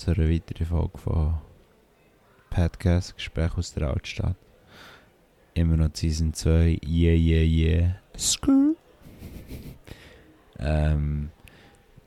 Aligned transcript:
zu 0.00 0.12
einer 0.12 0.30
weiteren 0.30 0.66
Folge 0.66 0.96
von 0.98 1.34
Podcast 2.48 3.14
Gespräch 3.16 3.54
aus 3.58 3.74
der 3.74 3.88
Altstadt. 3.88 4.36
Immer 5.54 5.76
noch 5.76 5.90
Season 5.94 6.32
2, 6.32 6.80
yeah, 6.86 7.14
yeah, 7.14 7.42
yeah. 7.42 7.96
Skrrr. 8.16 8.74
ähm, 10.58 11.30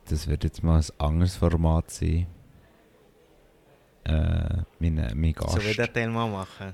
das 0.09 0.27
wird 0.27 0.43
jetzt 0.43 0.63
mal 0.63 0.79
ein 0.79 0.85
anderes 1.05 1.35
Format 1.35 1.91
sein. 1.91 2.25
Äh, 4.05 4.63
mein, 4.79 4.95
mein 5.15 5.33
Gast. 5.33 5.51
Soll 5.53 5.61
ich 5.65 5.77
den 5.77 5.93
Teil 5.93 6.09
mal 6.09 6.29
machen? 6.29 6.73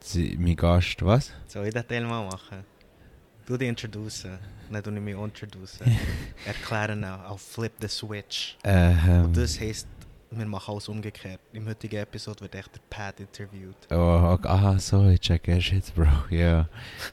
Sie- 0.00 0.36
Mein 0.38 0.56
Gast, 0.56 1.02
was? 1.02 1.32
Soll 1.46 1.66
ich 1.68 1.74
den 1.74 1.88
Teil 1.88 2.04
mal 2.04 2.26
machen? 2.26 2.64
Du 3.46 3.56
dich 3.56 3.68
introducen, 3.68 4.38
nicht 4.70 4.86
du 4.86 4.90
nicht 4.90 5.02
mich 5.02 5.16
introducen. 5.16 5.84
Erklären 6.46 7.02
auch, 7.04 7.30
auf 7.30 7.40
Flip 7.40 7.72
the 7.80 7.88
Switch. 7.88 8.56
Ähm, 8.62 9.24
Und 9.24 9.36
das 9.36 9.58
heisst, 9.58 9.88
wir 10.30 10.46
machen 10.46 10.72
alles 10.72 10.88
umgekehrt. 10.88 11.40
Im 11.52 11.66
heutigen 11.66 11.96
Episode 11.96 12.40
wird 12.42 12.54
echt 12.54 12.74
der 12.74 12.80
Pat 12.88 13.18
interviewt. 13.20 13.76
Oh, 13.90 14.34
okay. 14.34 14.48
ah, 14.48 14.78
so, 14.78 15.08
ich 15.08 15.20
check 15.20 15.48
erst 15.48 15.72
jetzt, 15.72 15.94
Bro. 15.94 16.06
Ja, 16.30 16.68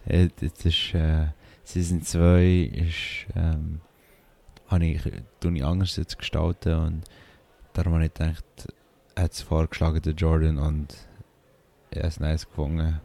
Äh, 0.06 0.30
das 0.40 0.66
ist, 0.66 0.94
äh, 0.94 1.28
Season 1.64 2.02
2 2.04 2.72
ist, 2.74 3.26
ähm, 3.36 3.82
habe 4.68 4.86
ich, 4.86 5.02
tue 5.40 5.56
ich 5.56 5.66
anders 5.66 5.96
jetzt 5.96 6.18
gestalten 6.18 6.74
und 6.76 7.04
darum 7.74 7.94
habe 7.94 8.06
ich 8.06 8.14
gedacht, 8.14 8.44
hat 9.18 9.32
es 9.32 9.42
vorgeschlagen, 9.42 10.02
der 10.02 10.14
Jordan, 10.14 10.60
und 10.60 10.96
habe 11.96 12.08
es 12.08 12.20
nice 12.20 12.48
gefunden. 12.48 13.02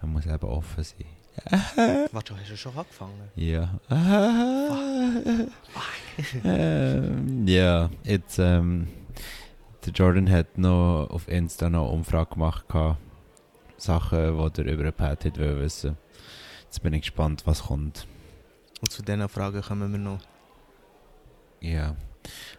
Man 0.00 0.12
muss 0.12 0.26
eben 0.26 0.48
offen 0.48 0.82
sein. 0.82 1.06
Warte, 2.12 2.36
hast 2.36 2.50
du 2.50 2.56
schon 2.56 2.76
angefangen? 2.76 3.30
Ja. 3.36 3.78
ähm, 6.44 7.46
ja, 7.46 7.90
jetzt, 8.04 8.38
ähm, 8.38 8.88
der 9.84 9.92
Jordan 9.92 10.30
hat 10.30 10.58
noch 10.58 11.08
auf 11.10 11.28
Insta 11.28 11.68
noch 11.68 11.86
eine 11.86 11.92
Umfrage 11.92 12.34
gemacht, 12.34 12.68
gehabt. 12.68 12.98
Sachen, 13.76 14.38
die 14.38 14.60
er 14.60 14.72
über 14.72 14.84
den 14.84 14.92
Pat 14.92 15.24
hat 15.24 15.38
wollen 15.38 15.60
wissen. 15.60 15.96
Jetzt 16.64 16.82
bin 16.82 16.92
ich 16.92 17.02
gespannt, 17.02 17.42
was 17.46 17.64
kommt. 17.64 18.06
Und 18.80 18.92
zu 18.92 19.02
diesen 19.02 19.28
Fragen 19.28 19.60
kommen 19.60 19.90
wir 19.90 19.98
noch. 19.98 20.20
Ja. 21.60 21.96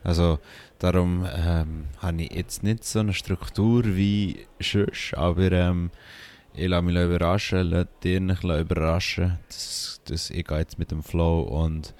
Also, 0.03 0.39
darum 0.79 1.25
ähm, 1.33 1.85
habe 1.99 2.21
ich 2.23 2.33
jetzt 2.33 2.63
nicht 2.63 2.83
so 2.83 2.99
eine 2.99 3.13
Struktur 3.13 3.83
wie 3.85 4.45
sonst, 4.59 5.13
aber 5.15 5.51
ähm, 5.53 5.91
ich 6.53 6.67
lasse 6.67 6.83
mich 6.83 6.95
überraschen, 6.95 7.69
lasse 7.69 7.87
dich 8.03 8.19
überraschen. 8.19 9.39
Das, 9.47 10.01
das, 10.05 10.29
ich 10.29 10.45
gehe 10.45 10.57
jetzt 10.59 10.77
mit 10.77 10.91
dem 10.91 11.03
Flow 11.03 11.41
und 11.41 11.93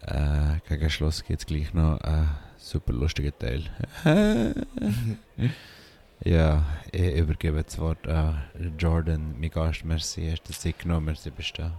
äh, 0.00 0.56
gegen 0.68 0.90
Schluss 0.90 1.22
gibt 1.22 1.40
es 1.40 1.46
gleich 1.46 1.74
noch 1.74 2.00
einen 2.00 2.30
super 2.62 2.92
lustigen 2.92 3.32
Teil. 3.38 3.64
ja, 6.24 6.64
ich 6.92 7.14
übergebe 7.16 7.62
das 7.62 7.78
Wort 7.78 8.06
an 8.06 8.42
Jordan, 8.78 9.34
mein 9.38 9.50
Gast. 9.50 9.84
Merci, 9.84 10.30
hast 10.30 10.48
du 10.48 10.52
Zeit 10.52 10.78
genommen, 10.78 11.06
merci, 11.06 11.30
bist 11.30 11.58
du. 11.58 11.70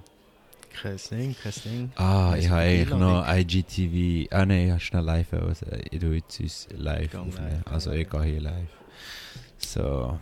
Kein 0.73 0.97
Ding, 1.09 1.35
kein 1.41 1.53
Ding. 1.63 1.91
Ah, 1.95 2.35
ich 2.37 2.49
habe 2.49 2.61
eigentlich 2.61 2.97
noch 2.97 3.25
IGTV. 3.27 4.27
Ah 4.31 4.45
nein, 4.45 4.65
ich 4.65 4.71
habe 4.71 4.79
schnell 4.79 5.03
live. 5.03 5.33
Also, 5.33 5.65
ich 5.91 5.99
tue 5.99 6.15
jetzt 6.15 6.39
uns 6.39 6.67
live 6.71 7.15
aufnehmen. 7.15 7.61
Also 7.65 7.91
ja. 7.91 7.97
ich 7.97 8.09
gehe 8.09 8.23
hier 8.23 8.41
live. 8.41 8.69
So. 9.57 10.19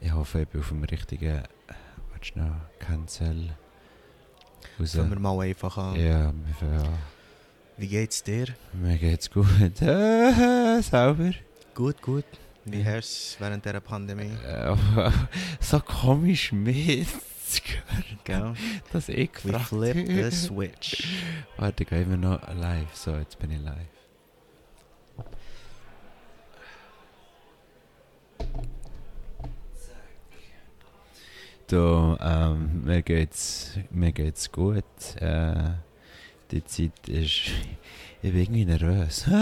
Ich 0.00 0.12
hoffe, 0.12 0.40
ich 0.40 0.48
bin 0.48 0.62
auf 0.62 0.68
dem 0.68 0.84
richtigen. 0.84 1.42
Warte 2.10 2.26
schnell. 2.26 2.52
Cancel. 2.78 3.50
Raus. 4.80 4.94
Fangen 4.94 5.10
wir 5.10 5.18
mal 5.18 5.38
einfach 5.40 5.76
an. 5.76 5.96
Ja, 5.96 6.32
wir 6.60 6.68
an. 6.80 6.98
Wie 7.76 7.88
geht's 7.88 8.22
dir? 8.22 8.46
Mir 8.72 8.96
geht's 8.98 9.30
gut. 9.30 9.46
Äh, 9.80 10.82
sauber. 10.82 11.32
Gut, 11.74 12.00
gut. 12.02 12.24
Wie 12.64 12.84
hast 12.84 13.36
du 13.36 13.44
während 13.44 13.64
dieser 13.64 13.80
Pandemie? 13.80 14.36
Äh, 14.46 14.76
so 15.60 15.80
komisch 15.80 16.52
mit. 16.52 17.08
Gell? 18.24 18.54
dass 18.92 19.08
ich 19.08 19.30
We 19.44 19.52
gefragt 19.52 19.66
flip 19.66 20.06
the 20.06 20.30
switch. 20.30 21.08
Warte, 21.56 21.84
gehen 21.84 22.08
wir 22.08 22.16
noch 22.16 22.40
live. 22.54 22.94
So, 22.94 23.16
jetzt 23.16 23.38
bin 23.38 23.50
ich 23.50 23.60
live. 23.60 23.76
Du, 31.66 32.16
ähm, 32.20 32.84
mir 32.84 33.02
geht's, 33.02 33.78
mir 33.90 34.12
geht's 34.12 34.52
gut. 34.52 34.84
Äh, 35.16 35.72
die 36.52 36.64
Zeit 36.64 37.08
ist, 37.08 37.50
ich 38.22 38.32
bin 38.32 38.40
irgendwie 38.40 38.64
nervös. 38.64 39.26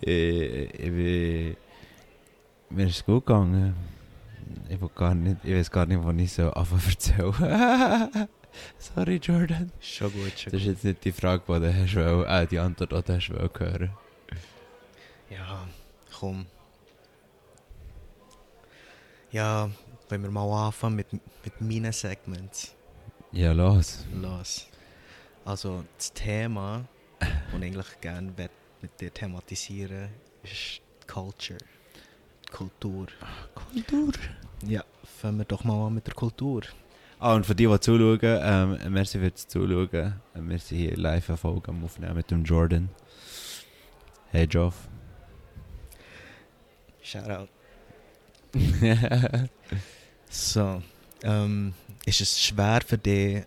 ich, 0.00 0.74
ich 0.74 0.90
bin, 0.90 1.56
mir 2.70 2.86
ist 2.86 2.96
es 2.96 3.04
gut 3.04 3.26
gegangen. 3.26 3.74
Ich, 4.68 4.80
will 4.80 4.90
gar 4.94 5.14
nicht, 5.14 5.36
ich 5.44 5.54
weiß 5.54 5.70
gar 5.70 5.86
nicht, 5.86 6.02
was 6.02 6.16
ich 6.16 6.32
so 6.32 6.50
anfangen 6.50 6.82
erzählen. 6.88 8.28
Sorry, 8.78 9.16
Jordan. 9.16 9.70
Schon 9.80 10.10
gut, 10.12 10.38
schon 10.38 10.52
Das 10.52 10.62
ist 10.62 10.66
jetzt 10.66 10.84
nicht 10.84 11.04
die 11.04 11.12
Frage, 11.12 11.42
die 11.46 11.52
du 11.60 11.74
hast 11.74 11.94
wollen, 11.94 12.24
äh, 12.26 12.46
die 12.46 12.58
Antwort, 12.58 12.92
die 12.92 13.02
du 13.02 13.14
hast 13.14 13.30
wollen 13.30 13.50
hören. 13.58 13.90
Ja, 15.30 15.66
komm. 16.18 16.46
Ja, 19.30 19.70
wenn 20.08 20.22
wir 20.22 20.30
mal 20.30 20.66
anfangen 20.66 20.96
mit, 20.96 21.12
mit 21.12 21.60
meinen 21.60 21.92
Segments. 21.92 22.74
Ja, 23.32 23.52
los. 23.52 24.06
Los. 24.14 24.66
Also, 25.48 25.82
das 25.96 26.12
Thema, 26.12 26.84
das 27.20 27.30
ich 27.30 27.54
eigentlich 27.54 28.00
gerne 28.02 28.34
mit 28.82 29.00
dir 29.00 29.10
thematisieren 29.10 30.10
ist 30.42 30.82
Culture. 31.06 31.58
Kultur. 32.52 33.06
Kultur. 33.54 34.12
Ja, 34.66 34.84
fangen 35.02 35.38
wir 35.38 35.46
doch 35.46 35.64
mal 35.64 35.86
an 35.86 35.94
mit 35.94 36.06
der 36.06 36.12
Kultur. 36.12 36.64
Ah, 37.18 37.34
und 37.34 37.46
für 37.46 37.54
die, 37.54 37.66
die 37.66 37.80
zuschauen, 37.80 38.18
ähm, 38.22 38.92
merci 38.92 39.18
fürs 39.18 39.48
Zuschauen. 39.48 40.20
Wir 40.34 40.58
sind 40.58 40.76
hier 40.76 40.98
live 40.98 41.30
eine 41.30 41.38
Folge 41.38 41.70
am 41.70 41.82
Aufnehmen 41.82 42.14
mit 42.14 42.30
dem 42.30 42.44
Jordan. 42.44 42.90
Hey, 44.30 44.44
Joff. 44.44 44.74
Shoutout. 47.02 47.48
So, 50.28 50.82
ähm, 51.22 51.72
ist 52.04 52.20
es 52.20 52.38
schwer 52.38 52.80
für 52.86 52.98
dich, 52.98 53.44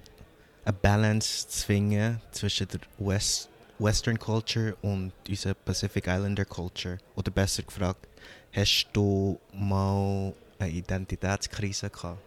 eine 0.64 0.74
Balance 0.74 1.48
zu 1.48 1.66
finden 1.66 2.22
zwischen 2.32 2.68
der 2.68 2.80
West 3.00 3.50
Western 3.80 4.20
Culture 4.20 4.76
und 4.84 5.12
unserer 5.28 5.56
Pacific 5.56 6.06
Islander 6.08 6.46
Culture? 6.46 6.98
Oder 7.16 7.32
besser 7.32 7.64
gefragt, 7.64 8.08
hast 8.54 8.88
du 8.94 9.40
mal 9.54 10.34
eine 10.60 10.70
Identitätskrise 10.72 11.90
gehabt? 11.90 12.20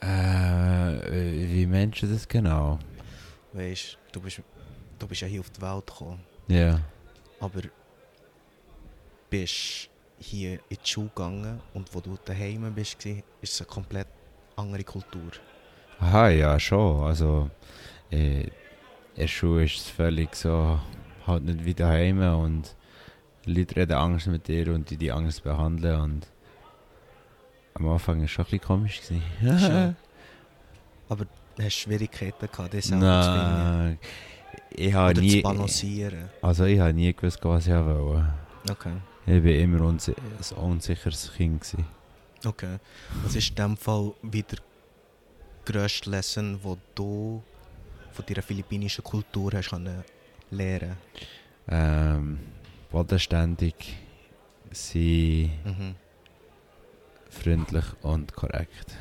äh, 0.00 1.48
wie 1.52 1.66
meinst 1.66 2.02
du 2.02 2.06
das 2.06 2.28
genau? 2.28 2.78
Weißt 3.52 3.98
du, 4.12 4.20
bist, 4.20 4.42
du 4.98 5.06
bist 5.08 5.22
ja 5.22 5.28
hier 5.28 5.40
auf 5.40 5.50
die 5.50 5.60
Welt 5.62 5.86
gekommen, 5.86 6.20
Ja. 6.48 6.80
aber 7.40 7.62
bist 9.30 9.88
hier 10.18 10.54
in 10.68 10.78
die 10.84 10.88
Schule 10.88 11.08
gegangen 11.08 11.60
und 11.72 11.92
wo 11.94 12.00
du 12.00 12.16
daheim 12.24 12.72
bist, 12.74 13.04
ist 13.06 13.22
es 13.42 13.60
eine 13.60 13.66
komplett 13.66 14.06
andere 14.56 14.84
Kultur. 14.84 15.32
Aha, 16.04 16.28
ja, 16.28 16.60
schon. 16.60 17.02
Also, 17.04 17.50
äh, 18.10 18.46
in 19.16 19.28
Schule 19.28 19.64
ist 19.64 19.76
es 19.76 19.88
völlig 19.88 20.34
so, 20.36 20.78
halt 21.26 21.44
nicht 21.44 21.64
wie 21.64 21.72
daheim 21.74 22.20
und 22.40 22.74
Leute 23.46 23.76
reden 23.76 23.92
Angst 23.94 24.26
mit 24.26 24.46
dir 24.48 24.74
und 24.74 24.90
die 24.90 24.96
die 24.98 25.10
Angst 25.12 25.44
behandeln 25.44 26.00
und 26.00 26.26
am 27.74 27.88
Anfang 27.88 28.18
war 28.18 28.24
es 28.24 28.30
schon 28.30 28.44
ein 28.44 28.50
bisschen 28.50 28.66
komisch. 28.66 29.00
Gewesen. 29.00 29.96
Aber 31.08 31.24
hast 31.58 31.64
du 31.64 31.70
Schwierigkeiten 31.70 32.48
gehabt, 32.50 32.74
das 32.74 32.84
selber 32.84 33.22
zu 33.22 33.30
finden? 33.30 33.78
Nein, 33.78 33.98
ich 34.70 34.92
habe 34.94 35.10
Oder 35.10 35.20
nie, 35.20 35.36
zu 35.36 35.42
balancieren? 35.42 36.28
also 36.42 36.64
ich 36.64 36.78
habe 36.80 36.92
nie 36.92 37.12
gewusst, 37.14 37.38
was 37.42 37.66
ich 37.66 37.72
wollte. 37.72 38.26
Okay. 38.70 38.92
Ich 39.26 39.42
war 39.42 39.50
immer 39.52 39.80
unsi 39.86 40.12
ein 40.12 40.56
unsicheres 40.56 41.32
Kind. 41.34 41.62
Gewesen. 41.62 41.86
Okay. 42.44 42.76
Was 43.22 43.34
ist 43.34 43.48
in 43.50 43.54
dem 43.56 43.76
Fall 43.76 44.12
wieder 44.22 44.58
grösste 45.64 46.10
Lesson, 46.10 46.60
die 46.62 46.76
du 46.94 47.42
von 48.12 48.26
deiner 48.26 48.42
philippinischen 48.42 49.04
Kultur 49.04 49.52
hast 49.54 49.70
können 49.70 50.04
lernen 50.50 50.96
Ähm, 51.68 52.38
bodenständig, 52.90 53.74
sein, 54.70 55.50
mhm. 55.64 55.94
freundlich 57.30 57.84
und 58.02 58.34
korrekt. 58.34 58.96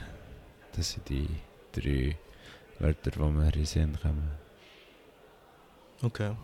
Das 0.76 0.92
sind 0.92 1.10
die 1.10 1.28
drei 1.72 2.18
Wörter, 2.80 3.12
die 3.12 3.20
mir 3.20 3.46
in 3.46 3.52
den 3.52 3.66
Sinn 3.66 3.98
kommen. 4.02 4.32
Okay. 6.02 6.36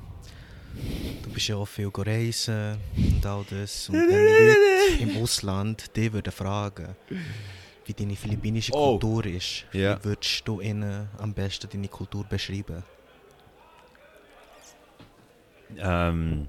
Du 1.24 1.30
bist 1.32 1.48
ja 1.48 1.56
auch 1.56 1.66
viel 1.66 1.90
reisen 1.94 2.78
und 2.96 3.26
all 3.26 3.46
das. 3.50 3.90
Und 3.90 3.96
wenn 4.10 4.98
Leute 5.00 5.04
im 5.04 5.24
Ausland 5.24 5.96
dich 5.96 6.14
würden 6.14 6.32
fragen, 6.32 6.96
wie 7.90 7.94
deine 7.94 8.16
philippinische 8.16 8.72
Oh. 8.74 9.00
Kultur 9.00 9.26
ist, 9.26 9.66
Ja. 9.74 9.98
wie 10.00 10.04
würdest 10.06 10.48
du 10.48 10.62
ihnen 10.62 11.10
am 11.18 11.34
besten 11.34 11.68
deine 11.72 11.88
Kultur 11.88 12.24
beschreiben? 12.24 12.84
Ähm, 15.78 16.48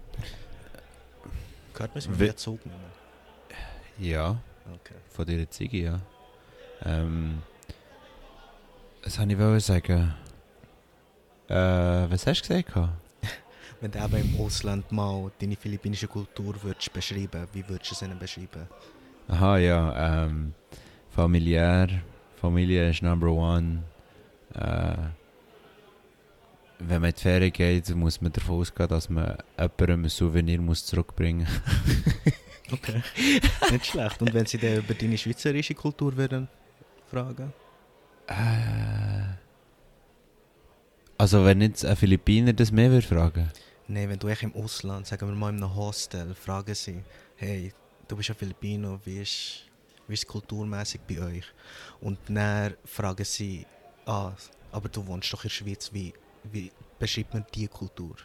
Gehört 1.72 1.94
man 1.94 1.98
es 1.98 2.08
mit 2.08 2.38
Zug 2.38 2.64
nehmen? 2.66 2.78
ja, 3.98 4.36
Okay. 4.74 4.94
von 5.10 5.24
dieser 5.26 5.50
Ziege, 5.50 5.78
ja. 5.78 6.00
Ähm, 6.84 7.42
was 9.02 9.18
wollte 9.18 9.32
ich 9.32 9.38
wollen 9.38 9.60
sagen? 9.60 10.14
Äh, 11.48 11.54
was 12.10 12.26
hast 12.26 12.42
du 12.42 12.48
gesagt? 12.62 12.90
Wenn 13.80 13.90
du 13.90 13.98
eben 13.98 14.16
im 14.34 14.40
Ausland 14.40 14.90
mal 14.92 15.30
deine 15.40 15.56
philippinische 15.56 16.06
Kultur 16.06 16.54
würdest 16.62 16.92
beschreiben, 16.92 17.46
wie 17.52 17.66
würdest 17.68 17.90
du 17.90 17.94
es 17.94 18.02
ihnen 18.02 18.18
beschreiben? 18.18 18.68
Aha, 19.28 19.58
ja, 19.58 20.24
ähm, 20.26 20.54
familiär. 21.20 21.88
Familie 22.40 22.90
ist 22.90 23.02
number 23.02 23.30
one. 23.30 23.82
Äh, 24.54 24.96
wenn 26.78 27.02
man 27.02 27.10
in 27.10 27.14
die 27.14 27.20
Ferien 27.20 27.52
geht, 27.52 27.94
muss 27.94 28.22
man 28.22 28.32
davon 28.32 28.60
ausgehen, 28.60 28.88
dass 28.88 29.10
man 29.10 29.36
jemandem 29.58 30.04
ein 30.04 30.08
Souvenir 30.08 30.60
muss 30.60 30.86
zurückbringen 30.86 31.46
muss. 31.46 32.34
Okay. 32.72 33.02
Nicht 33.72 33.86
schlecht. 33.86 34.22
Und 34.22 34.32
wenn 34.32 34.46
sie 34.46 34.56
dann 34.56 34.76
über 34.76 34.94
deine 34.94 35.18
schweizerische 35.18 35.74
Kultur 35.74 36.16
würden 36.16 36.46
fragen? 37.10 37.52
Äh, 38.28 39.34
also 41.18 41.44
wenn 41.44 41.62
jetzt 41.62 41.84
ein 41.84 41.96
Philippiner 41.96 42.52
das 42.52 42.70
mehr 42.70 42.92
würde 42.92 43.08
fragen 43.08 43.50
Nein, 43.88 44.08
wenn 44.08 44.20
du 44.20 44.28
echt 44.28 44.44
im 44.44 44.54
Ausland, 44.54 45.08
sagen 45.08 45.26
wir 45.26 45.34
mal 45.34 45.48
in 45.48 45.56
einem 45.56 45.74
Hostel, 45.74 46.32
fragen 46.36 46.76
sie, 46.76 47.02
hey, 47.34 47.72
du 48.06 48.16
bist 48.16 48.30
ein 48.30 48.36
Filipino, 48.36 49.00
wie 49.04 49.18
ist, 49.18 49.64
wie 50.10 50.14
ist 50.14 50.24
es 50.24 50.26
kulturmäßig 50.26 51.00
bei 51.08 51.20
euch? 51.20 51.44
Und 52.00 52.18
dann 52.28 52.74
fragen 52.84 53.24
sie, 53.24 53.66
ah, 54.06 54.32
aber 54.72 54.88
du 54.88 55.06
wohnst 55.06 55.32
doch 55.32 55.44
in 55.44 55.48
der 55.48 55.54
Schweiz, 55.54 55.90
wie, 55.92 56.12
wie 56.44 56.70
beschreibt 56.98 57.32
man 57.32 57.46
die 57.54 57.68
Kultur? 57.68 58.16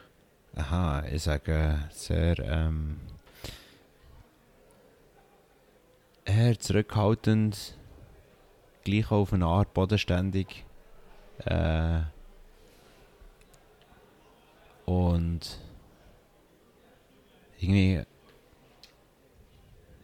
Aha, 0.56 1.06
ich 1.06 1.24
sage 1.24 1.90
sehr 1.92 2.40
ähm, 2.40 3.00
eher 6.24 6.60
zurückhaltend, 6.60 7.78
gleich 8.84 9.12
auf 9.12 9.34
eine 9.34 9.46
Art 9.46 9.74
bodenständig. 9.74 10.66
Äh, 11.40 12.02
und 14.86 15.60
irgendwie. 17.60 18.04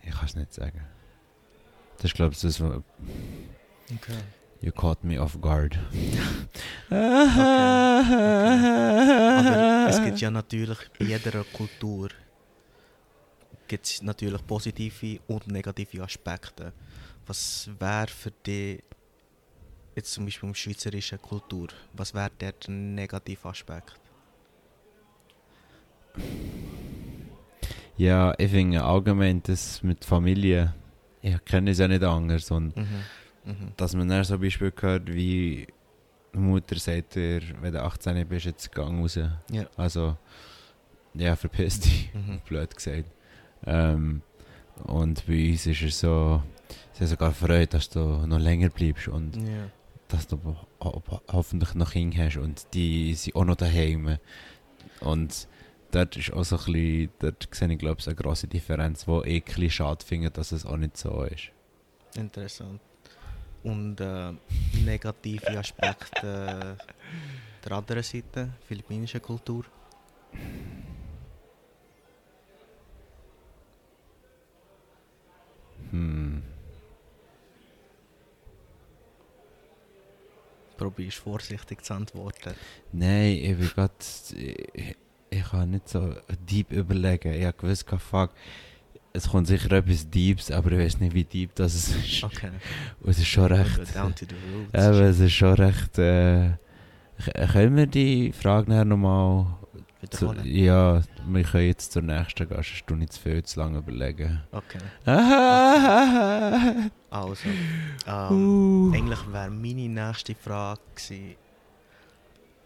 Ich 0.03 0.11
kann 0.11 0.25
es 0.25 0.35
nicht 0.35 0.53
sagen. 0.53 0.90
Das 2.01 2.13
glaube 2.13 2.33
ich, 2.33 2.41
das, 2.41 2.59
was. 2.59 2.81
Okay. 3.93 4.19
You 4.61 4.71
caught 4.71 5.03
me 5.03 5.19
off 5.19 5.39
guard. 5.41 5.79
Aber 6.89 7.09
es 9.89 10.03
gibt 10.03 10.21
ja 10.21 10.29
natürlich 10.29 10.77
bei 10.99 11.05
jeder 11.05 11.43
Kultur 11.45 12.09
gibt's 13.67 14.01
natürlich 14.01 14.45
positive 14.45 15.19
und 15.27 15.47
negative 15.47 16.03
Aspekte. 16.03 16.73
Was 17.25 17.69
wäre 17.79 18.07
für 18.07 18.31
dich 18.31 18.83
jetzt 19.95 20.11
zum 20.11 20.25
Beispiel 20.25 20.49
im 20.49 20.55
schweizerischen 20.55 21.21
Kultur, 21.21 21.69
was 21.93 22.13
wäre 22.13 22.31
der 22.39 22.53
negative 22.67 23.47
Aspekt? 23.47 23.99
Ja, 27.97 28.33
ich 28.37 28.51
finde 28.51 28.83
allgemein 28.83 29.41
das 29.43 29.81
mit 29.83 30.03
Familie, 30.03 30.73
ich 31.21 31.45
kenne 31.45 31.71
es 31.71 31.77
ja 31.79 31.87
nicht 31.87 32.03
anders. 32.03 32.49
Und 32.51 32.75
Mhm. 32.75 32.85
Mhm. 33.45 33.71
dass 33.77 33.95
man 33.95 34.07
dann 34.07 34.23
so 34.23 34.37
Beispiel 34.37 34.71
gehört, 34.71 35.07
wie 35.13 35.67
die 36.33 36.37
Mutter 36.37 36.77
sagt 36.77 37.15
dir, 37.15 37.41
wenn 37.61 37.73
du 37.73 37.81
18 37.83 38.27
bist, 38.27 38.45
jetzt 38.45 38.71
gang 38.71 38.99
raus. 39.01 39.15
Ja. 39.51 39.65
Also, 39.75 40.15
ja, 41.13 41.35
verpiss 41.35 41.79
dich, 41.79 42.09
Mhm. 42.13 42.39
blöd 42.47 42.75
gesagt. 42.75 43.05
Ähm, 43.65 44.21
und 44.83 45.25
bei 45.27 45.49
uns 45.51 45.65
ist 45.65 45.81
es 45.81 45.99
so, 45.99 46.41
sie 46.93 46.99
haben 47.01 47.07
sogar 47.07 47.31
freut, 47.33 47.73
dass 47.73 47.89
du 47.89 47.99
noch 48.25 48.39
länger 48.39 48.69
bleibst 48.69 49.07
und 49.09 49.35
Ja. 49.35 49.69
dass 50.07 50.27
du 50.27 50.37
ho 50.43 50.55
ho 50.83 51.21
hoffentlich 51.31 51.73
noch 51.75 51.91
Kinder 51.91 52.25
hast 52.25 52.37
und 52.37 52.65
die 52.73 53.13
sind 53.13 53.35
auch 53.35 53.45
noch 53.45 53.55
daheim. 53.55 54.17
Und 55.01 55.47
dort 55.91 56.17
ist 56.17 56.33
auch 56.33 56.43
so 56.43 56.57
ein 56.57 56.65
bisschen, 56.65 57.09
dort 57.19 57.47
sehe 57.51 57.71
ich 57.71 57.79
glaube 57.79 57.99
ich 57.99 58.07
eine 58.07 58.15
grosse 58.15 58.47
Differenz, 58.47 59.07
wo 59.07 59.23
ich 59.23 59.41
ein 59.41 59.45
bisschen 59.45 59.69
schade 59.69 60.05
finde, 60.05 60.31
dass 60.31 60.51
es 60.51 60.65
auch 60.65 60.77
nicht 60.77 60.97
so 60.97 61.23
ist. 61.23 61.51
Interessant. 62.15 62.81
Und 63.63 64.01
äh, 64.01 64.33
negative 64.83 65.47
Aspekte 65.59 66.77
der 67.63 67.71
anderen 67.71 68.03
Seite, 68.03 68.49
philippinische 68.67 69.19
Kultur. 69.19 69.65
Hm. 75.91 76.41
Probierst 80.77 81.17
vorsichtig 81.17 81.83
zu 81.83 81.93
antworten. 81.93 82.55
Nein, 82.91 83.33
ich 83.33 83.57
bin 83.57 83.67
grad, 83.67 83.93
ich, 85.31 85.43
kann 85.49 85.71
nicht 85.71 85.89
so 85.89 86.13
deep 86.49 86.71
überlegen. 86.71 87.33
Ich 87.33 87.45
habe 87.45 87.57
gewusst, 87.57 87.87
gehabt, 87.87 88.03
fuck, 88.03 88.29
es 89.13 89.29
kommt 89.29 89.47
sicher 89.47 89.71
etwas 89.71 90.09
Deeps, 90.09 90.51
aber 90.51 90.71
ich 90.71 90.79
weiß 90.79 90.99
nicht, 90.99 91.13
wie 91.13 91.23
deep 91.23 91.55
das 91.55 91.73
ist. 91.75 92.23
Okay. 92.23 92.51
Und 93.01 93.09
es 93.09 93.17
ist 93.17 93.27
schon 93.27 93.45
recht... 93.45 93.95
Down 93.95 94.13
to 94.15 94.25
the 94.25 94.35
roots. 94.53 94.87
Eben, 94.87 95.05
es 95.05 95.19
ist 95.19 95.33
schon 95.33 95.53
recht... 95.53 95.97
Äh, 95.97 96.51
können 97.51 97.75
wir 97.75 97.87
die 97.87 98.31
Frage 98.31 98.69
nachher 98.69 98.85
nochmal... 98.85 99.47
Zu, 100.09 100.33
ja, 100.43 101.01
wir 101.27 101.43
können 101.43 101.67
jetzt 101.67 101.91
zur 101.91 102.01
nächsten 102.01 102.47
gehen, 102.47 102.55
sonst 102.55 102.83
du 102.87 102.95
nicht 102.95 103.13
zu 103.13 103.21
viel 103.21 103.43
zu 103.43 103.59
lange 103.59 103.77
überlegen. 103.77 104.41
Okay. 104.51 104.79
Ah, 105.05 106.89
Also, 107.11 107.49
ähm, 108.07 108.31
uh. 108.31 108.93
eigentlich 108.93 109.33
wäre 109.33 109.51
meine 109.51 109.89
nächste 109.89 110.33
Frage 110.33 110.79
gewesen, 110.95 111.35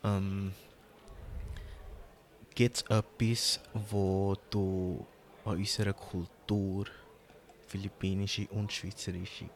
ähm, 0.03 0.51
gibt 2.55 2.77
es 2.77 2.81
etwas, 2.83 3.59
wo 3.73 4.35
du 4.49 5.05
an 5.43 5.57
unserer 5.57 5.93
Kultur, 5.93 6.85
philippinische 7.67 8.47
und 8.47 8.71
schweizerische, 8.71 9.49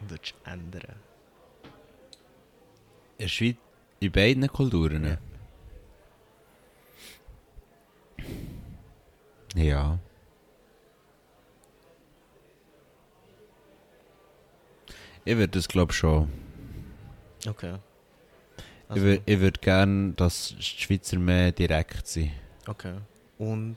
würdest 0.00 0.34
ändern? 0.44 0.96
In 3.18 3.24
der 3.24 3.28
Schweiz, 3.28 3.56
in 4.00 4.12
beiden 4.12 4.46
Kulturen? 4.48 5.04
Ja. 5.04 5.18
Ja. 9.56 9.98
Ich 15.24 15.36
würde 15.36 15.48
das 15.48 15.66
glaube 15.66 15.92
schon. 15.92 16.30
Okay. 17.48 17.78
Ich 18.86 18.90
Also, 18.90 19.02
würde 19.04 19.22
ich 19.26 19.40
würd 19.40 19.62
gerne, 19.62 20.12
dass 20.14 20.54
die 20.56 20.62
Schweizer 20.62 21.18
mehr 21.18 21.52
direkt 21.52 22.06
sind. 22.06 22.30
okay. 22.66 22.94
Und, 23.38 23.76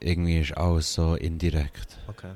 Irgendwie 0.00 0.40
ist 0.40 0.56
alles 0.56 0.92
so 0.94 1.14
indirekt. 1.14 1.98
okay. 2.08 2.32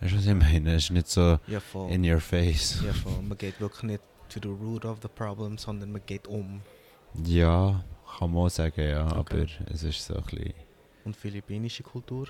Weißt 0.00 0.12
du, 0.12 0.16
was 0.16 0.26
ich 0.26 0.34
meine? 0.34 0.74
Es 0.74 0.84
ist 0.84 0.90
nicht 0.90 1.08
so 1.08 1.38
Ja, 1.46 1.60
in 1.90 2.04
your 2.10 2.20
face. 2.20 2.82
Ja, 2.84 2.92
voll. 2.92 3.20
Man 3.22 3.36
geht 3.36 3.60
wirklich 3.60 3.82
nicht 3.82 4.02
to 4.30 4.40
the 4.42 4.48
root 4.48 4.84
of 4.86 4.98
the 5.02 5.08
problem, 5.08 5.58
sondern 5.58 5.92
man 5.92 6.00
geht 6.06 6.26
um. 6.26 6.62
Ja, 7.24 7.84
kann 8.18 8.32
man 8.32 8.44
auch 8.46 8.48
sagen, 8.48 8.80
ja. 8.88 9.16
Okay. 9.16 9.46
Aber 9.66 9.72
es 9.74 9.82
ist 9.82 10.04
so 10.06 10.14
ein 10.14 10.22
bisschen, 10.22 10.54
Und 11.04 11.16
philippinische 11.16 11.82
Kultur? 11.82 12.28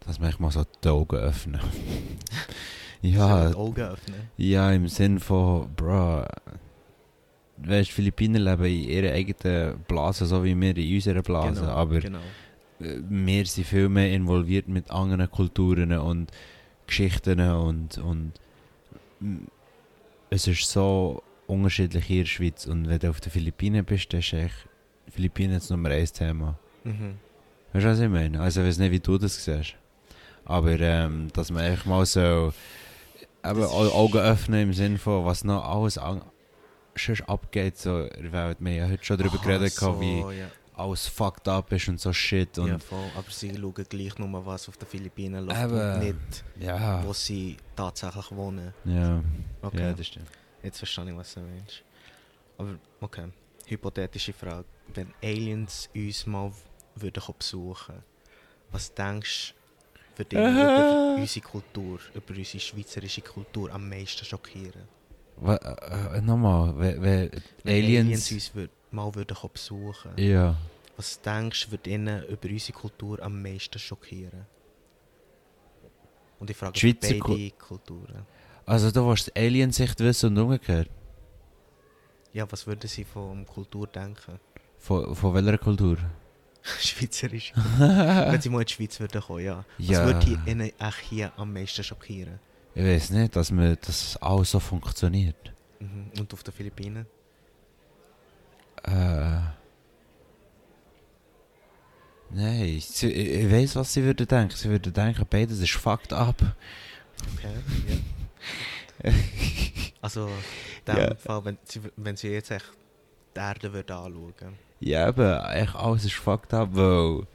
dass 0.00 0.20
man 0.20 0.32
mal 0.38 0.50
so 0.52 0.64
die 0.84 0.88
Augen 0.88 1.16
öffnen. 1.16 1.60
Ja, 3.02 3.50
die 3.50 3.54
Augen 3.54 3.80
öffnen. 3.82 4.30
Ja, 4.38 4.72
im 4.72 4.88
Sinn 4.88 5.20
von, 5.20 5.72
bro, 5.76 6.24
weißt, 7.58 7.90
Philippiner 7.90 8.38
leben 8.38 8.64
in 8.64 8.88
ihrer 8.88 9.12
eigenen 9.12 9.78
Blase, 9.88 10.26
so 10.26 10.44
wie 10.44 10.58
wir 10.58 10.76
in 10.76 10.94
unserer 10.94 11.22
Blase, 11.22 11.60
genau, 11.60 11.72
aber 11.72 12.00
genau. 12.00 12.18
wir 12.78 13.46
sind 13.46 13.66
viel 13.66 13.88
mehr 13.88 14.12
involviert 14.12 14.68
mit 14.68 14.90
anderen 14.90 15.30
Kulturen 15.30 15.92
und 15.92 16.30
Geschichten 16.86 17.40
und, 17.40 17.98
und 17.98 18.32
mm, 19.20 19.46
es 20.30 20.46
ist 20.46 20.70
so 20.70 21.22
unterschiedlich 21.46 22.04
hier 22.04 22.18
in 22.18 22.24
der 22.24 22.30
Schweiz 22.30 22.66
und 22.66 22.88
wenn 22.88 22.98
du 22.98 23.10
auf 23.10 23.20
den 23.20 23.32
Philippinen 23.32 23.84
bist, 23.84 24.12
dann 24.12 24.20
ist 24.20 24.32
echt 24.32 24.68
Philippinen 25.10 25.54
das 25.54 25.70
Nummer 25.70 25.90
eins 25.90 26.12
Thema. 26.12 26.58
Mhm. 26.84 27.14
Weißt 27.72 27.84
du, 27.84 27.90
was 27.90 28.00
ich 28.00 28.08
meine? 28.08 28.40
Also 28.40 28.60
ich 28.60 28.68
weiß 28.68 28.78
nicht, 28.78 28.90
wie 28.90 29.00
du 29.00 29.18
das 29.18 29.44
siehst. 29.44 29.74
Aber 30.44 30.78
ähm, 30.78 31.28
dass 31.32 31.50
man 31.50 31.64
echt 31.64 31.86
mal 31.86 32.06
so 32.06 32.52
eben 33.44 33.62
Augen 33.64 34.18
öffnen 34.18 34.62
im 34.62 34.72
Sinn 34.72 34.98
von, 34.98 35.24
was 35.24 35.44
noch 35.44 35.64
alles 35.64 35.98
an, 35.98 36.22
schon 36.98 37.20
abgeht 37.28 37.78
so 37.78 38.02
in 38.02 38.22
der 38.24 38.32
Welt. 38.32 38.58
Wir 38.60 38.70
haben 38.72 38.78
ja 38.78 38.88
heute 38.88 39.04
schon 39.04 39.18
darüber 39.18 39.36
Aha, 39.36 39.44
geredet, 39.44 39.72
so, 39.72 40.00
wie 40.00 40.20
ja. 40.38 40.48
alles 40.74 41.06
fucked 41.06 41.48
up 41.48 41.72
ist 41.72 41.88
und 41.88 42.00
so 42.00 42.12
shit. 42.12 42.58
Und 42.58 42.68
ja, 42.68 42.78
voll. 42.78 43.10
Aber 43.16 43.30
sie 43.30 43.54
schauen 43.54 43.74
gleich 43.88 44.18
nur, 44.18 44.46
was 44.46 44.68
auf 44.68 44.76
den 44.76 44.88
Philippinen 44.88 45.46
läuft 45.46 45.60
Eben. 45.62 45.72
und 45.80 45.98
nicht, 46.00 46.44
ja, 46.60 47.04
wo 47.04 47.12
sie 47.12 47.56
tatsächlich 47.74 48.30
wohnen. 48.32 48.72
ja, 48.84 49.22
Okay, 49.62 49.80
ja, 49.80 49.92
das 49.92 50.06
stimmt. 50.06 50.28
jetzt 50.62 50.78
verstehe 50.78 51.10
ich, 51.10 51.16
was 51.16 51.34
du 51.34 51.40
meinst. 51.40 51.82
Aber, 52.58 52.76
okay. 53.00 53.28
hypothetische 53.66 54.32
Frage. 54.32 54.64
Wenn 54.94 55.12
Aliens 55.22 55.88
uns 55.94 56.26
mal 56.26 56.52
würden 56.94 57.22
besuchen 57.38 57.96
was 58.72 58.92
denkst 58.92 59.54
du, 60.16 60.18
würde 60.18 60.36
über 60.36 61.16
unsere 61.20 61.46
Kultur, 61.46 61.98
über 62.14 62.34
unsere 62.34 62.60
schweizerische 62.60 63.20
Kultur 63.22 63.72
am 63.72 63.88
meisten 63.88 64.24
schockieren? 64.24 64.88
Wa- 65.38 65.56
äh, 65.56 66.20
Nochmal, 66.22 66.78
wenn, 66.78 67.02
Wenn 67.02 67.30
Aliens. 67.84 68.30
uns 68.32 68.54
würd, 68.54 68.70
mal 68.90 69.14
würden 69.14 69.36
kommen 69.36 69.52
besuchen 69.52 70.10
Ja. 70.16 70.56
was 70.96 71.20
denkst 71.20 71.66
du, 71.66 71.70
würde 71.72 71.90
ihnen 71.90 72.24
über 72.26 72.48
unsere 72.48 72.72
Kultur 72.78 73.22
am 73.22 73.42
meisten 73.42 73.78
schockieren? 73.78 74.46
Und 76.38 76.50
ich 76.50 76.56
frage 76.56 76.78
Schweizer 76.78 77.14
beide 77.18 77.50
Kulturen. 77.52 78.26
Also, 78.66 78.90
du 78.90 79.06
willst 79.06 79.34
Aliensicht 79.36 79.98
wissen 80.00 80.26
und 80.36 80.38
umgekehrt. 80.42 80.90
Ja, 82.32 82.50
was 82.50 82.66
würden 82.66 82.88
sie 82.88 83.04
von 83.04 83.46
Kultur 83.46 83.86
denken? 83.86 84.38
Von, 84.78 85.14
von 85.14 85.34
welcher 85.34 85.56
Kultur? 85.58 85.96
Schweizerisch. 86.80 87.52
Wenn 87.78 88.40
sie 88.40 88.48
mal 88.50 88.60
in 88.60 88.66
die 88.66 88.72
Schweiz 88.72 88.98
würden 89.00 89.22
kommen, 89.22 89.44
ja. 89.44 89.64
Was 89.78 89.86
Ja. 89.88 90.04
würde 90.04 90.38
ihnen 90.46 90.72
echt 90.78 90.98
hier 91.08 91.32
am 91.36 91.52
meisten 91.52 91.82
schockieren? 91.84 92.38
Ich 92.76 92.84
weiß 92.84 93.10
nicht, 93.10 93.34
dass, 93.34 93.50
man, 93.50 93.78
dass 93.86 94.18
alles 94.18 94.50
so 94.50 94.60
funktioniert. 94.60 95.52
Mhm. 95.80 96.10
Und 96.20 96.32
auf 96.34 96.42
den 96.42 96.52
Philippinen? 96.52 97.06
Äh. 98.82 99.40
Nein, 102.28 102.64
ich, 102.64 103.02
ich 103.02 103.50
weiß, 103.50 103.76
was 103.76 103.94
sie 103.94 104.02
würden 104.04 104.28
denken. 104.28 104.54
Sie 104.54 104.68
würden 104.68 104.92
denken, 104.92 105.24
beides 105.30 105.58
ist 105.60 105.72
fucked 105.72 106.12
up. 106.12 106.36
Okay, 107.34 107.54
ja. 109.04 109.12
Also, 110.02 110.26
in 110.26 110.94
dem 110.94 110.96
Ja. 110.98 111.14
Fall, 111.14 111.44
wenn 111.46 111.58
sie, 111.64 111.80
wenn 111.96 112.16
sie 112.16 112.28
jetzt 112.28 112.50
echt 112.50 112.70
die 113.34 113.40
Erde 113.40 113.72
würden 113.72 113.96
anschauen 113.96 114.54
Ja, 114.80 115.08
eben, 115.08 115.40
echt 115.46 115.74
alles 115.74 116.04
ist 116.04 116.14
fucked 116.14 116.52
up, 116.52 116.68
weil 116.72 117.26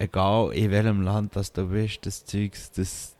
egal 0.00 0.52
in 0.52 0.70
welchem 0.72 1.02
Land 1.02 1.36
das 1.36 1.52
du 1.52 1.66
bist, 1.68 2.04
das 2.04 2.24
Zeugs, 2.24 2.70
das, 2.72 3.16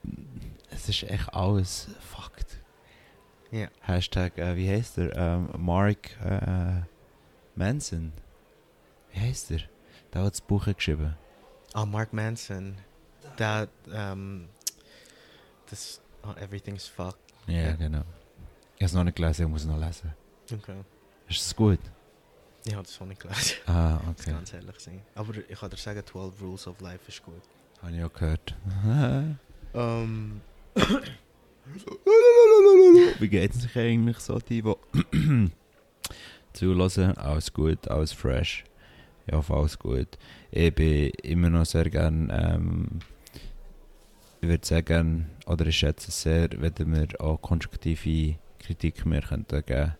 es 0.75 0.88
ist 0.88 1.02
echt 1.05 1.33
alles 1.35 1.88
fucked. 2.00 2.59
Ja. 3.50 3.69
Hashtag, 3.83 4.38
äh, 4.38 4.57
wie 4.57 4.69
heißt 4.71 4.99
er? 4.99 5.14
Ähm, 5.17 5.49
Mark 5.59 6.11
äh, 6.23 6.81
Manson. 7.55 8.12
Wie 9.12 9.21
heißt 9.21 9.50
er? 9.50 9.61
Der 10.12 10.23
hat 10.25 10.33
das 10.33 10.41
Buch 10.41 10.64
geschrieben. 10.67 11.14
Ah, 11.75 11.85
Mark 11.85 12.12
Manson. 12.12 12.76
Der, 13.38 13.69
ähm, 13.93 14.49
das, 15.71 16.00
ah, 16.23 16.35
Everything's 16.41 16.87
Fucked. 16.88 17.19
Ja, 17.47 17.62
Ja. 17.62 17.73
genau. 17.76 18.02
Ich 18.76 18.83
habe 18.83 18.87
es 18.87 18.93
noch 18.95 19.05
nicht 19.05 19.17
gelesen, 19.17 19.43
ich 19.45 19.49
muss 19.49 19.62
es 19.62 19.67
noch 19.69 19.79
lesen. 19.79 20.12
Okay. 20.52 20.81
Ist 21.29 21.41
es 21.47 21.55
gut? 21.55 21.79
Ich 22.64 22.73
habe 22.75 22.85
das 22.85 23.00
auch 23.00 23.07
nicht 23.07 23.21
gelesen, 23.21 23.57
Ah, 23.67 24.00
muss 24.07 24.21
okay. 24.21 24.31
ganz 24.33 24.52
ehrlich 24.52 24.79
sein. 24.81 25.02
Aber 25.14 25.35
ich 25.37 25.59
kann 25.59 25.71
dir 25.71 25.76
sagen, 25.76 26.02
12 26.05 26.41
Rules 26.41 26.67
of 26.67 26.81
Life 26.81 27.00
ist 27.09 27.23
gut. 27.23 27.43
Habe 27.83 27.93
ich 27.97 28.02
auch 28.05 28.12
gehört. 28.12 28.55
Ähm, 29.75 30.43
Wie 33.19 33.29
geht 33.29 33.52
es 33.55 33.62
sich 33.62 33.76
eigentlich 33.76 34.19
so, 34.19 34.38
die, 34.38 34.62
die 35.12 35.50
zulassen? 36.52 37.17
Alles 37.17 37.52
gut, 37.52 37.88
alles 37.88 38.12
fresh. 38.12 38.64
Ja, 39.31 39.43
alles 39.49 39.79
gut. 39.79 40.19
Ich 40.50 40.75
bin 40.75 41.11
immer 41.23 41.50
noch 41.50 41.67
sehr 41.67 41.88
gern, 41.88 42.31
ähm, 42.33 42.99
ich 44.41 44.49
würde 44.49 44.67
sagen, 44.67 45.31
oder 45.47 45.67
ich 45.67 45.76
schätze 45.76 46.09
es 46.09 46.23
sehr, 46.23 46.49
wenn 46.57 46.93
wir 46.93 47.21
auch 47.21 47.41
konstruktive 47.41 48.37
Kritik 48.59 49.07
mehr 49.07 49.23
könnten 49.23 49.64
geben 49.64 49.95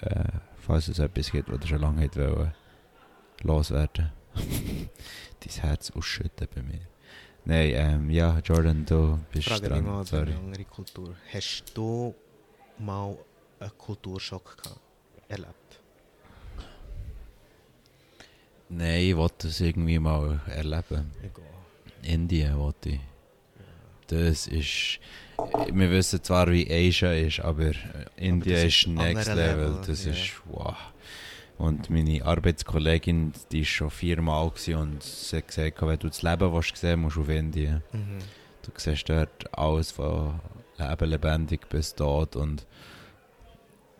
äh, 0.00 0.24
falls 0.56 0.88
es 0.88 0.98
etwas 0.98 1.30
gibt, 1.30 1.50
was 1.50 1.60
ihr 1.62 1.68
schon 1.68 1.80
lange 1.80 2.00
hätte 2.00 2.36
wollen, 2.36 2.54
loswerden. 3.42 4.12
Dein 4.34 5.62
Herz 5.62 5.90
ausschütten 5.90 6.48
bei 6.54 6.62
mir. 6.62 6.80
Nein, 7.46 7.72
ähm, 7.74 8.10
ja, 8.10 8.38
Jordan, 8.38 8.86
du 8.86 9.18
bist 9.30 9.48
frage 9.48 9.68
dran. 9.68 9.84
mal 9.84 10.04
Sorry. 10.06 10.30
eine 10.30 10.38
andere 10.38 10.64
Kultur. 10.64 11.14
Hast 11.32 11.64
du 11.74 12.14
mal 12.78 13.16
einen 13.60 13.78
Kulturschock 13.78 14.56
gehabt, 14.62 14.80
erlebt? 15.28 15.80
Nein, 18.70 19.02
ich 19.02 19.16
wollte 19.16 19.48
es 19.48 19.60
irgendwie 19.60 19.98
mal 19.98 20.40
erleben. 20.46 21.10
Egal. 21.22 21.44
Indien 22.02 22.56
wollte 22.58 22.90
ich. 22.90 23.00
Das 24.06 24.46
ist. 24.46 24.98
Wir 25.72 25.90
wissen 25.90 26.22
zwar, 26.22 26.50
wie 26.50 26.66
Asia 26.70 27.12
ist, 27.12 27.40
aber 27.40 27.72
Indien 28.16 28.54
das 28.54 28.64
ist 28.64 28.86
next 28.86 29.28
level. 29.28 29.36
Level, 29.36 29.80
Das 29.86 30.04
ja. 30.04 30.12
ist 30.12 30.32
wow. 30.46 30.76
Und 31.56 31.88
meine 31.88 32.24
Arbeitskollegin, 32.24 33.32
die 33.52 33.60
ist 33.60 33.68
schon 33.68 33.90
viermal 33.90 34.46
und 34.46 35.02
sie 35.02 35.36
hat 35.36 35.48
gesagt, 35.48 35.82
wenn 35.82 35.98
du 35.98 36.08
das 36.08 36.22
Leben 36.22 36.52
willst 36.52 36.76
sehen 36.76 37.00
musst 37.00 37.16
du 37.16 37.20
auf 37.22 37.28
Indien. 37.28 37.82
Mhm. 37.92 38.18
Du 38.62 38.72
siehst 38.76 39.08
dort 39.08 39.56
alles 39.56 39.92
von 39.92 40.40
Leben 40.78 41.10
lebendig 41.10 41.68
bis 41.68 41.94
tot 41.94 42.34
und 42.34 42.66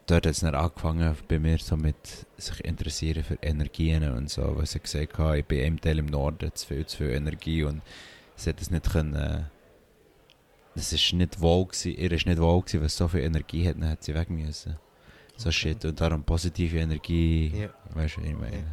dort 0.07 0.27
hat 0.27 0.33
es 0.33 0.41
dann 0.41 0.55
angefangen 0.55 1.17
bei 1.29 1.39
mir 1.39 1.59
so 1.59 1.77
mit 1.77 1.97
sich 2.37 2.65
interessieren 2.65 3.23
für 3.23 3.39
Energien 3.41 4.11
und 4.11 4.31
so, 4.31 4.57
weil 4.57 4.67
sie 4.67 4.81
gesagt 4.81 5.19
hat, 5.19 5.37
ich 5.37 5.45
bin 5.45 5.61
im 5.61 5.81
Teil 5.81 5.99
im 5.99 6.07
Norden 6.07 6.51
zu 6.55 6.67
viel, 6.67 6.87
zu 6.87 6.99
viel 6.99 7.11
Energie 7.11 7.63
und 7.63 7.83
sie 8.37 8.51
hat 8.51 8.61
es 8.61 8.71
nicht 8.71 8.91
können, 8.91 9.47
es 10.75 10.93
ist 10.93 11.13
nicht 11.13 11.41
wohl 11.41 11.67
gewesen, 11.67 11.95
ihr 11.97 12.13
ist 12.13 12.27
nicht 12.27 12.41
wohl 12.41 12.61
gewesen, 12.61 12.81
weil 12.81 12.87
es 12.87 12.97
so 12.97 13.07
viel 13.07 13.21
Energie 13.21 13.69
hat, 13.69 13.77
dann 13.77 13.91
hat 13.91 14.03
sie 14.03 14.15
weg 14.15 14.29
müssen. 14.29 14.77
So 15.37 15.51
shit 15.51 15.85
und 15.85 16.01
darum 16.01 16.23
positive 16.23 16.79
Energie, 16.79 17.49
Ja. 17.55 17.69
weißt 17.95 18.17
du, 18.17 18.21
was 18.21 18.29
ich 18.29 18.37
meine? 18.37 18.65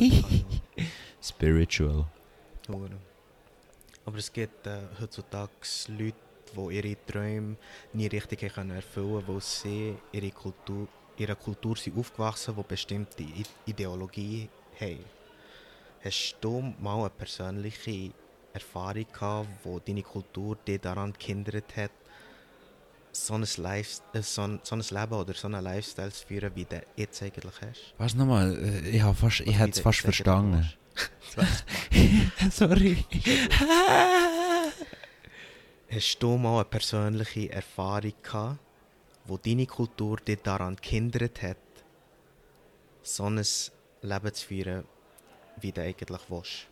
Ja. 0.00 0.84
Spiritual. 1.22 2.06
Aber 4.04 4.18
es 4.18 4.32
gibt 4.32 4.66
äh, 4.66 4.78
heutzutage 5.00 5.50
Leute, 5.88 6.14
die 6.56 6.76
ihre 6.76 6.96
Träume 7.06 7.56
nie 7.92 8.06
richtig 8.06 8.52
können 8.54 8.70
erfüllen 8.76 9.22
weil 9.26 9.40
sie 9.40 9.96
ihre 10.12 10.30
Kultur, 10.30 10.86
ihrer 11.16 11.34
Kultur 11.34 11.76
sind 11.76 11.98
aufgewachsen 11.98 12.54
die 12.56 12.62
bestimmte 12.62 13.24
Ideologie 13.66 14.48
haben. 14.80 15.04
Hast 16.04 16.36
du 16.40 16.72
mal 16.80 17.00
eine 17.00 17.10
persönliche 17.10 18.12
Erfahrung 18.52 19.06
gehabt, 19.12 19.48
wo 19.64 19.80
deine 19.80 20.02
Kultur 20.02 20.56
dich 20.66 20.80
daran 20.80 21.12
gehindert 21.12 21.76
hat, 21.76 21.90
so 23.16 23.34
ein, 23.34 23.46
Life, 23.56 24.02
äh, 24.12 24.22
so, 24.22 24.42
ein, 24.42 24.60
so 24.62 24.74
ein 24.74 24.82
Leben 24.82 25.14
oder 25.14 25.34
so 25.34 25.46
einen 25.48 25.64
Lifestyle 25.64 26.12
zu 26.12 26.26
führen, 26.26 26.54
wie 26.54 26.64
du 26.64 26.82
jetzt 26.96 27.22
eigentlich 27.22 27.54
hast? 27.60 27.94
Weißt 27.98 28.14
du 28.14 28.18
nochmal, 28.18 28.56
äh, 28.56 28.88
ich, 28.90 29.02
hab 29.02 29.16
fast, 29.16 29.40
ich 29.40 29.58
es 29.58 29.80
fast 29.80 30.00
verstanden. 30.00 30.70
Sorry. 32.50 33.04
Hast 35.88 36.18
du 36.18 36.36
mal 36.36 36.56
eine 36.56 36.64
persönliche 36.64 37.52
Erfahrung 37.52 38.12
gehabt, 38.22 38.58
wo 39.24 39.36
deine 39.36 39.66
Kultur 39.66 40.16
dich 40.16 40.40
daran 40.42 40.76
gehindert 40.76 41.42
hat, 41.42 41.56
so 43.02 43.24
ein 43.24 43.36
Leben 43.36 44.34
zu 44.34 44.46
führen, 44.46 44.84
wie 45.60 45.72
du 45.72 45.82
eigentlich 45.82 46.20
willst? 46.28 46.66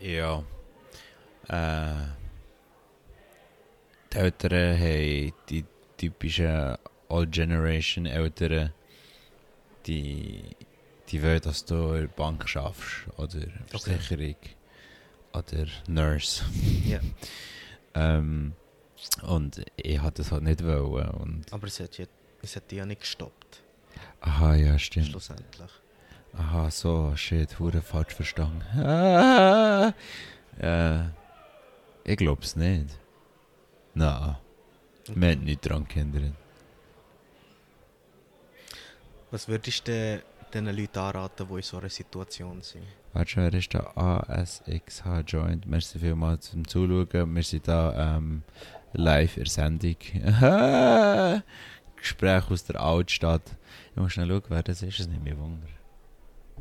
ja. 0.00 0.42
Äh, 1.48 2.21
die 4.12 4.18
Eltern 4.18 4.78
haben 4.78 5.32
die 5.48 5.64
typischen 5.96 6.76
Old 7.08 7.32
Generation 7.32 8.06
Eltern, 8.06 8.72
die, 9.86 10.42
die 11.08 11.22
wollen, 11.22 11.40
dass 11.40 11.64
du 11.64 11.92
in 11.94 12.00
der 12.02 12.08
Bank 12.08 12.48
schaffst 12.48 13.06
oder 13.16 13.40
Versicherung 13.66 14.36
oder 15.32 15.66
Nurse. 15.88 16.44
Ja. 16.86 17.00
Ähm, 17.94 18.54
und 19.20 19.62
ich 19.76 20.00
hatte 20.00 20.22
das 20.22 20.32
halt 20.32 20.44
nicht 20.44 20.64
wollen. 20.64 21.10
Und, 21.10 21.52
Aber 21.52 21.66
es 21.66 21.78
hat, 21.78 21.98
ja, 21.98 22.06
es 22.40 22.56
hat 22.56 22.70
dich 22.70 22.78
ja 22.78 22.86
nicht 22.86 23.02
gestoppt, 23.02 23.60
aha, 24.22 24.54
ja, 24.54 24.78
stimmt. 24.78 25.08
schlussendlich. 25.08 25.70
Aha, 26.32 26.70
so, 26.70 27.14
shit, 27.16 27.58
hure 27.58 27.82
falsch 27.82 28.14
verstanden. 28.14 28.62
Ah, 28.78 29.92
äh, 30.58 31.02
ich 32.04 32.16
glaub's 32.16 32.56
nicht. 32.56 32.86
Na, 33.94 34.40
wir 35.14 35.30
haben 35.30 35.44
nicht 35.44 35.60
dran 35.68 35.86
gehindert. 35.86 36.32
Was 39.30 39.48
würdest 39.48 39.88
du 39.88 40.22
den 40.52 40.66
Leuten 40.66 40.98
anraten, 40.98 41.48
die 41.48 41.54
in 41.56 41.62
so 41.62 41.78
einer 41.78 41.88
Situation 41.88 42.60
sind? 42.62 42.84
Warte 43.12 43.30
schon, 43.30 43.42
wer 43.44 43.54
ist 43.54 43.74
da? 43.74 43.92
ASXH 43.94 45.04
Joint. 45.26 45.66
Merci 45.66 45.98
vielmals 45.98 46.50
zum 46.50 46.66
Zuschauen. 46.66 47.34
Wir 47.34 47.42
sind 47.42 47.68
da 47.68 48.16
ähm, 48.16 48.42
live 48.92 49.36
in 49.36 49.44
der 49.44 49.50
Sendung. 49.50 49.96
Gespräch 51.96 52.50
aus 52.50 52.64
der 52.64 52.80
Altstadt. 52.80 53.56
Ich 53.94 53.96
muss 53.96 54.12
schnell 54.12 54.28
schauen, 54.28 54.42
wer 54.48 54.62
das 54.62 54.82
ist, 54.82 54.98
das 54.98 55.08
nimmt 55.08 55.24
mich 55.24 55.36
Wunder. 55.36 55.66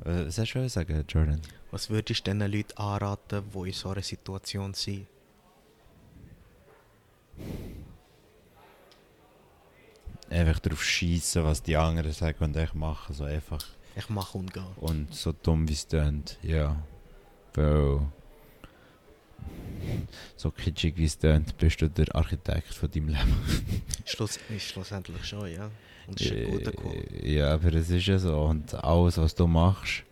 Äh, 0.05 0.27
Was 0.27 0.37
hast 0.37 0.53
du 0.53 0.69
sagen, 0.69 1.03
Jordan? 1.07 1.41
Was 1.71 1.89
würdest 1.89 2.27
du 2.27 2.31
den 2.31 2.51
Leuten 2.51 2.77
anraten, 2.77 3.43
die 3.53 3.67
in 3.67 3.73
so 3.73 3.89
einer 3.89 4.01
Situation 4.01 4.73
sind? 4.73 5.07
Einfach 10.29 10.59
darauf 10.59 10.83
schießen, 10.83 11.43
was 11.43 11.61
die 11.61 11.75
anderen 11.75 12.11
sagen 12.11 12.43
und 12.43 12.55
echt 12.55 12.75
machen. 12.75 13.13
So 13.13 13.25
einfach. 13.25 13.63
Ich 13.95 14.09
mache 14.09 14.37
und 14.37 14.53
gehe. 14.53 14.65
Und 14.77 15.13
so 15.13 15.33
dumm 15.33 15.67
wie 15.67 15.73
es 15.73 15.87
tönt, 15.87 16.37
ja. 16.41 16.81
Weil. 17.53 18.01
So 20.35 20.51
kitschig 20.51 20.95
wie 20.97 21.05
es 21.05 21.17
tönt, 21.17 21.57
bist 21.57 21.81
du 21.81 21.89
der 21.89 22.13
Architekt 22.15 22.73
von 22.73 22.89
deinem 22.91 23.09
Leben. 23.09 23.35
Schluss, 24.05 24.39
ist 24.49 24.67
schlussendlich 24.67 25.25
schon, 25.25 25.51
ja. 25.51 25.69
Und 26.07 26.19
das 26.19 26.27
ist 26.27 26.33
ein 26.33 26.51
guter 26.51 26.71
Call. 26.71 26.93
Äh, 27.21 27.33
Ja, 27.35 27.53
aber 27.53 27.73
es 27.73 27.89
ist 27.89 28.05
ja 28.05 28.19
so. 28.19 28.39
Und 28.41 28.73
alles, 28.75 29.17
was 29.17 29.33
du 29.35 29.47
machst, 29.47 30.03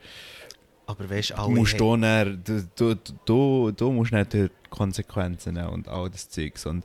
Aber 0.89 1.07
weißt 1.07 1.35
du, 1.37 1.49
musst 1.51 1.79
da 1.79 1.97
dann, 1.97 2.43
du, 2.43 2.67
du, 2.75 2.95
du, 3.23 3.71
du 3.71 3.91
musst 3.91 4.11
nicht 4.11 4.33
die 4.33 4.49
Konsequenzen 4.71 5.53
nehmen 5.53 5.69
und 5.69 5.87
all 5.87 6.09
das 6.09 6.27
Zeugs. 6.31 6.65
Und 6.65 6.83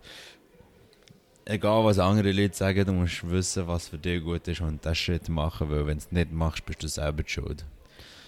egal 1.46 1.82
was 1.86 1.98
andere 1.98 2.30
Leute 2.32 2.54
sagen, 2.54 2.84
du 2.84 2.92
musst 2.92 3.26
wissen, 3.30 3.66
was 3.66 3.88
für 3.88 3.96
dich 3.96 4.22
gut 4.22 4.46
ist 4.46 4.60
und 4.60 4.84
das 4.84 4.98
Schritt 4.98 5.30
machen, 5.30 5.70
weil 5.70 5.86
wenn 5.86 5.96
du 5.96 6.04
es 6.04 6.12
nicht 6.12 6.30
machst, 6.32 6.66
bist 6.66 6.82
du 6.82 6.86
selber 6.88 7.22
schuld. 7.26 7.64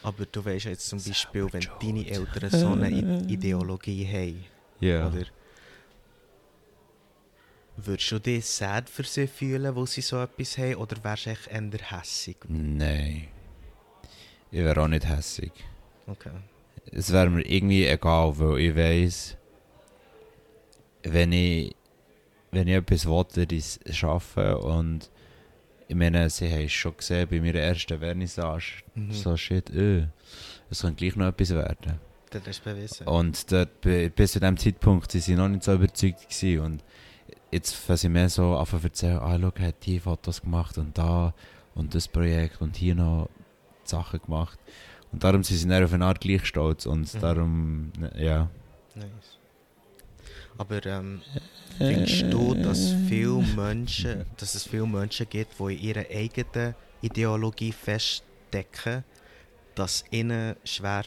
Aber 0.03 0.25
du 0.25 0.43
weißt 0.43 0.65
jetzt 0.65 0.89
zum 0.89 0.99
Beispiel, 0.99 1.47
wenn 1.53 1.67
deine 1.79 2.09
Eltern 2.09 2.51
so 2.51 2.69
eine 2.69 2.89
Ideologie 3.29 4.07
haben, 4.07 4.45
Ja. 4.81 5.09
oder? 5.09 5.27
Würdest 7.77 8.11
du 8.13 8.19
dich 8.19 8.47
sad 8.47 8.89
für 8.89 9.05
sie 9.05 9.27
fühlen, 9.27 9.77
wo 9.77 9.85
sie 9.85 10.01
so 10.01 10.23
etwas 10.23 10.57
haben, 10.57 10.77
oder 10.77 10.97
wärst 11.05 11.27
du 11.27 11.31
echt 11.31 11.49
eher 11.49 11.71
hässig? 11.91 12.39
Nein. 12.49 13.29
Ich 14.57 14.65
wäre 14.65 14.81
auch 14.83 14.89
nicht 14.89 15.07
hässig. 15.07 15.53
Okay. 16.07 16.31
Es 16.91 17.13
wäre 17.13 17.29
mir 17.29 17.43
irgendwie 17.43 17.85
egal, 17.87 18.39
weil 18.39 18.59
ich 18.61 18.75
weiss, 18.75 19.37
wenn 21.03 21.33
ich, 21.33 21.77
wenn 22.53 22.67
ich 22.67 22.75
etwas 22.75 23.05
will, 23.05 23.27
würde 23.35 23.55
ich 23.55 23.79
es 23.85 23.97
schaffen. 23.97 24.55
Und 24.55 25.11
ich 25.89 25.95
meine, 25.95 26.31
sie 26.31 26.51
haben 26.51 26.65
es 26.65 26.73
schon 26.73 26.97
gesehen 26.97 27.29
bei 27.29 27.39
meiner 27.39 27.59
ersten 27.59 27.99
Vernissage. 27.99 28.83
Mhm. 28.95 29.13
So 29.13 29.37
shit, 29.37 29.69
öh, 29.75 30.07
es 30.71 30.81
könnte 30.81 30.97
gleich 31.05 31.17
noch 31.17 31.27
etwas 31.29 31.51
werden. 31.51 32.01
Das 32.31 32.43
du 32.43 32.65
bewiesen. 32.65 33.07
Und 33.09 33.53
dort, 33.53 33.79
bi- 33.83 34.09
bis 34.09 34.33
zu 34.33 34.41
dem 34.41 34.57
Zeitpunkt 34.57 35.13
waren 35.13 35.21
sie 35.21 35.35
noch 35.35 35.49
nicht 35.49 35.65
so 35.65 35.75
überzeugt. 35.75 36.27
Gewesen. 36.31 36.61
Und 36.61 36.85
jetzt 37.51 37.75
fangen 37.75 37.99
sie 37.99 38.09
mehr 38.09 38.31
so 38.31 38.57
an 38.57 38.67
zu 38.67 38.79
erzählen, 38.83 39.19
ah, 39.19 39.39
schau, 39.39 39.53
er 39.55 39.67
hat 39.69 39.85
die 39.85 40.01
Fotos 40.01 40.41
gemacht 40.41 40.79
und 40.79 40.97
da 40.97 41.35
und 41.75 41.95
das 41.95 42.09
Projekt 42.09 42.63
und 42.63 42.77
hier 42.77 42.95
noch 42.95 43.29
Sachen 43.87 44.21
gemacht. 44.21 44.59
Und 45.13 45.23
darum 45.25 45.43
sind 45.43 45.57
sie 45.57 45.69
dann 45.69 45.85
auf 45.85 45.93
eine 45.93 46.05
Art 46.05 46.21
gleich 46.21 46.45
stolz. 46.47 46.87
Und 46.87 47.13
Mhm. 47.15 47.21
darum, 47.21 47.93
ne, 47.99 48.13
ja. 48.17 48.51
Nice. 48.95 49.39
Aber 50.59 50.85
ähm, 50.87 51.23
findest 51.79 52.33
du, 52.33 52.55
dass, 52.55 52.93
viele 53.07 53.43
Menschen, 53.57 54.25
dass 54.37 54.55
es 54.55 54.65
viele 54.67 54.87
Menschen 54.87 55.29
gibt, 55.29 55.59
die 55.59 55.75
in 55.75 55.81
ihrer 55.81 56.05
eigenen 56.11 56.75
Ideologie 57.03 57.73
feststecken, 57.73 59.05
dass 59.75 60.05
ihnen 60.11 60.57
schwer, 60.65 61.05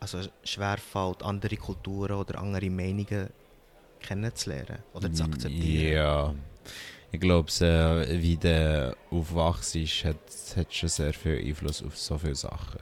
also 0.00 0.20
schwer 0.44 0.78
fällt, 0.78 1.22
andere 1.22 1.56
Kulturen 1.56 2.12
oder 2.16 2.38
andere 2.40 2.70
Meinungen 2.70 3.28
kennenzulernen 4.00 4.78
oder 4.94 5.12
zu 5.12 5.24
akzeptieren? 5.24 5.92
Ja. 5.92 6.34
Ich 7.16 7.20
glaube, 7.20 7.48
äh, 7.64 8.20
wie 8.20 8.36
du 8.36 8.94
aufwachst, 9.10 9.74
hat, 10.04 10.16
hat 10.54 10.74
schon 10.74 10.88
sehr 10.90 11.14
viel 11.14 11.38
Einfluss 11.38 11.82
auf 11.82 11.96
so 11.96 12.18
viele 12.18 12.34
Sachen. 12.34 12.80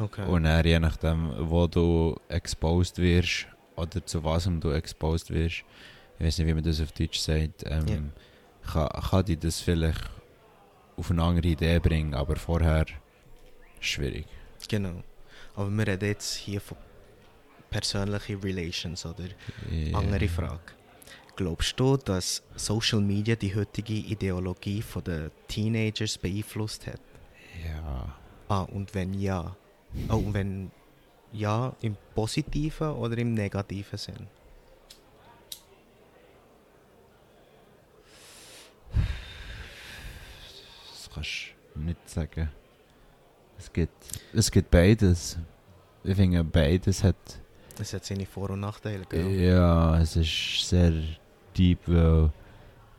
Okay. 0.00 0.26
Und 0.26 0.42
dann, 0.42 0.66
je 0.66 0.80
nachdem, 0.80 1.32
wo 1.38 1.68
du 1.68 2.16
exposed 2.28 2.98
wirst 2.98 3.46
oder 3.76 4.04
zu 4.04 4.24
was 4.24 4.50
du 4.58 4.72
exposed 4.72 5.30
wirst, 5.30 5.62
ich 6.18 6.26
weiß 6.26 6.38
nicht, 6.38 6.48
wie 6.48 6.54
man 6.54 6.64
das 6.64 6.80
auf 6.80 6.90
Deutsch 6.90 7.20
sagt, 7.20 7.62
ähm, 7.66 7.86
Ja. 7.86 8.88
kann, 8.88 8.88
kann 9.10 9.24
dich 9.26 9.38
das 9.38 9.60
vielleicht 9.60 10.10
auf 10.96 11.12
eine 11.12 11.22
andere 11.22 11.46
Idee 11.46 11.78
bringen, 11.78 12.14
aber 12.14 12.34
vorher 12.34 12.86
schwierig. 13.78 14.26
Genau. 14.68 15.04
Aber 15.54 15.70
wir 15.70 15.86
reden 15.86 16.08
jetzt 16.08 16.34
hier 16.34 16.60
von 16.60 16.76
persönlichen 17.70 18.40
Relations 18.40 19.06
oder 19.06 19.26
Ja. 19.70 19.98
Andere 19.98 20.26
Frage. 20.26 20.58
Glaubst 21.34 21.80
du, 21.80 21.96
dass 21.96 22.42
Social 22.56 23.00
Media 23.00 23.34
die 23.34 23.54
heutige 23.54 23.94
Ideologie 23.94 24.84
der 25.06 25.30
Teenagers 25.48 26.18
beeinflusst 26.18 26.86
hat? 26.86 27.00
Ja. 27.64 28.14
Ah, 28.48 28.62
und 28.62 28.94
wenn 28.94 29.14
ja? 29.14 29.56
Oh, 30.08 30.16
und 30.16 30.34
wenn 30.34 30.70
ja, 31.32 31.74
im 31.80 31.96
positiven 32.14 32.90
oder 32.90 33.16
im 33.16 33.32
negativen 33.32 33.98
Sinn? 33.98 34.26
Das 40.90 41.10
kannst 41.14 41.54
du 41.74 41.80
nicht 41.80 42.08
sagen. 42.08 42.50
Es 43.58 43.72
gibt, 43.72 44.04
es 44.34 44.50
gibt 44.50 44.70
beides. 44.70 45.38
Ich 46.04 46.16
finde, 46.16 46.42
beides 46.44 47.02
hat 47.04 47.16
Das 47.76 47.92
hat 47.94 48.04
seine 48.04 48.26
Vor- 48.26 48.50
und 48.50 48.60
Nachteile, 48.60 49.04
gell? 49.08 49.30
Ja, 49.30 49.98
es 49.98 50.16
ist 50.16 50.68
sehr 50.68 50.92
deep, 51.56 51.80
weil 51.86 52.30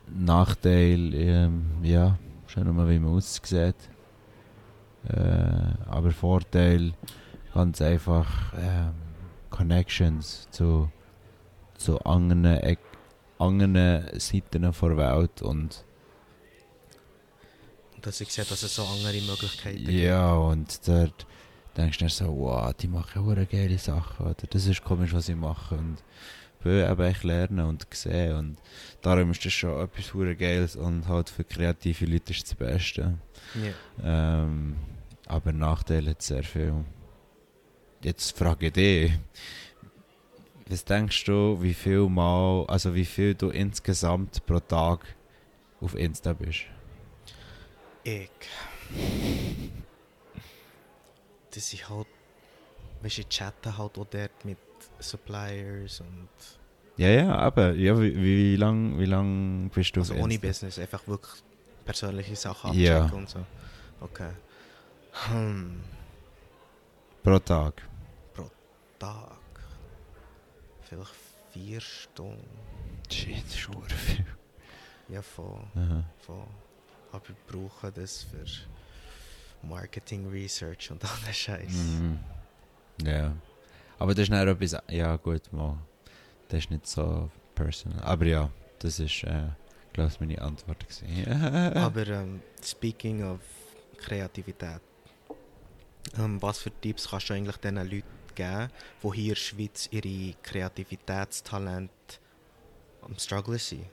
Nachteil, 0.08 1.14
ähm, 1.14 1.66
ja, 1.84 2.18
schauen 2.48 2.76
mal, 2.76 2.90
wie 2.90 3.00
man 3.00 3.14
aussieht. 3.14 3.76
Äh, 5.08 5.88
aber 5.88 6.12
Vorteil, 6.12 6.94
ganz 7.54 7.82
einfach 7.82 8.54
ähm, 8.58 8.94
Connections 9.50 10.48
zu, 10.52 10.92
zu 11.76 12.00
anderen, 12.02 12.46
Eck- 12.46 12.80
anderen 13.38 14.20
Seiten 14.20 14.62
der 14.62 14.82
Welt 14.82 15.42
und 15.42 15.84
dass 18.02 18.20
ich 18.20 18.34
sehe, 18.34 18.46
dass 18.46 18.64
es 18.64 18.76
so 18.76 18.84
andere 18.84 19.22
Möglichkeiten 19.22 19.90
ja, 19.90 20.34
und 20.36 20.88
dort 20.88 21.26
denkst 21.78 21.98
du 21.98 22.04
dann 22.04 22.10
so, 22.10 22.28
wow, 22.28 22.74
die 22.74 22.88
machen 22.88 23.24
hure 23.24 23.46
geile 23.46 23.78
Sachen, 23.78 24.26
oder 24.26 24.48
das 24.50 24.66
ist 24.66 24.84
komisch, 24.84 25.14
was 25.14 25.28
sie 25.28 25.36
machen 25.36 25.80
und 25.80 26.04
will 26.66 26.88
eben 26.90 27.04
echt 27.04 27.24
lernen 27.24 27.66
und 27.66 27.86
sehen 27.94 28.36
und 28.36 28.58
darum 29.02 29.32
ist 29.32 29.46
das 29.46 29.54
schon 29.54 29.82
etwas 29.82 30.14
hure 30.14 30.36
Geiles 30.36 30.76
und 30.76 31.08
halt 31.08 31.30
für 31.30 31.44
kreative 31.44 32.06
Leute 32.06 32.32
ist 32.32 32.44
das 32.44 32.56
Beste. 32.56 33.18
Ja. 33.56 34.44
Ähm, 34.44 34.76
aber 35.28 35.52
Nachteile 35.52 36.12
hat 36.12 36.22
sehr 36.22 36.44
viel. 36.44 36.86
Jetzt 38.02 38.38
frage 38.38 38.68
ich 38.68 38.74
dich, 38.74 39.12
was 40.68 40.86
denkst 40.86 41.26
du, 41.26 41.62
wie 41.62 41.74
viel 41.74 42.10
Mal, 42.10 42.66
also 42.68 42.94
wie 42.96 43.06
viel 43.06 43.36
du 43.36 43.50
insgesamt 43.50 44.46
pro 44.46 44.60
Tag 44.60 45.06
auf 45.82 45.96
Insta 45.96 46.34
bist? 46.34 46.66
Ich. 48.04 48.30
Das 51.52 51.74
ist 51.74 51.90
halt. 51.90 52.08
Weißt 53.02 53.18
du, 53.18 53.22
ich 53.22 53.30
chatte 53.30 53.78
halt 53.78 53.98
auch 53.98 54.06
dort 54.06 54.46
mit 54.46 54.58
Suppliers 55.04 56.00
und. 56.02 56.30
Ja, 56.98 57.10
ja, 57.10 57.36
aber 57.36 57.74
ja, 57.74 58.00
wie, 58.00 58.16
wie 58.16 58.56
lang, 58.56 59.00
wie 59.00 59.06
lang 59.06 59.70
bist 59.74 59.96
du 59.96 60.02
Also 60.02 60.14
ohne? 60.16 60.38
Business, 60.38 60.78
einfach 60.78 61.08
wirklich 61.08 61.42
persönliche 61.86 62.36
Sachen 62.36 62.74
Ja. 62.74 63.00
abchecken 63.00 63.18
und 63.20 63.30
so. 63.30 63.40
Okay. 64.00 64.30
Hm, 65.30 65.82
Pro 67.24 67.40
Tag. 67.40 67.82
Tag. 69.00 69.40
Vielleicht 70.82 71.12
vier 71.52 71.82
Stunden. 71.82 72.48
Shit, 73.12 73.68
hure 73.68 73.90
viel. 73.90 74.26
Ja, 75.10 75.22
voll. 75.22 75.62
Aha. 75.76 76.04
voll. 76.26 76.48
Aber 77.12 77.24
ich 77.30 77.36
brauche 77.52 77.92
das 77.92 78.24
für 78.24 78.46
Marketing 79.68 80.30
Research 80.30 80.90
und 80.92 81.04
all 81.10 81.10
der 81.28 81.34
Scheiß. 81.34 81.72
Mhm. 81.74 82.20
Ja. 83.04 83.34
Aber 84.04 84.14
das 84.14 84.24
ist 84.24 84.32
dann 84.34 84.46
etwas, 84.46 84.76
ja 84.90 85.16
gut, 85.16 85.54
mal. 85.54 85.78
Das 86.50 86.60
ist 86.60 86.72
nicht 86.72 86.86
so 86.86 87.30
personal. 87.56 88.02
Aber 88.02 88.26
ja, 88.26 88.50
das 88.80 89.00
ist, 89.00 89.24
äh, 89.24 89.44
glaube 89.94 90.12
ich, 90.12 90.20
meine 90.20 90.42
Antwort 90.42 90.86
gewesen. 90.86 91.32
Aber 91.78 92.06
ähm, 92.08 92.42
speaking 92.62 93.24
of 93.24 93.40
Kreativität, 93.96 94.82
ähm, 96.20 96.42
was 96.42 96.60
für 96.60 96.70
Tipps 96.82 97.10
kannst 97.10 97.30
du 97.30 97.34
eigentlich 97.34 97.56
diesen 97.56 97.78
Leuten 97.78 98.04
geben, 98.36 98.70
die 99.04 99.12
hier 99.14 99.24
in 99.24 99.30
der 99.30 99.36
Schweiz 99.36 99.88
ihre 99.90 100.34
Kreativitätstalent 100.44 102.20
am 103.04 103.18
Struggle 103.18 103.58
sind? 103.58 103.86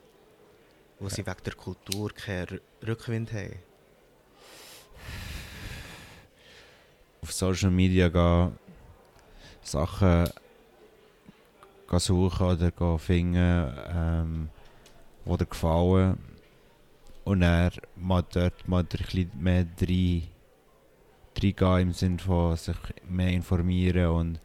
Wo 0.99 1.07
sie 1.07 1.25
wegen 1.25 1.43
der 1.45 1.53
Kultur 1.53 2.11
keinen 2.13 2.47
Rü- 2.47 2.61
Rückwind 2.85 3.31
haben? 3.31 3.55
auf 7.23 7.31
Social 7.31 7.71
Media 7.71 8.09
gehen, 8.09 8.57
Sachen 9.63 10.29
suchen 11.99 12.47
oder 12.47 12.99
finden, 12.99 13.73
ähm, 13.93 14.49
die 15.25 15.37
dir 15.37 15.45
gefallen. 15.45 16.17
Und 17.23 17.41
dann 17.41 17.71
mal 17.95 18.23
dort 18.33 18.67
mal 18.67 18.79
ein 18.81 18.87
bisschen 18.87 19.31
mehr 19.39 19.65
rein, 19.79 20.23
reingehen 21.39 21.79
im 21.79 21.93
Sinne 21.93 22.19
von 22.19 22.55
sich 22.55 22.77
mehr 23.07 23.29
informieren 23.29 24.07
und 24.07 24.41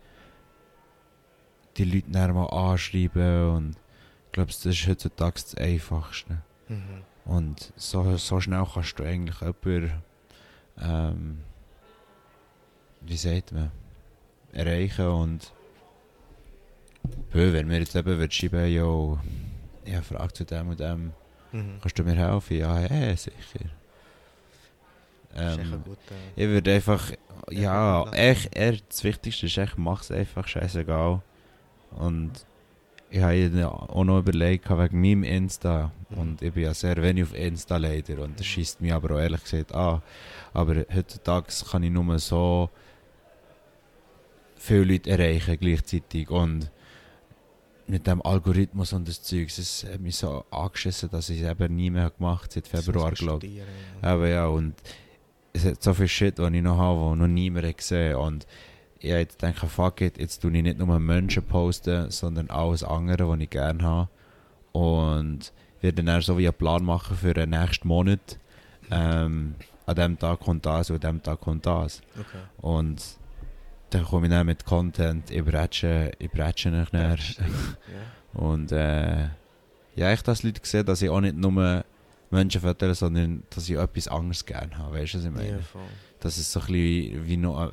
die 1.76 1.84
Leute 1.84 2.10
dann 2.10 2.34
mal 2.34 2.46
anschreiben. 2.46 3.50
Und 3.50 3.76
ich 4.26 4.32
glaube, 4.32 4.48
das 4.48 4.66
ist 4.66 4.86
heutzutage 4.86 5.34
das 5.34 5.54
Einfachste. 5.54 6.42
Mhm. 6.68 7.02
Und 7.24 7.72
so, 7.76 8.16
so 8.16 8.40
schnell 8.40 8.66
kannst 8.72 8.98
du 8.98 9.04
eigentlich 9.04 9.40
jemanden, 9.40 10.02
ähm, 10.80 11.38
wie 13.00 13.16
sagt 13.16 13.52
man, 13.52 13.70
erreichen 14.56 15.06
und 15.06 15.52
wenn 17.32 17.66
mir 17.68 17.78
jetzt 17.78 17.94
eben 17.94 18.30
schreiben, 18.30 18.66
jo, 18.72 19.18
ich 19.84 19.94
habe 19.94 20.04
Frage 20.04 20.32
zu 20.32 20.44
dem 20.44 20.68
und 20.68 20.80
dem, 20.80 21.12
Mhm. 21.52 21.78
kannst 21.80 21.98
du 21.98 22.02
mir 22.02 22.14
helfen? 22.16 22.56
Ja, 22.58 22.80
ja, 22.80 23.16
sicher. 23.16 23.34
Ähm, 25.34 25.82
guter- 25.84 25.98
ich 26.34 26.48
würde 26.48 26.74
einfach, 26.74 27.12
Ja, 27.50 28.04
ja, 28.04 28.12
echt, 28.12 28.56
eher 28.56 28.76
das 28.88 29.04
Wichtigste 29.04 29.46
ist 29.46 29.58
echt, 29.58 29.76
mach 29.78 30.02
es 30.02 30.10
einfach, 30.10 30.48
scheißegal. 30.48 31.20
Und 31.90 32.32
ich 33.10 33.20
habe 33.22 33.68
auch 33.70 34.02
noch 34.04 34.18
überlegt, 34.18 34.68
wegen 34.68 35.00
meinem 35.00 35.22
Insta, 35.22 35.92
Mhm. 36.08 36.18
und 36.18 36.42
ich 36.42 36.52
bin 36.52 36.64
ja 36.64 36.74
sehr 36.74 36.96
wenig 37.00 37.24
auf 37.24 37.34
Insta 37.34 37.76
leider, 37.76 38.20
und 38.22 38.40
das 38.40 38.46
schießt 38.46 38.80
mich 38.80 38.92
aber 38.92 39.14
auch 39.14 39.20
ehrlich 39.20 39.42
gesagt 39.42 39.72
an. 39.74 40.02
Aber 40.54 40.74
heutzutage 40.92 41.46
kann 41.70 41.82
ich 41.84 41.90
nur 41.90 42.18
so 42.18 42.70
viele 44.66 44.84
Leute 44.84 45.10
erreichen 45.10 45.56
gleichzeitig. 45.58 46.30
Und 46.30 46.70
mit 47.86 48.06
dem 48.06 48.20
Algorithmus 48.22 48.92
und 48.92 49.06
das 49.08 49.22
Zeugs, 49.22 49.58
es 49.58 49.84
hat 49.84 50.00
mich 50.00 50.16
so 50.16 50.44
angeschissen, 50.50 51.08
dass 51.10 51.30
ich 51.30 51.40
es 51.40 51.50
eben 51.50 51.76
nie 51.76 51.90
mehr 51.90 52.10
gemacht 52.10 52.56
habe, 52.56 52.66
seit 52.66 52.68
Februar, 52.68 53.12
glaube 53.12 53.46
ich. 53.46 53.62
Aber 54.02 54.28
ja, 54.28 54.46
und 54.46 54.74
es 55.52 55.64
hat 55.64 55.82
so 55.82 55.94
viel 55.94 56.08
Shit, 56.08 56.38
den 56.38 56.54
ich 56.54 56.62
noch 56.62 56.78
habe, 56.78 57.10
den 57.10 57.18
noch 57.18 57.26
niemand 57.28 57.66
hat 57.66 57.78
gesehen 57.78 58.16
Und 58.16 58.46
ich 58.98 59.10
habe 59.10 59.20
jetzt 59.20 59.38
gedacht, 59.38 59.70
fuck 59.70 60.00
it, 60.00 60.18
jetzt 60.18 60.40
tue 60.40 60.54
ich 60.56 60.62
nicht 60.62 60.78
nur 60.78 60.98
Menschen 60.98 61.44
posten, 61.44 62.10
sondern 62.10 62.50
alles 62.50 62.82
andere, 62.82 63.28
was 63.28 63.40
ich 63.40 63.50
gerne 63.50 63.82
habe. 63.82 64.08
Und 64.72 65.52
werde 65.80 66.02
dann 66.02 66.22
so 66.22 66.36
wie 66.38 66.48
einen 66.48 66.56
Plan 66.56 66.84
machen 66.84 67.16
für 67.16 67.34
den 67.34 67.50
nächsten 67.50 67.88
Monat. 67.88 68.38
Ähm, 68.90 69.54
an 69.86 69.94
dem 69.94 70.18
Tag 70.18 70.40
kommt 70.40 70.66
das 70.66 70.90
und 70.90 71.04
an 71.04 71.16
dem 71.16 71.22
Tag 71.22 71.40
kommt 71.40 71.66
das. 71.66 72.02
Okay. 72.18 72.38
Und 72.58 73.02
dann 73.90 74.04
komme 74.04 74.26
ich 74.26 74.32
dann 74.32 74.46
mit 74.46 74.64
Content, 74.64 75.30
ich 75.30 75.44
bretsche, 75.44 76.12
ich 76.18 76.30
bretsche 76.30 76.70
nicht. 76.70 76.92
Ja. 76.94 78.40
Und 78.40 78.72
äh, 78.72 79.28
ja, 79.94 80.12
ich 80.12 80.22
dass 80.22 80.42
Leute 80.42 80.60
gesehen, 80.60 80.84
dass 80.84 81.00
ich 81.02 81.08
auch 81.08 81.20
nicht 81.20 81.36
nur 81.36 81.84
Menschen 82.30 82.60
füttere, 82.60 82.94
sondern 82.94 83.42
dass 83.50 83.68
ich 83.68 83.76
etwas 83.76 84.08
anderes 84.08 84.44
gerne 84.44 84.76
habe. 84.76 84.98
Weißt 84.98 85.14
du, 85.14 85.18
was 85.18 85.24
ich 85.24 85.30
meine? 85.30 85.48
Ja. 85.50 85.58
Dass 86.20 86.36
es 86.36 86.52
so 86.52 86.60
ein 86.60 86.66
bisschen 86.66 87.26
wie 87.26 87.36
noch 87.36 87.56
eine 87.58 87.72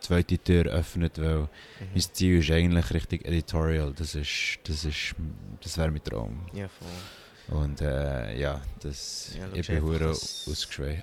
zweite 0.00 0.38
Tür 0.38 0.66
öffnet, 0.66 1.18
weil 1.20 1.40
Mhm. 1.40 1.48
mein 1.92 2.00
Ziel 2.00 2.38
ist 2.38 2.50
eigentlich 2.50 2.90
richtig 2.94 3.26
Editorial. 3.26 3.92
Das 3.94 4.14
ist, 4.14 4.58
das 4.64 4.84
ist, 4.84 5.14
das 5.62 5.76
wäre 5.76 5.90
mein 5.90 6.02
Traum. 6.04 6.40
Ja, 6.54 6.68
voll. 6.68 7.58
Und 7.60 7.80
äh, 7.80 8.38
ja, 8.40 8.60
das, 8.80 9.32
Ja, 9.36 9.46
ich 9.52 9.66
bin 9.66 9.82
hure 9.82 10.16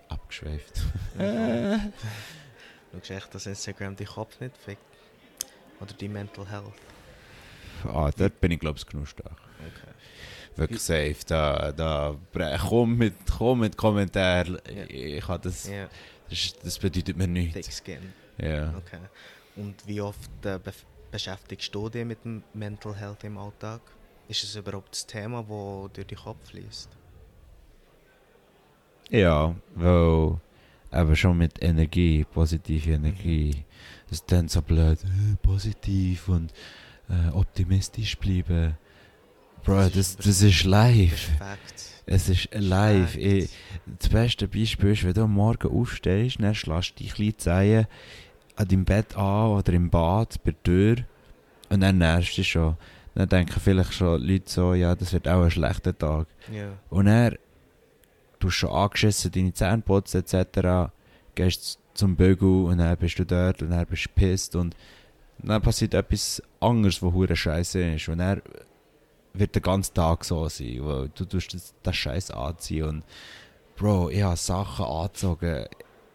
abgeschweift. 0.07 0.81
Ja, 1.19 1.79
Schaust 2.93 3.11
echt, 3.11 3.35
dass 3.35 3.45
Instagram 3.45 3.95
deinen 3.95 4.07
Kopf 4.07 4.39
nicht 4.39 4.57
fickt? 4.57 4.81
Oder 5.79 5.93
die 5.93 6.07
Mental 6.07 6.47
Health? 6.49 6.73
ah, 7.85 8.09
dort 8.17 8.39
bin 8.41 8.51
ich 8.51 8.59
glaube 8.59 8.77
ich 8.79 8.85
genug 8.85 9.07
stark. 9.07 9.37
Okay. 9.59 9.91
Wirklich 10.55 10.81
safe. 10.81 11.15
Da, 11.27 11.71
da, 11.71 12.15
komm 12.67 12.97
mit, 12.97 13.13
komm 13.37 13.59
mit 13.59 13.77
Kommentaren. 13.77 14.57
Ja. 14.73 14.83
Ich, 14.89 15.27
habe 15.27 15.43
das, 15.43 15.67
Ja, 15.67 15.87
das, 16.29 16.55
das 16.63 16.79
bedeutet 16.79 17.15
mir 17.15 17.27
nichts. 17.27 17.53
thick 17.53 17.71
skin. 17.99 18.13
Ja. 18.39 18.73
Okay. 18.77 18.99
Und 19.55 19.75
wie 19.85 20.01
oft 20.01 20.29
äh, 20.43 20.55
bef- 20.55 20.85
beschäftigst 21.11 21.73
du 21.75 21.89
dich 21.89 22.05
mit 22.05 22.23
dem 22.25 22.43
Mental 22.53 22.95
Health 22.95 23.23
im 23.23 23.37
Alltag? 23.37 23.81
Ist 24.27 24.43
es 24.43 24.55
überhaupt 24.55 24.91
das 24.91 25.05
Thema, 25.05 25.41
das 25.43 25.93
durch 25.93 26.07
den 26.07 26.17
Kopf 26.17 26.49
fließt? 26.49 26.89
Ja, 29.09 29.55
weil 29.75 30.37
aber 30.91 31.15
schon 31.15 31.37
mit 31.37 31.61
Energie, 31.61 32.25
positive 32.31 32.91
Energie. 32.91 33.63
Es 34.07 34.19
ist 34.19 34.31
dann 34.31 34.47
so 34.47 34.61
blöd, 34.61 34.99
äh, 35.03 35.35
positiv 35.41 36.29
und 36.29 36.53
äh, 37.09 37.29
optimistisch 37.33 38.17
bleiben. 38.17 38.75
Bro, 39.63 39.89
das, 39.89 40.15
das 40.15 40.41
ist 40.41 40.61
Das 40.61 40.63
live. 40.63 41.31
Es 42.05 42.29
ist 42.29 42.49
live. 42.53 43.17
Ich, 43.17 43.49
das 43.99 44.09
beste 44.09 44.47
Beispiel 44.47 44.91
ist, 44.91 45.03
wenn 45.03 45.13
du 45.13 45.23
am 45.23 45.33
Morgen 45.33 45.69
aufstehst, 45.69 46.37
dann 46.39 46.55
schlägst 46.55 46.91
du 46.99 47.03
die 47.03 47.09
kleinen 47.09 47.37
Zehen 47.37 47.87
an 48.55 48.67
deinem 48.67 48.85
Bett 48.85 49.15
an 49.17 49.51
oder 49.51 49.73
im 49.73 49.89
Bad 49.89 50.41
bei 50.43 50.51
der 50.51 50.63
Tür 50.63 50.95
und 51.69 51.81
dann 51.81 51.97
nervst 51.97 52.33
du 52.33 52.35
dich 52.41 52.49
schon. 52.49 52.77
Dann 53.13 53.29
denken 53.29 53.59
vielleicht 53.59 53.93
schon 53.93 54.21
Leute 54.21 54.49
so, 54.49 54.73
ja, 54.73 54.95
das 54.95 55.11
wird 55.11 55.27
auch 55.27 55.43
ein 55.43 55.51
schlechter 55.51 55.97
Tag. 55.97 56.27
Ja. 56.53 56.69
Und 56.89 57.07
er, 57.07 57.37
du 58.39 58.47
hast 58.47 58.55
schon 58.55 58.71
angeschissen, 58.71 59.31
deine 59.31 59.53
Zähne 59.53 59.81
putzen 59.81 60.23
etc. 60.23 60.91
Gehst 61.35 61.79
zum 61.93 62.15
Bügel 62.15 62.65
und 62.65 62.77
dann 62.77 62.97
bist 62.97 63.19
du 63.19 63.25
dort 63.25 63.61
und 63.61 63.71
dann 63.71 63.85
bist 63.85 64.05
du 64.05 64.09
pisst 64.09 64.55
und 64.55 64.75
dann 65.39 65.61
passiert 65.61 65.93
etwas 65.93 66.41
anderes, 66.59 67.01
was 67.01 67.13
hure 67.13 67.35
scheiße 67.35 67.81
ist. 67.93 68.09
Und 68.09 68.19
er 68.19 68.41
wird 69.33 69.55
den 69.55 69.61
ganzen 69.61 69.93
Tag 69.93 70.25
so 70.25 70.47
sein, 70.49 70.79
weil 70.81 71.09
du 71.09 71.25
tust 71.25 71.53
das, 71.53 71.73
das 71.83 71.95
Scheiß 71.95 72.31
anziehen 72.31 72.87
und 72.87 73.03
Bro, 73.75 74.09
ich 74.09 74.23
habe 74.23 74.35
Sachen 74.35 74.85
angezogen, 74.85 75.65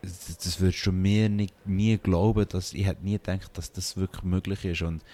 das, 0.03 0.37
das 0.37 0.61
würdest 0.61 0.85
du 0.85 0.91
mir 0.91 1.29
nicht, 1.29 1.55
nie 1.65 1.97
glauben, 1.97 2.45
dass 2.49 2.73
ich 2.73 2.87
hätte 2.87 3.05
nie 3.05 3.13
gedacht, 3.13 3.57
dass 3.57 3.71
das 3.71 3.97
wirklich 3.97 4.25
möglich 4.25 4.65
ist 4.65 4.83
und 4.83 5.05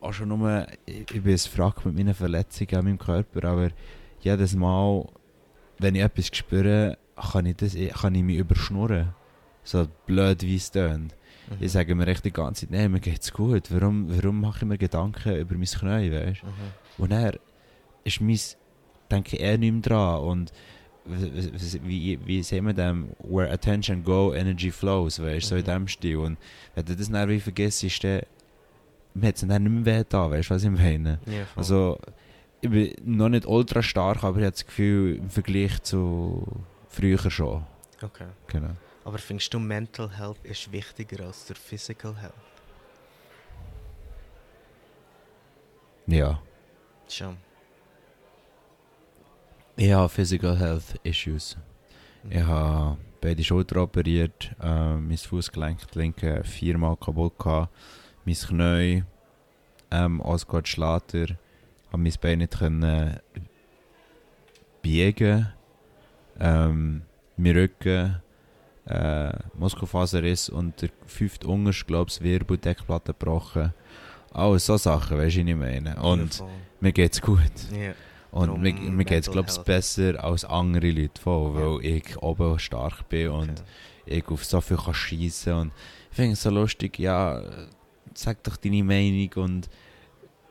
auch 0.00 0.12
schon 0.12 0.28
nur, 0.28 0.66
ich, 0.84 1.10
ich 1.10 1.22
bin 1.22 1.32
ein 1.32 1.38
Frack 1.38 1.86
mit 1.86 1.96
meinen 1.96 2.14
Verletzungen 2.14 2.74
an 2.74 2.84
meinem 2.84 2.98
Körper, 2.98 3.48
aber 3.48 3.70
jedes 4.20 4.54
Mal, 4.54 5.08
wenn 5.78 5.94
ich 5.94 6.02
etwas 6.02 6.26
spüre, 6.32 6.98
kann 7.32 7.46
ich, 7.46 7.56
das, 7.56 7.76
kann 8.00 8.14
ich 8.14 8.22
mich 8.22 8.36
überschnurren. 8.38 9.14
So 9.64 9.86
blöd 10.06 10.42
wie 10.42 10.56
es 10.56 10.70
tönt. 10.70 11.14
Mhm. 11.50 11.56
Ich 11.60 11.72
sage 11.72 11.94
mir 11.94 12.06
echt 12.06 12.24
die 12.24 12.32
ganze 12.32 12.62
Zeit, 12.66 12.70
nee, 12.70 12.88
mir 12.88 13.00
geht's 13.00 13.32
gut. 13.32 13.64
Warum, 13.70 14.06
warum 14.14 14.40
mache 14.40 14.58
ich 14.60 14.64
mir 14.64 14.78
Gedanken 14.78 15.36
über 15.36 15.54
mein 15.54 15.64
Knie, 15.66 16.10
weißt 16.12 16.42
Mhm. 16.44 17.02
Und 17.04 17.10
er 17.12 17.38
ist 18.04 18.20
mein, 18.20 18.38
denke 19.10 19.36
ich, 19.36 19.42
eher 19.42 19.58
nicht 19.58 19.72
mehr 19.72 19.82
dran. 19.82 20.20
Und 20.20 20.52
wie, 21.06 22.18
wie 22.24 22.42
sehen 22.42 22.66
wir 22.66 22.74
dem? 22.74 23.08
Where 23.20 23.50
attention 23.50 24.02
go, 24.04 24.34
energy 24.34 24.70
flows, 24.70 25.20
weißt 25.20 25.46
du, 25.46 25.48
so 25.48 25.56
in 25.56 25.62
Mhm. 25.62 25.66
dem 25.66 25.88
Stil. 25.88 26.16
Und 26.18 26.38
wenn 26.74 26.84
du 26.84 26.96
das 26.96 27.10
dann 27.10 27.28
wie 27.28 27.40
vergisst, 27.40 27.84
ist 27.84 28.02
dann, 28.04 28.22
mir 29.14 29.28
hat 29.28 29.36
es 29.36 29.46
dann 29.46 29.62
nicht 29.62 29.72
mehr 29.84 30.00
weh 30.00 30.04
da, 30.08 30.30
weißt 30.30 30.50
du, 30.50 30.54
was 30.54 30.64
ich 30.64 30.70
meine? 30.70 31.18
Ja. 31.26 31.44
Also, 31.56 31.98
ich 32.60 32.70
bin 32.70 32.94
noch 33.04 33.28
nicht 33.28 33.46
ultra 33.46 33.82
stark, 33.82 34.24
aber 34.24 34.38
ich 34.38 34.44
habe 34.44 34.52
das 34.52 34.66
Gefühl, 34.66 35.16
im 35.16 35.30
Vergleich 35.30 35.82
zu 35.82 36.46
früher 36.88 37.30
schon. 37.30 37.64
okay. 38.02 38.26
Genau. 38.48 38.76
Aber 39.04 39.18
findest 39.18 39.54
du, 39.54 39.58
Mental 39.58 40.10
Health 40.10 40.44
ist 40.44 40.70
wichtiger 40.70 41.24
als 41.24 41.46
der 41.46 41.56
Physical 41.56 42.16
Health? 42.16 42.34
Ja. 46.06 46.40
Schon. 47.08 47.36
Ich 49.76 49.92
habe 49.92 50.08
Physical 50.08 50.58
Health 50.58 50.98
Issues. 51.04 51.56
Mhm. 52.22 52.32
Ich 52.32 52.42
habe 52.42 52.98
beide 53.20 53.44
Schulter 53.44 53.82
operiert, 53.82 54.50
äh, 54.60 54.94
mein 54.96 55.16
Fußgelenk, 55.16 55.80
das 55.86 55.94
linke, 55.94 56.42
viermal 56.44 56.96
kaputt 56.96 57.38
gehabt, 57.38 57.72
mein 58.24 58.34
Knie, 58.34 59.04
ähm, 59.90 60.20
Osgard 60.20 60.68
Schlatter, 60.68 61.26
habe 61.92 62.02
mein 62.02 62.12
Bein 62.20 62.38
nicht 62.38 62.58
können 62.58 63.18
biegen, 64.82 65.48
ähm, 66.40 67.02
mein 67.36 67.56
Rücken, 67.56 68.22
äh, 68.86 69.32
Muskelfaserriss 69.54 70.48
und 70.48 70.80
der 70.82 70.90
fünfte 71.06 71.46
Unterste, 71.46 71.84
glaube 71.84 72.10
ich, 72.10 72.20
Wirbel, 72.22 72.58
Deckplatte 72.58 73.12
gebrochen. 73.12 73.74
Alles 74.32 74.66
so 74.66 74.76
Sachen, 74.76 75.18
weißt 75.18 75.36
du, 75.36 75.40
was 75.42 75.48
ich 75.48 75.56
meine. 75.56 75.96
Und 76.02 76.42
mir 76.80 76.92
geht's 76.92 77.20
gut. 77.20 77.40
Ja. 77.72 77.92
Und 78.30 78.48
Darum 78.48 78.60
mir, 78.60 78.74
mir 78.74 79.04
geht 79.04 79.26
es, 79.26 79.30
glaube 79.30 79.48
ich, 79.50 79.58
besser 79.58 80.22
als 80.22 80.44
andere 80.44 80.90
Leute 80.90 81.20
voll, 81.20 81.54
weil 81.54 81.84
ich 81.86 82.16
oben 82.22 82.58
stark 82.58 83.08
bin 83.08 83.28
und 83.30 83.50
Okay. 84.06 84.18
ich 84.18 84.28
auf 84.28 84.44
so 84.44 84.60
viel 84.60 84.76
kann 84.76 84.94
schiessen 84.94 85.52
und 85.54 85.72
ich 86.10 86.16
finde 86.16 86.32
es 86.32 86.42
so 86.42 86.50
lustig, 86.50 86.98
ja, 86.98 87.42
sag 88.14 88.42
doch 88.44 88.56
deine 88.56 88.84
Meinung 88.84 89.30
und 89.36 89.68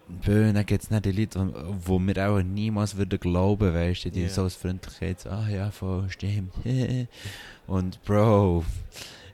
bö, 0.08 0.52
dann 0.54 0.66
gibt 0.66 0.84
es 0.84 0.90
nicht 0.90 1.06
die 1.06 1.12
Leute, 1.12 1.54
die 1.88 2.00
mir 2.00 2.30
auch 2.30 2.42
niemals 2.42 2.98
würden 2.98 3.20
glauben, 3.20 3.74
weißt 3.74 4.06
du, 4.06 4.12
die 4.12 4.24
Ja. 4.24 4.30
so 4.30 4.44
aus 4.44 4.56
Freundlichkeit 4.56 5.26
ah 5.28 5.48
ja, 5.50 5.72
voll, 5.72 6.10
stimmt. 6.10 6.54
und 7.68 8.04
Bro, 8.04 8.64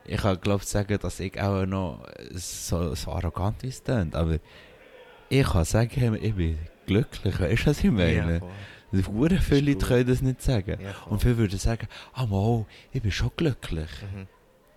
ich 0.05 0.17
kann 0.17 0.39
glaube 0.41 0.63
sagen, 0.65 0.97
dass 1.01 1.19
ich 1.19 1.39
auch 1.41 1.65
noch 1.65 2.05
so, 2.31 2.93
so 2.95 3.11
arrogant 3.11 3.63
ist, 3.63 3.89
aber 3.89 4.37
ich 5.29 5.47
kann 5.47 5.65
sagen, 5.65 6.17
ich 6.21 6.33
bin 6.35 6.57
glücklich, 6.85 7.39
weißt 7.39 7.63
du, 7.63 7.69
was 7.69 7.83
ich 7.83 7.91
meine? 7.91 8.41
Ja. 8.91 9.07
Hure 9.07 9.37
viele 9.37 9.71
Leute 9.71 9.85
können 9.87 10.07
das 10.07 10.21
nicht 10.21 10.41
sagen. 10.43 10.77
Ja. 10.79 10.93
Und 11.09 11.19
viele 11.21 11.37
würden 11.37 11.57
sagen, 11.57 11.87
ah 12.13 12.27
mal, 12.27 12.65
ich 12.91 13.01
bin 13.01 13.11
schon 13.11 13.31
glücklich. 13.35 13.89
Mhm. 14.13 14.27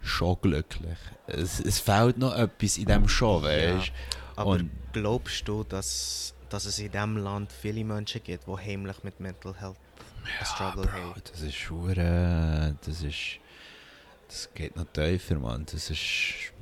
Schon 0.07 0.37
glücklich. 0.41 0.99
Es, 1.27 1.59
es 1.61 1.81
fehlt 1.81 2.17
noch 2.19 2.35
etwas 2.37 2.79
in 2.79 2.85
dem 2.87 3.09
schon, 3.09 3.43
weißt 3.43 3.93
Aber 4.37 4.51
Und- 4.51 4.71
glaubst 4.93 5.47
du, 5.49 5.65
dass, 5.65 6.35
dass 6.49 6.65
es 6.65 6.79
in 6.79 6.91
diesem 6.93 7.17
Land 7.17 7.53
viele 7.53 7.85
Menschen 7.85 8.23
gibt, 8.23 8.47
die 8.47 8.53
heimlich 8.57 9.03
mit 9.03 9.19
Mental 9.21 9.55
Health 9.59 9.77
Struggle 10.45 10.83
Bro, 10.83 10.93
haben. 10.93 11.23
das 11.31 11.41
ist 11.41 11.71
hure, 11.71 12.77
das 12.85 13.03
ist, 13.03 13.39
das 14.29 14.49
geht 14.55 14.75
noch 14.77 14.87
tiefer, 14.93 15.37
Mann. 15.37 15.67
Das 15.71 15.89
ist, 15.91 16.53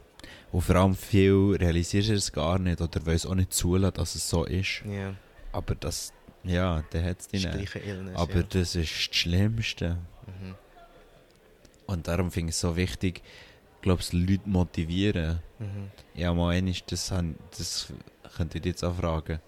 und 0.53 0.61
vor 0.63 0.77
allem 0.77 0.95
viel 0.95 1.57
realisierst 1.59 2.09
du 2.11 2.15
es 2.15 2.33
gar 2.33 2.59
nicht 2.59 2.81
oder 2.81 3.05
will 3.07 3.15
es 3.15 3.27
auch 3.27 3.35
nicht 3.35 3.53
zulassen, 3.53 3.95
dass 3.95 4.15
es 4.15 4.29
so 4.29 4.45
ist. 4.45 4.83
Ja, 4.87 5.15
Aber 5.53 5.75
das, 5.75 6.13
ja, 6.45 6.83
der 6.93 7.05
hat 7.05 7.21
es 7.21 7.33
nicht. 7.33 7.75
Illness. 7.77 8.17
Aber 8.17 8.37
ja. 8.37 8.43
das 8.43 8.75
ist 8.75 8.91
das 9.09 9.17
Schlimmste. 9.17 9.99
Und 11.87 12.09
darum 12.09 12.31
finde 12.31 12.51
ich 12.51 12.57
es 12.57 12.61
so 12.61 12.77
wichtig, 12.77 13.23
glaube 13.83 14.01
ich, 14.01 14.12
Leute 14.12 14.49
motivieren. 14.49 15.40
Mhm. 15.59 15.90
Ja, 16.14 16.33
mal 16.33 16.51
einmal, 16.51 16.75
das, 16.87 17.12
das 17.57 17.92
könnte 18.37 18.59
ich 18.59 18.64
jetzt 18.64 18.85
auch 18.85 18.94
fragen. 18.97 19.40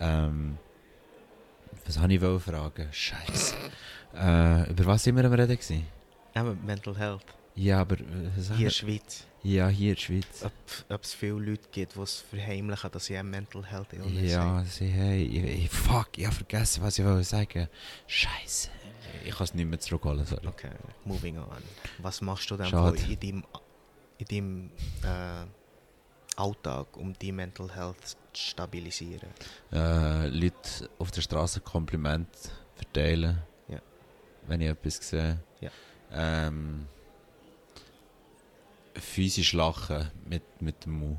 Ähm, 0.00 0.58
was 1.86 1.98
habe 1.98 2.12
ich 2.12 2.20
wollen 2.20 2.40
fragen? 2.40 2.88
Scheiße. 2.90 3.54
äh, 4.14 4.70
über 4.70 4.86
was 4.86 5.04
sind 5.04 5.16
wir 5.16 5.24
am 5.24 5.32
Reden 5.32 5.56
gewesen? 5.56 5.86
Aber 6.34 6.54
Mental 6.54 6.96
Health. 6.96 7.24
Ja, 7.54 7.80
aber 7.80 7.98
äh, 7.98 8.04
was 8.36 8.48
Hier 8.48 8.56
in 8.56 8.62
der 8.64 8.70
Schweiz. 8.70 9.26
Ja, 9.42 9.68
hier 9.68 9.90
in 9.90 9.94
der 9.94 10.00
Schweiz. 10.00 10.42
Ob, 10.44 10.52
ob 10.88 11.02
es 11.04 11.14
viele 11.14 11.32
Leute 11.38 11.68
gibt, 11.70 11.94
die 11.96 12.00
es 12.00 12.20
verheimlichen, 12.20 12.90
dass 12.90 13.04
sie 13.06 13.16
eine 13.16 13.28
Mental 13.28 13.64
Health 13.64 13.92
Illness 13.92 14.30
Ja, 14.32 14.42
haben. 14.44 14.64
sie 14.66 14.92
haben. 14.92 15.68
Fuck, 15.68 16.18
ich 16.18 16.26
habe 16.26 16.34
vergessen, 16.34 16.82
was 16.82 16.98
ich 16.98 17.04
wollte 17.04 17.24
sagen. 17.24 17.68
Scheiße. 18.06 18.70
Ich 19.24 19.34
kann 19.34 19.44
es 19.44 19.54
nicht 19.54 19.68
mehr 19.68 19.78
zurückholen. 19.78 20.24
Sorry. 20.24 20.46
Okay, 20.46 20.70
moving 21.04 21.38
on. 21.38 21.46
Was 21.98 22.20
machst 22.20 22.50
du 22.50 22.56
dann 22.56 22.66
in 22.66 23.20
deinem, 23.20 23.44
in 24.18 24.26
deinem 24.26 24.70
äh, 25.02 25.46
Alltag, 26.36 26.96
um 26.96 27.12
die 27.18 27.32
Mental 27.32 27.74
Health 27.74 28.06
zu 28.06 28.16
stabilisieren? 28.32 29.28
Äh, 29.72 30.28
Leute 30.28 30.90
auf 30.98 31.10
der 31.10 31.22
Straße 31.22 31.60
Kompliment 31.60 32.28
verteilen. 32.74 33.38
Ja. 33.68 33.80
Wenn 34.46 34.60
ich 34.60 34.68
etwas 34.68 34.96
sehe. 35.08 35.38
Ja. 35.60 35.70
Ähm, 36.12 36.86
physisch 38.98 39.52
lachen 39.52 40.10
mit, 40.28 40.42
mit 40.60 40.84
dem 40.84 40.92
Mund. 41.00 41.18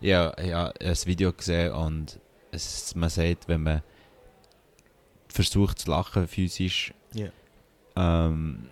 Ja, 0.00 0.32
ja, 0.40 0.44
ich 0.44 0.52
habe 0.52 0.80
ein 0.80 0.96
Video 1.06 1.32
gesehen 1.32 1.72
und 1.72 2.20
es, 2.50 2.94
man 2.94 3.08
sagt, 3.08 3.48
wenn 3.48 3.62
man 3.62 3.82
versucht 5.28 5.78
zu 5.80 5.90
lachen 5.90 6.28
physisch, 6.28 6.92
Ja. 7.12 7.28
ähm, 7.96 8.68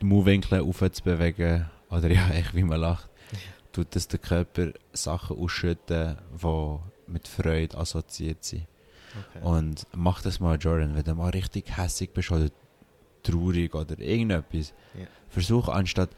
die 0.00 0.04
Mundwinkel 0.06 0.60
aufzubewegen, 0.60 1.70
oder 1.90 2.10
ja, 2.10 2.28
echt 2.32 2.54
wie 2.54 2.62
man 2.64 2.80
lacht, 2.80 3.08
Ja. 3.32 3.38
tut 3.72 3.94
das 3.94 4.08
der 4.08 4.18
Körper 4.18 4.72
Sachen 4.92 5.38
ausschütten, 5.38 6.16
die 6.42 6.78
mit 7.12 7.28
Freude 7.28 7.76
assoziiert 7.76 8.42
sind. 8.44 8.66
Okay. 9.34 9.44
Und 9.44 9.86
mach 9.94 10.22
das 10.22 10.40
mal, 10.40 10.56
Jordan, 10.58 10.94
wenn 10.94 11.04
du 11.04 11.14
mal 11.14 11.30
richtig 11.30 11.76
hässig 11.76 12.12
bist 12.14 12.30
oder 12.30 12.48
traurig 13.22 13.74
oder 13.74 13.98
irgendetwas. 13.98 14.72
Ja. 14.98 15.06
Versuch 15.28 15.68
anstatt 15.68 16.10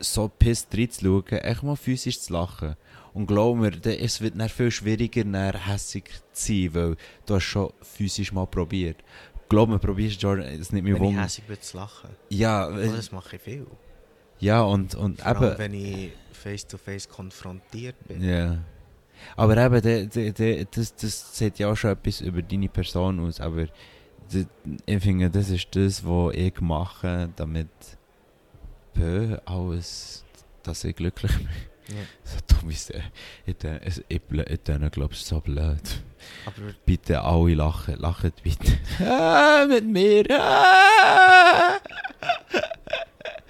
so 0.00 0.28
pisst 0.28 0.68
reinzuschauen, 0.76 1.26
echt 1.26 1.62
mal 1.62 1.76
physisch 1.76 2.20
zu 2.20 2.32
lachen. 2.32 2.76
Und 3.14 3.26
glaub 3.26 3.56
mir, 3.56 3.72
es 3.84 4.20
wird 4.20 4.38
dann 4.38 4.48
viel 4.48 4.70
schwieriger, 4.70 5.24
dann 5.24 5.54
hässig 5.66 6.04
zu 6.32 6.52
sein, 6.52 6.74
weil 6.74 6.96
du 7.26 7.34
hast 7.34 7.44
schon 7.44 7.72
physisch 7.82 8.32
mal 8.32 8.46
probiert. 8.46 8.96
Glaub 9.48 9.68
mir, 9.70 9.78
probierst 9.78 10.20
Jordan, 10.22 10.46
es 10.46 10.72
nimmt 10.72 10.88
mich 10.88 11.00
wenn 11.00 11.10
ich 11.10 11.16
hässlich 11.16 11.46
bin, 11.46 11.60
zu 11.60 11.76
lachen. 11.78 12.10
Ja, 12.28 12.68
Oh, 12.68 12.76
äh, 12.76 12.88
das 12.88 13.10
mache 13.12 13.36
ich 13.36 13.42
viel. 13.42 13.66
ja, 14.40 14.60
und, 14.62 14.94
und 14.94 15.20
Vor 15.20 15.26
allem, 15.26 15.42
eben... 15.42 15.58
wenn 15.58 15.74
ich 15.74 16.12
face-to-face 16.32 17.08
konfrontiert 17.08 17.96
bin. 18.06 18.22
Ja. 18.22 18.58
Aber 19.36 19.56
eben, 19.56 19.80
de, 19.80 20.06
de, 20.06 20.32
de, 20.32 20.66
das, 20.70 20.94
das 20.94 21.36
sagt 21.36 21.58
ja 21.58 21.72
auch 21.72 21.76
schon 21.76 21.90
etwas 21.90 22.20
über 22.20 22.42
deine 22.42 22.68
Person 22.68 23.20
aus. 23.20 23.40
Aber 23.40 23.66
de, 24.32 24.46
ich 24.86 25.02
finde, 25.02 25.30
das 25.30 25.50
ist 25.50 25.74
das, 25.74 26.04
was 26.04 26.34
ich 26.34 26.60
mache, 26.60 27.30
damit 27.34 27.68
bö, 28.98 29.38
alles, 29.44 30.24
dass 30.62 30.84
ich 30.84 30.96
glücklich 30.96 31.36
bin. 31.36 31.48
Ja. 31.88 31.94
So 32.24 32.36
dumm 32.60 32.70
ist 32.70 32.90
der. 32.92 33.02
Ich, 33.46 33.56
ich, 34.08 34.20
ich 34.50 34.90
glaube 34.92 35.14
ich, 35.14 35.20
so 35.20 35.40
blöd. 35.40 36.02
Aber 36.44 36.74
Bitte 36.84 37.22
alle 37.22 37.54
lachen, 37.54 37.96
lachen 37.98 38.32
bitte. 38.42 38.78
ah, 39.00 39.64
mit 39.68 39.86
mir. 39.86 40.24
Ah! 40.30 41.78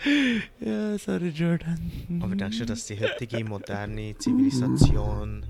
ja, 0.60 0.96
sorry, 0.98 1.30
Jordan. 1.30 2.20
Aber 2.22 2.36
denkst 2.36 2.58
du, 2.58 2.66
dass 2.66 2.86
die 2.86 3.00
heutige 3.00 3.42
moderne 3.44 4.16
Zivilisation 4.18 5.44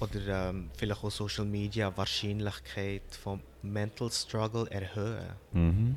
oder 0.00 0.48
ähm, 0.50 0.70
vielleicht 0.76 1.04
auch 1.04 1.10
Social 1.12 1.44
Media 1.44 1.96
Wahrscheinlichkeit 1.96 3.02
vom 3.22 3.40
Mental 3.62 4.10
Struggle 4.10 4.66
erhöhen? 4.70 5.28
Mhm. 5.52 5.96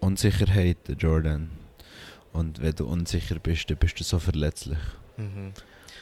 Unsicherheit, 0.00 0.78
Jordan. 0.98 1.50
Und 2.32 2.60
wenn 2.60 2.74
du 2.74 2.86
unsicher 2.86 3.38
bist, 3.38 3.70
dann 3.70 3.78
bist 3.78 3.98
du 3.98 4.04
so 4.04 4.18
verletzlich. 4.18 4.78
Mhm. 5.16 5.52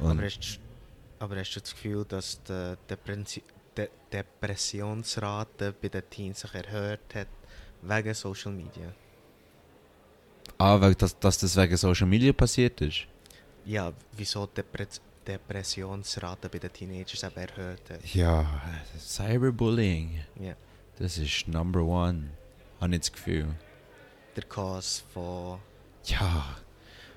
Aber, 0.00 0.22
hast, 0.22 0.38
du- 0.40 1.24
aber 1.24 1.37
hast 1.37 1.54
du 1.54 1.61
das 1.61 1.70
Gefühl, 1.72 2.04
dass 2.04 2.42
die 2.42 2.74
Depressi 2.90 3.42
De 3.76 3.88
Depressionsrate 4.12 5.72
bei 5.83 5.88
den 5.88 6.09
Teens 6.09 6.40
sich 6.40 6.54
erhöht 6.54 7.12
hat 7.14 7.26
wegen 7.83 8.14
Social 8.14 8.52
Media? 8.52 8.92
ah, 10.59 10.80
weil 10.80 10.94
das, 10.94 11.18
dass 11.18 11.38
das 11.38 11.57
wegen 11.57 11.76
Social 11.76 12.07
Media 12.07 12.33
passiert 12.33 12.80
ist? 12.80 13.07
Ja, 13.64 13.92
wieso 14.12 14.46
die 14.46 14.54
Depre 14.62 14.87
Depressionsrate 15.26 16.48
bei 16.48 16.59
den 16.59 16.72
Teenagers 16.72 17.22
eben 17.24 17.37
erhöht 17.37 17.90
hat? 17.90 18.14
Ja, 18.14 18.61
Cyberbullying, 18.96 20.20
Ja. 20.38 20.54
das 20.98 21.18
ist 21.18 21.48
Number 21.48 21.83
One. 21.83 22.30
Habe 22.80 22.94
ich 22.94 23.00
das 23.00 23.12
Gefühl. 23.12 23.48
Der 24.37 24.44
Cause 24.44 25.03
von 25.12 25.59
Ja. 26.05 26.57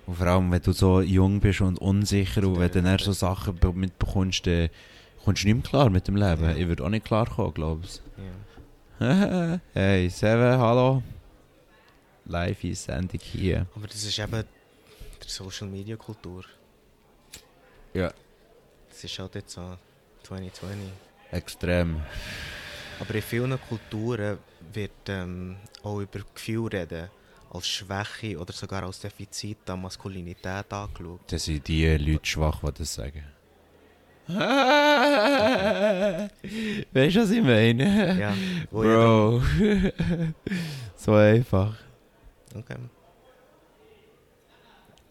Und 0.06 0.16
vor 0.16 0.28
allem, 0.28 0.52
wenn 0.52 0.62
du 0.62 0.72
so 0.72 1.02
jung 1.02 1.40
bist 1.40 1.62
und 1.62 1.78
unsicher 1.80 2.44
und 2.48 2.60
wenn 2.60 2.72
du 2.72 2.82
dann 2.82 2.98
so 3.00 3.12
Sachen 3.12 3.56
be- 3.56 3.74
mitbekommst, 3.74 4.48
dann 4.48 4.70
kommst 5.26 5.44
du 5.44 5.48
nicht 5.48 5.56
mehr 5.56 5.64
klar 5.64 5.90
mit 5.90 6.08
dem 6.08 6.16
Leben. 6.16 6.44
Ja. 6.46 6.56
Ich 6.56 6.68
würde 6.68 6.86
auch 6.86 6.90
nicht 6.90 7.06
klar 7.06 7.28
kommen, 7.30 7.54
glaube 7.54 7.84
ich. 7.86 8.02
ja. 9.00 9.60
hey, 9.74 10.10
Seven, 10.10 10.58
hallo. 10.60 11.04
Live 12.26 12.64
ist 12.64 12.86
Sendung 12.86 13.20
hier. 13.22 13.68
Aber 13.76 13.88
das 13.88 14.04
ist 14.04 14.18
eben 14.18 14.44
die 15.24 15.30
Social 15.30 15.68
Media 15.68 15.96
Kultur. 15.98 16.44
Ja. 17.94 18.12
Das 18.90 19.04
ist 19.04 19.20
halt 19.20 19.36
jetzt 19.36 19.54
so 19.54 19.78
2020. 20.24 20.78
Extrem. 21.32 22.02
Aber 23.00 23.16
in 23.16 23.22
vielen 23.22 23.60
Kulturen 23.62 24.38
wird 24.74 24.92
ähm, 25.08 25.58
auch 25.84 26.00
über 26.00 26.20
Gefühl 26.34 26.68
reden 26.68 27.10
als 27.52 27.68
Schwäche 27.68 28.40
oder 28.40 28.54
sogar 28.54 28.84
als 28.84 29.00
Defizit 29.00 29.70
an 29.70 29.82
Maskulinität 29.82 30.72
angeschaut. 30.72 31.22
Das 31.28 31.46
sind 31.46 31.68
die 31.68 31.86
Leute 31.86 32.26
schwach, 32.26 32.62
die 32.62 32.80
das 32.80 32.94
sagen. 32.94 33.24
weißt 34.28 34.40
du, 37.16 37.22
was 37.22 37.32
ich 37.32 37.42
meine? 37.42 38.20
Ja, 38.20 38.34
Bro. 38.70 39.42
so 40.98 41.14
einfach. 41.14 41.78
Okay. 42.54 42.76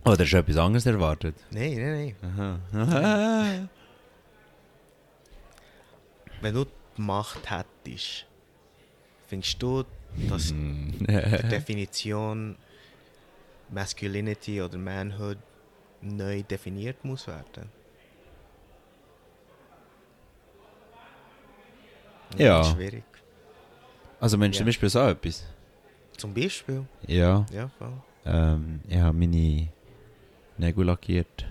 Oder 0.04 0.22
hast 0.22 0.32
du 0.32 0.36
etwas 0.36 0.58
anderes 0.58 0.84
erwartet? 0.84 1.34
Nein, 1.50 1.76
nein, 1.76 2.14
nein. 2.22 2.60
Aha. 2.72 3.68
Wenn 6.42 6.54
du 6.54 6.66
die 6.96 7.02
Macht 7.02 7.50
hättest, 7.50 8.26
findest 9.26 9.62
du, 9.62 9.84
dass 10.28 10.50
Hm. 10.50 10.94
die 10.98 11.06
Definition 11.48 12.56
Masculinity 13.70 14.62
oder 14.62 14.78
Manhood 14.78 15.38
neu 16.00 16.42
definiert 16.42 17.04
muss 17.04 17.26
werden? 17.26 17.68
Ja. 22.38 22.58
Das 22.58 22.68
ist 22.68 22.74
schwierig. 22.74 23.04
Also 24.20 24.38
Mensch, 24.38 24.56
Ja. 24.56 24.58
zum 24.60 24.66
Beispiel 24.66 24.88
so 24.88 25.00
etwas. 25.00 25.44
Zum 26.16 26.32
Beispiel. 26.34 26.84
Ja. 27.06 27.44
Ja, 27.52 27.68
voll. 27.78 27.92
Ähm, 28.24 28.80
ich 28.88 28.96
habe 28.96 29.16
meine 29.16 29.68
Nägel 30.58 30.84
lackiert. 30.86 31.46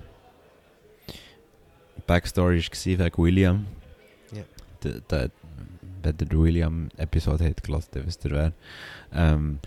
Backstory 2.07 2.59
war 2.61 3.05
wegen 3.05 3.17
William. 3.23 3.65
Der, 5.09 5.31
wenn 6.03 6.15
ihr 6.19 6.37
William-Episode 6.37 7.45
habt 7.45 7.63
gelassen, 7.63 7.89
dann 7.93 8.05
wisst 8.05 8.25
ihr 8.25 8.31
wer. 8.31 8.53
Ähm, 9.13 9.59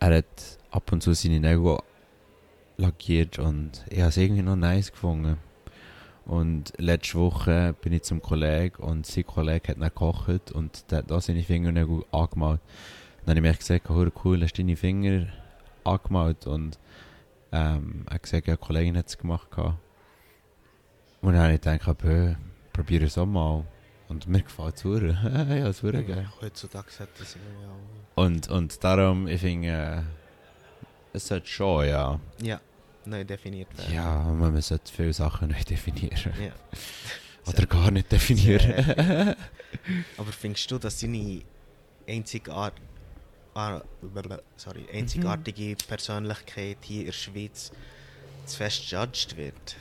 er 0.00 0.18
hat 0.18 0.58
ab 0.70 0.92
und 0.92 1.02
zu 1.02 1.14
seine 1.14 1.40
Nägel 1.40 1.78
lackiert 2.76 3.38
und 3.38 3.84
ich 3.90 3.98
habe 3.98 4.10
es 4.10 4.16
irgendwie 4.16 4.42
noch 4.42 4.56
nice 4.56 4.92
gefunden. 4.92 5.38
Und 6.24 6.74
letzte 6.76 7.18
Woche 7.18 7.74
bin 7.80 7.94
ich 7.94 8.02
zum 8.02 8.20
Kollegen 8.20 8.82
und 8.82 9.06
sein 9.06 9.26
Kollege 9.26 9.68
hat 9.68 9.80
dann 9.80 9.88
gekocht 9.88 10.52
und 10.52 10.90
der 10.90 10.98
hat 10.98 11.10
auch 11.10 11.22
seine 11.22 11.42
Fingernägel 11.42 12.04
angemalt. 12.12 12.60
Dann 13.24 13.36
habe 13.36 13.46
ich 13.46 13.52
mir 13.52 13.58
gesagt, 13.58 13.90
oh, 13.90 14.06
cool, 14.24 14.42
hast 14.42 14.52
du 14.52 14.62
deine 14.62 14.76
Finger 14.76 15.26
angemalt 15.84 16.46
und 16.46 16.78
ähm, 17.50 18.04
er 18.06 18.14
hat 18.14 18.22
gesagt, 18.22 18.46
ja, 18.46 18.52
eine 18.52 18.58
Kollegin 18.58 18.96
hat 18.98 19.08
es 19.08 19.16
gemacht. 19.16 19.48
Und 19.56 21.32
dann 21.32 21.38
habe 21.38 21.54
ich 21.54 21.60
gedacht, 21.60 22.36
probiere 22.72 23.06
es 23.06 23.18
auch 23.18 23.26
mal. 23.26 23.64
Und 24.08 24.26
mir 24.26 24.42
gefällt 24.42 24.76
es 24.76 24.84
hure. 24.84 25.18
ja, 25.50 25.68
es 25.68 25.82
hure 25.82 26.02
geil. 26.02 26.28
Heutzutage 26.40 26.90
hat 26.98 27.08
das 27.18 27.34
ja 27.34 27.40
Und, 28.14 28.48
und 28.48 28.82
darum, 28.82 29.28
ich 29.28 29.40
finde, 29.40 29.68
äh, 29.68 30.02
es 31.12 31.28
sollte 31.28 31.46
schon, 31.46 31.88
ja. 31.88 32.18
Ja, 32.40 32.60
neu 33.04 33.24
definiert 33.24 33.76
werden. 33.76 33.94
Ja, 33.94 34.22
man 34.24 34.60
sollte 34.60 34.90
viele 34.90 35.12
Sachen 35.12 35.48
neu 35.50 35.62
definieren. 35.62 36.32
Ja. 36.40 36.52
Oder 37.46 37.66
gar 37.66 37.90
nicht 37.90 38.10
definieren. 38.10 38.84
Sehr. 38.84 39.36
Aber 40.16 40.32
findest 40.32 40.70
du, 40.70 40.78
dass 40.78 41.00
deine 41.00 41.42
einzigart 42.06 42.74
ah, 43.54 43.82
sorry, 44.56 44.86
einzigartige 44.92 45.76
Persönlichkeit 45.86 46.78
hier 46.82 47.00
in 47.00 47.06
der 47.06 47.12
Schweiz 47.12 47.72
zu 48.46 48.56
fest 48.56 48.90
judged 48.90 49.36
wird? 49.36 49.76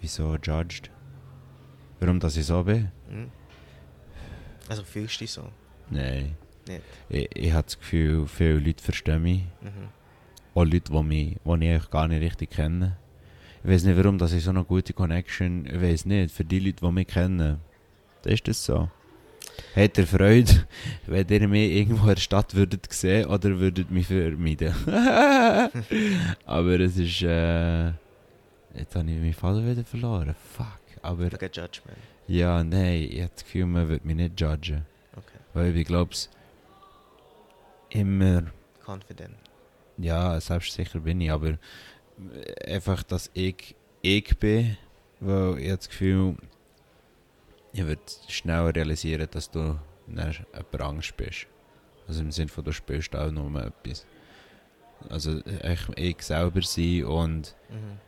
Wieso 0.00 0.36
judged? 0.36 0.90
Warum, 2.04 2.20
dass 2.20 2.36
ich 2.36 2.44
so 2.44 2.62
bin? 2.62 2.90
Hm? 3.08 3.30
Also 4.68 4.84
fühlst 4.84 5.14
du 5.14 5.18
dich 5.24 5.32
so? 5.32 5.48
Nein. 5.88 6.36
Nicht? 6.68 6.82
Ich, 7.08 7.34
ich 7.34 7.52
habe 7.52 7.64
das 7.64 7.78
Gefühl, 7.78 8.26
viele 8.26 8.58
Leute 8.58 8.84
verstehen 8.84 9.22
mich. 9.22 9.40
Mhm. 9.62 9.88
Auch 10.54 10.64
Leute, 10.64 10.92
die 10.92 11.02
mich, 11.02 11.38
die 11.44 11.74
ich 11.76 11.90
gar 11.90 12.06
nicht 12.06 12.20
richtig 12.20 12.50
kenne. 12.50 12.98
Ich 13.62 13.70
weiß 13.70 13.84
nicht, 13.84 13.96
warum 13.96 14.18
dass 14.18 14.34
ich 14.34 14.44
so 14.44 14.50
eine 14.50 14.64
gute 14.64 14.92
Connection 14.92 15.64
Ich 15.64 15.80
weiß 15.80 16.04
nicht. 16.04 16.34
Für 16.34 16.44
die 16.44 16.58
Leute, 16.58 16.84
die 16.84 16.92
mich 16.92 17.06
kennen, 17.06 17.58
da 18.20 18.30
ist 18.30 18.46
das 18.48 18.62
so. 18.62 18.90
Hätte 19.72 20.02
ihr 20.02 20.06
Freude, 20.06 20.66
wenn 21.06 21.26
ihr 21.26 21.48
mich 21.48 21.72
irgendwo 21.72 22.02
in 22.02 22.16
der 22.16 22.20
Stadt 22.20 22.54
würdet 22.54 22.92
sehen 22.92 23.28
oder 23.28 23.58
würdet 23.58 23.90
mich 23.90 24.08
vermeiden? 24.08 24.74
Aber 26.44 26.80
es 26.80 26.98
ist. 26.98 27.22
Äh, 27.22 27.86
jetzt 28.74 28.94
habe 28.94 29.10
ich 29.10 29.18
meinen 29.18 29.32
Vater 29.32 29.66
wieder 29.66 29.84
verloren. 29.84 30.34
Fuck. 30.54 30.83
Aber 31.04 31.30
Wegen 31.30 31.50
Judgment. 31.52 31.98
ja, 32.28 32.64
nein, 32.64 33.02
ich 33.10 33.20
habe 33.20 33.30
das 33.34 33.44
Gefühl, 33.44 33.66
man 33.66 33.88
würde 33.88 34.06
mich 34.06 34.16
nicht 34.16 34.40
judgen. 34.40 34.86
Okay. 35.14 35.38
Weil 35.52 35.76
ich 35.76 35.86
glaube, 35.86 36.14
immer. 37.90 38.44
Confident. 38.84 39.34
Ja, 39.98 40.40
selbstsicher 40.40 41.00
bin 41.00 41.20
ich, 41.20 41.30
aber 41.30 41.58
einfach, 42.66 43.02
dass 43.02 43.30
ich 43.34 43.74
ich 44.02 44.36
bin, 44.38 44.76
weil 45.20 45.58
ich 45.58 45.68
habe 45.68 45.76
das 45.76 45.88
Gefühl, 45.88 46.36
ich 47.72 47.84
würde 47.86 48.02
schneller 48.28 48.74
realisieren, 48.74 49.28
dass 49.30 49.50
du 49.50 49.78
jemand 50.08 50.80
Angst 50.80 51.16
bist. 51.16 51.46
Also 52.08 52.20
im 52.20 52.32
Sinne 52.32 52.48
von, 52.48 52.64
du 52.64 52.72
spielst 52.72 53.14
auch 53.14 53.30
nur 53.30 53.62
etwas. 53.62 54.06
Also 55.08 55.40
echt 55.60 55.88
ich 55.96 56.22
selber 56.22 56.62
sein 56.62 57.04
und 57.04 57.54
Mhm. 57.68 57.98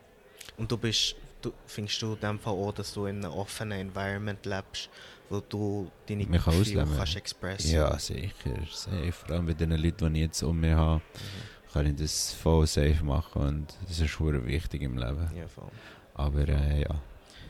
Und 0.57 0.71
du 0.71 0.77
bist, 0.77 1.15
du, 1.41 1.53
findest 1.65 2.01
du 2.01 2.13
in 2.13 2.19
dem 2.19 2.39
Fall 2.39 2.53
auch, 2.53 2.71
dass 2.73 2.93
du 2.93 3.05
in 3.05 3.23
einem 3.23 3.33
offenen 3.33 3.79
Environment 3.79 4.45
lebst, 4.45 4.89
wo 5.29 5.39
du 5.41 5.91
deine 6.07 6.23
kann 6.25 6.33
Gefühle 6.33 6.59
ausleben. 6.61 6.97
kannst 6.97 7.15
expressen? 7.15 7.71
ja, 7.71 7.97
sicher, 7.99 8.31
safe. 8.71 9.11
Vor 9.11 9.31
allem 9.31 9.45
bei 9.45 9.53
den 9.53 9.71
Leuten, 9.71 10.13
die 10.13 10.21
ich 10.21 10.25
jetzt 10.27 10.43
um 10.43 10.59
mich 10.59 10.73
habe, 10.73 11.01
Mhm. 11.01 11.71
kann 11.73 11.85
ich 11.87 11.95
das 11.95 12.33
voll 12.33 12.65
safe 12.67 13.03
machen 13.03 13.41
und 13.41 13.77
das 13.87 13.99
ist 13.99 14.09
schon 14.09 14.45
wichtig 14.47 14.81
im 14.81 14.97
Leben. 14.97 15.29
Ja, 15.35 15.47
voll. 15.47 15.69
Aber 16.15 16.47
äh, 16.47 16.81
ja, 16.81 17.01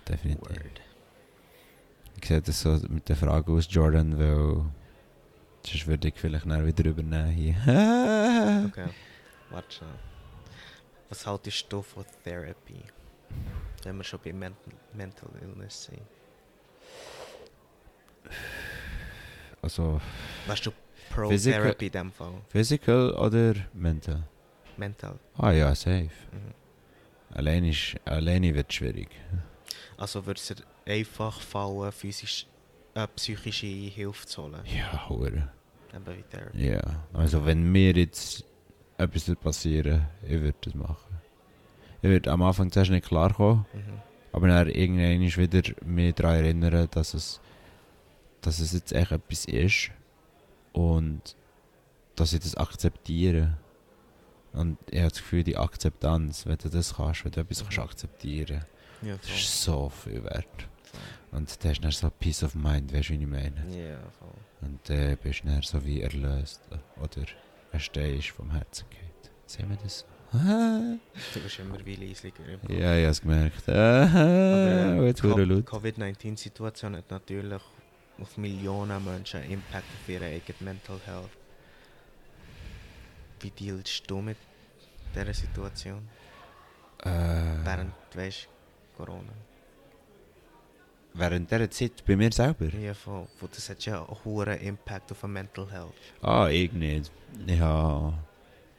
definitiv. 0.08 0.50
Word. 0.50 0.82
Ich 2.20 2.28
sehe 2.28 2.42
das 2.42 2.62
so 2.62 2.72
mit 2.90 3.08
der 3.08 3.16
Frage 3.16 3.52
aus, 3.52 3.68
Jordan, 3.70 4.18
weil 4.18 4.66
sonst 5.66 5.86
würde 5.88 6.08
ich 6.08 6.16
vielleicht 6.16 6.46
nachher 6.48 6.66
wieder 6.66 6.86
übernehmen 6.86 7.30
hier. 7.30 7.56
Okay. 8.68 8.88
Warte 9.52 9.72
schon. 9.72 9.88
Was 11.10 11.26
haltest 11.26 11.66
du 11.72 11.82
von 11.84 12.04
Therapy? 12.24 12.82
Wenn 13.88 13.96
wir 13.96 14.04
schon 14.04 14.20
bei 14.22 14.34
Mental, 14.34 14.74
Mental 14.92 15.30
Illness 15.42 15.86
sind. 15.86 16.02
Also, 19.62 20.02
Warst 20.46 20.66
du 20.66 20.72
pro 21.10 21.30
Physical- 21.30 21.62
Therapy 21.62 21.86
in 21.86 21.92
dem 21.94 22.12
Fall? 22.12 22.34
physical 22.50 23.12
oder 23.14 23.54
mental? 23.74 24.24
Mental. 24.76 25.18
Ah 25.38 25.52
ja, 25.52 25.74
safe. 25.74 26.10
Mhm. 26.34 26.54
Allein 27.34 27.64
ist, 27.64 27.96
alleine 28.04 28.54
wird 28.54 28.70
es 28.70 28.76
schwierig. 28.76 29.08
Also 29.96 30.26
würde 30.26 30.42
es 30.42 30.54
einfach 30.86 31.40
fallen, 31.40 31.90
physisch, 31.94 32.46
äh, 32.94 33.08
psychische 33.16 33.68
Hilfe 33.68 34.26
zu 34.28 34.44
holen? 34.44 34.62
Ja, 34.66 35.08
hure. 35.08 35.50
Eben 35.96 36.06
wie 36.18 36.24
Therapy. 36.24 36.68
Ja, 36.72 36.82
also 37.14 37.46
wenn 37.46 37.72
mir 37.72 37.94
jetzt 37.94 38.44
etwas 38.98 39.34
passieren, 39.38 40.08
ich 40.24 40.42
würde 40.42 40.58
das 40.60 40.74
machen. 40.76 41.07
Ich 42.08 42.14
würde 42.14 42.32
am 42.32 42.42
Anfang 42.42 42.72
zuerst 42.72 42.90
nicht 42.90 43.06
klarkommen, 43.06 43.66
Mhm. 43.74 44.02
aber 44.32 44.48
dann 44.48 44.70
irgendwann 44.70 45.22
ist 45.22 45.38
wieder 45.38 45.62
mich 45.86 46.16
daran 46.16 46.38
erinnern, 46.38 46.88
dass 46.92 47.14
es, 47.14 47.42
dass 48.40 48.60
es 48.60 48.72
jetzt 48.72 48.94
echt 48.94 49.12
etwas 49.12 49.44
ist 49.44 49.92
und 50.72 51.36
dass 52.16 52.32
ich 52.32 52.40
das 52.40 52.56
akzeptiere. 52.56 53.58
Und 54.54 54.78
ich 54.90 55.00
habe 55.00 55.10
das 55.10 55.18
Gefühl, 55.20 55.44
die 55.44 55.58
Akzeptanz, 55.58 56.46
wenn 56.46 56.58
du 56.58 56.70
das 56.70 56.96
kannst, 56.96 57.26
wenn 57.26 57.32
du 57.34 57.42
etwas 57.42 57.62
kannst 57.62 57.80
akzeptieren 57.80 58.64
Ja, 59.02 59.18
das 59.18 59.30
ist 59.30 59.62
so 59.64 59.90
viel 59.90 60.24
wert. 60.24 60.48
voll. 60.84 61.02
Und 61.40 61.62
du 61.64 61.70
hast 61.70 61.82
dann 61.84 61.92
so 61.92 62.10
Peace 62.10 62.42
of 62.44 62.56
Mind, 62.56 62.94
weißt 62.94 63.10
du, 63.10 63.14
wie 63.16 63.22
ich 63.24 63.28
meine? 63.28 63.66
Ja, 63.70 63.98
voll. 64.18 64.30
Und 64.62 64.80
dann 64.90 65.18
bist 65.18 65.44
du 65.44 65.48
dann 65.50 65.62
so 65.62 65.84
wie 65.86 66.02
erlöst 66.02 66.62
oder 67.02 67.26
verstehst 67.70 68.30
vom 68.30 68.52
Herzen 68.52 68.86
geht. 68.90 69.32
Sehen 69.46 69.70
wir 69.70 69.76
das 69.84 70.00
so? 70.00 70.06
Du 70.32 71.40
bist 71.42 71.60
immer 71.60 71.84
wie 71.86 71.96
Kopf. 71.96 72.70
ja, 72.70 72.96
ich 72.98 73.04
habe 73.04 73.12
es 73.12 73.22
gemerkt. 73.22 73.68
Äh, 73.68 75.06
jetzt 75.06 75.24
wurde 75.24 75.48
Co- 75.48 75.54
laut. 75.54 75.66
Covid-19-Situation 75.66 76.98
hat 76.98 77.10
natürlich 77.10 77.62
auf 78.22 78.38
Millionen 78.38 79.04
Menschen 79.06 79.44
Impact 79.44 79.86
auf 79.86 80.10
ihre 80.10 80.26
eigene 80.26 80.58
Mental 80.62 81.00
Health. 81.06 81.30
Wie 83.40 83.52
dealst 83.52 84.04
du 84.10 84.22
mit 84.22 84.38
dieser 85.16 85.34
Situation? 85.34 86.08
Äh, 87.04 87.10
Während, 87.64 87.94
weißt 88.14 88.48
Corona? 88.98 89.32
während 91.14 91.50
dieser 91.50 91.70
Zeit 91.72 92.06
bei 92.06 92.16
mir 92.16 92.32
selber? 92.32 92.66
Ja, 92.80 92.94
voll. 92.94 93.28
Das 93.52 93.70
hat 93.70 93.84
ja 93.86 94.00
einen 94.06 94.18
hohen 94.26 94.50
Impact 94.60 95.12
auf 95.12 95.22
die 95.22 95.28
Mental 95.28 95.72
Health. 95.72 95.94
Ah, 96.22 96.48
ich 96.50 96.72
nicht. 96.74 97.12
Ich 97.48 97.60
habe 97.60 98.14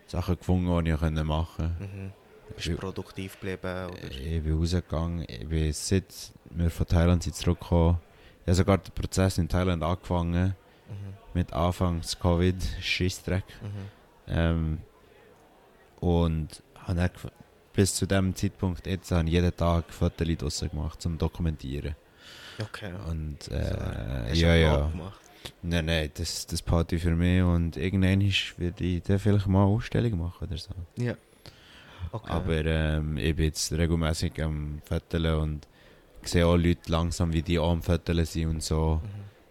Sachen 0.08 0.36
gefunden, 0.36 0.84
die 0.84 0.90
ich 0.90 1.00
machen 1.00 1.46
konnte. 1.56 1.72
Mhm. 1.80 2.12
Bist 2.54 2.68
du 2.68 2.76
produktiv 2.76 3.34
geblieben? 3.40 3.90
Oder? 3.90 4.10
Ich 4.10 4.42
bin 4.42 4.58
rausgegangen. 4.58 5.24
Ich 5.28 5.48
bin 5.48 5.72
seit 5.72 6.32
wir 6.50 6.70
von 6.70 6.86
Thailand 6.86 7.22
sind 7.22 7.36
zurückgekommen. 7.36 7.98
Ich 8.42 8.48
habe 8.48 8.54
sogar 8.54 8.78
den 8.78 8.94
Prozess 8.94 9.38
in 9.38 9.48
Thailand 9.48 9.82
angefangen. 9.82 10.54
Mhm. 10.88 11.14
Mit 11.34 11.52
Anfangs 11.52 12.18
Covid, 12.18 12.56
Schissdreck. 12.80 13.44
Mhm. 13.60 13.88
Ähm, 14.28 14.78
und 16.00 16.62
habe 16.86 17.12
bis 17.74 17.94
zu 17.94 18.06
dem 18.06 18.34
Zeitpunkt 18.34 18.86
jetzt 18.86 19.10
habe 19.10 19.26
ich 19.26 19.34
jeden 19.34 19.54
Tag 19.54 19.92
Fotos 19.92 20.36
draussen 20.38 20.70
gemacht, 20.70 21.02
zum 21.02 21.18
Dokumentieren. 21.18 21.94
Okay. 22.60 22.92
Und 23.08 23.42
So, 23.44 23.54
äh, 23.54 24.34
ja, 24.34 24.54
ja. 24.54 24.88
Gemacht? 24.88 25.20
Nein, 25.62 25.86
nein, 25.86 26.10
das, 26.14 26.46
das 26.46 26.62
Party 26.62 26.98
für 26.98 27.14
mich 27.14 27.42
und 27.42 27.76
irgendwann 27.76 28.20
werde 28.20 28.84
ich 28.84 29.02
dann 29.02 29.18
vielleicht 29.18 29.46
mal 29.46 29.64
eine 29.64 29.74
Ausstellung 29.74 30.18
machen 30.18 30.46
oder 30.46 30.56
so. 30.56 30.70
Ja. 30.96 31.14
Okay. 32.12 32.30
Aber 32.30 32.64
ähm, 32.64 33.16
ich 33.18 33.36
bin 33.36 33.46
jetzt 33.46 33.72
regelmäßig 33.72 34.42
am 34.42 34.80
Foteln 34.84 35.34
und 35.36 35.68
sehe 36.22 36.46
auch 36.46 36.56
Leute 36.56 36.90
langsam, 36.90 37.32
wie 37.32 37.42
die 37.42 37.58
am 37.58 37.82
Foteln 37.82 38.24
sind 38.24 38.48
und 38.48 38.62
so. 38.62 39.00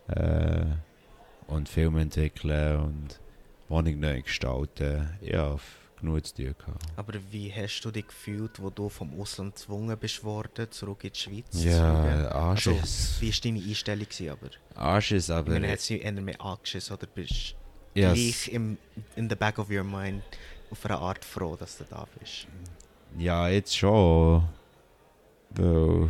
Mhm. 0.08 0.14
Äh, 0.16 0.66
und 1.48 1.70
Filme 1.70 2.02
entwickeln 2.02 2.80
und 2.80 3.20
Wohnung 3.70 4.00
neu 4.00 4.22
gestalten. 4.22 5.10
Ja, 5.22 5.56
genug 6.00 6.26
zu 6.26 6.36
tun 6.36 6.56
gehabt. 6.58 6.86
Aber 6.96 7.14
wie 7.32 7.52
hast 7.52 7.82
du 7.82 7.92
dich 7.92 8.08
gefühlt, 8.08 8.62
wo 8.62 8.70
du 8.70 8.90
vom 8.90 9.20
Ausland 9.20 9.56
gezwungen 9.56 9.98
bist 9.98 10.24
worden, 10.24 10.72
zurück 10.72 11.04
in 11.04 11.12
die 11.12 11.20
Schweiz 11.20 11.52
zu 11.52 11.68
Ja? 11.68 12.30
Anschiss. 12.30 12.80
Also, 12.82 13.22
wie 13.22 13.34
war 13.34 13.40
deine 13.44 13.70
Einstellung? 13.70 14.06
Gewesen, 14.06 14.30
aber? 14.30 15.00
Ich 15.00 15.32
aber... 15.32 15.52
meine, 15.52 15.72
hat 15.72 15.80
sie 15.80 16.00
eher 16.00 16.12
mehr 16.14 16.42
angeschissen 16.42 16.96
oder 16.96 17.08
bist 17.08 17.56
du 17.94 18.02
ja, 18.02 18.14
gleich 18.14 18.48
im, 18.50 18.78
in 19.16 19.30
the 19.30 19.36
back 19.36 19.60
of 19.60 19.70
your 19.70 19.84
mind 19.84 20.24
auf 20.70 20.86
eine 20.86 20.98
Art 20.98 21.24
froh, 21.26 21.56
dass 21.56 21.78
du 21.78 21.86
da 21.90 22.08
bist? 22.20 22.48
ja, 23.18 23.48
jetzt 23.50 23.76
schon. 23.78 24.44
Weil 25.52 26.10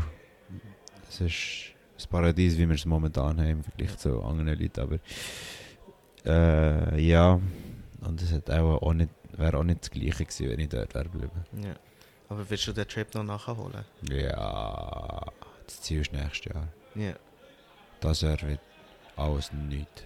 es 1.10 1.22
ist 1.22 1.74
das 1.96 2.08
Paradies, 2.08 2.58
wie 2.58 2.68
wir 2.68 2.76
es 2.76 2.86
momentan 2.86 3.40
haben, 3.40 3.50
im 3.50 3.64
Vergleich 3.64 3.98
zu 3.98 4.22
anderen 4.22 4.60
Leuten. 4.60 4.82
Aber 4.82 5.00
äh, 6.26 7.02
ja, 7.02 7.40
und 8.02 8.22
es 8.22 8.32
hat 8.32 8.50
auch, 8.52 8.82
auch 8.82 8.94
nicht, 8.94 9.10
wäre 9.38 9.58
auch 9.58 9.64
nicht 9.64 9.82
das 9.82 9.92
Gleiche 9.92 10.26
gewesen, 10.26 10.50
wenn 10.50 10.60
ich 10.60 10.70
dort 10.70 10.94
wäre 10.94 11.06
geblieben. 11.06 11.46
Ja. 11.64 11.76
Aber 12.30 12.50
willst 12.50 12.68
du 12.68 12.74
den 12.74 12.88
Trip 12.88 13.14
noch 13.16 13.24
nachholen? 13.24 13.86
Ja, 14.10 15.26
das 15.66 15.82
Ziel 15.82 16.02
ist 16.02 16.12
nächstes 16.12 16.54
Jahr. 16.54 16.68
Ja. 16.96 17.14
Das 18.02 18.22
wird 18.24 18.60
alles 19.16 19.52
nichts. 19.54 20.04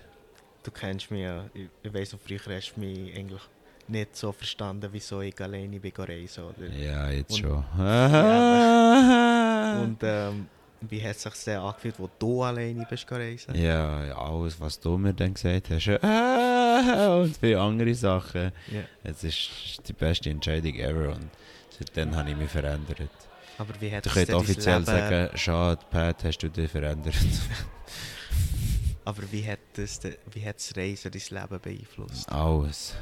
Du 0.64 0.70
kennst 0.72 1.10
mich 1.10 1.22
ja. 1.24 1.46
Ich, 1.54 1.70
weiss, 1.94 2.16
früher 2.24 2.40
hast 2.56 2.74
du 2.76 2.80
mich 2.82 3.18
eigentlich 3.18 3.42
nicht 3.88 4.16
so 4.16 4.32
verstanden, 4.32 4.88
wieso 4.92 5.22
ich 5.22 5.40
alleine 5.42 5.80
bin 5.80 5.92
reisen, 5.98 6.44
oder? 6.44 6.68
Ja, 6.68 7.10
jetzt 7.10 7.32
Und- 7.32 7.40
schon. 7.40 7.66
Und 9.84 9.98
ähm, 10.04 10.48
wie 10.82 11.02
hat 11.04 11.16
es 11.16 11.24
sich 11.24 11.34
denn 11.46 11.60
angefühlt, 11.60 12.00
wo 12.00 12.10
du 12.18 12.44
alleine 12.44 12.86
bist 12.90 13.10
reisen? 13.12 13.56
Ja, 13.56 14.06
ja, 14.06 14.18
alles, 14.18 14.60
was 14.60 14.80
du 14.80 14.98
mir 14.98 15.14
dann 15.14 15.34
gesagt 15.34 15.70
hast, 15.70 15.88
äh, 15.88 17.08
und 17.22 17.38
viele 17.38 17.60
andere 17.60 17.94
Sachen. 17.94 18.52
Ja. 18.72 18.82
Es 19.04 19.24
ist 19.24 19.82
die 19.88 19.94
beste 19.94 20.30
Entscheidung 20.30 20.76
ever 20.76 21.10
und 21.14 21.30
seitdem 21.78 22.16
habe 22.16 22.32
ich 22.32 22.36
mich 22.36 22.50
verändert. 22.50 23.10
Aber 23.58 23.74
wie 23.80 23.92
hat 23.92 24.06
Du 24.06 24.10
es 24.10 24.16
könnt 24.16 24.28
denn 24.30 24.36
dein 24.36 24.44
offiziell 24.44 24.80
Leben, 24.80 24.86
sagen, 24.86 25.38
schade, 25.38 25.82
Pat, 25.92 26.24
hast 26.24 26.40
du 26.40 26.50
dich 26.50 26.72
verändert. 26.72 27.16
Aber 29.06 29.24
wie 29.32 29.46
hat, 29.46 29.60
das, 29.74 30.00
wie 30.32 30.46
hat 30.46 30.58
das 30.58 30.76
Reisen 30.76 31.12
dein 31.12 31.42
Leben 31.42 31.60
beeinflusst? 31.60 32.32
Alles. 32.32 32.96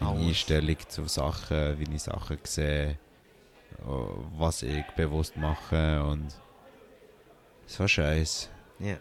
Meine 0.00 0.12
Alles. 0.12 0.28
Einstellung 0.28 0.76
zu 0.88 1.06
Sachen, 1.06 1.78
wie 1.78 1.94
ich 1.94 2.02
Sachen 2.02 2.38
sehe, 2.44 2.98
oh, 3.86 4.24
was 4.36 4.62
ich 4.62 4.84
bewusst 4.96 5.36
mache 5.36 6.02
und 6.02 6.34
so 7.66 7.86
Scheiß. 7.86 8.50
Ja. 8.78 8.96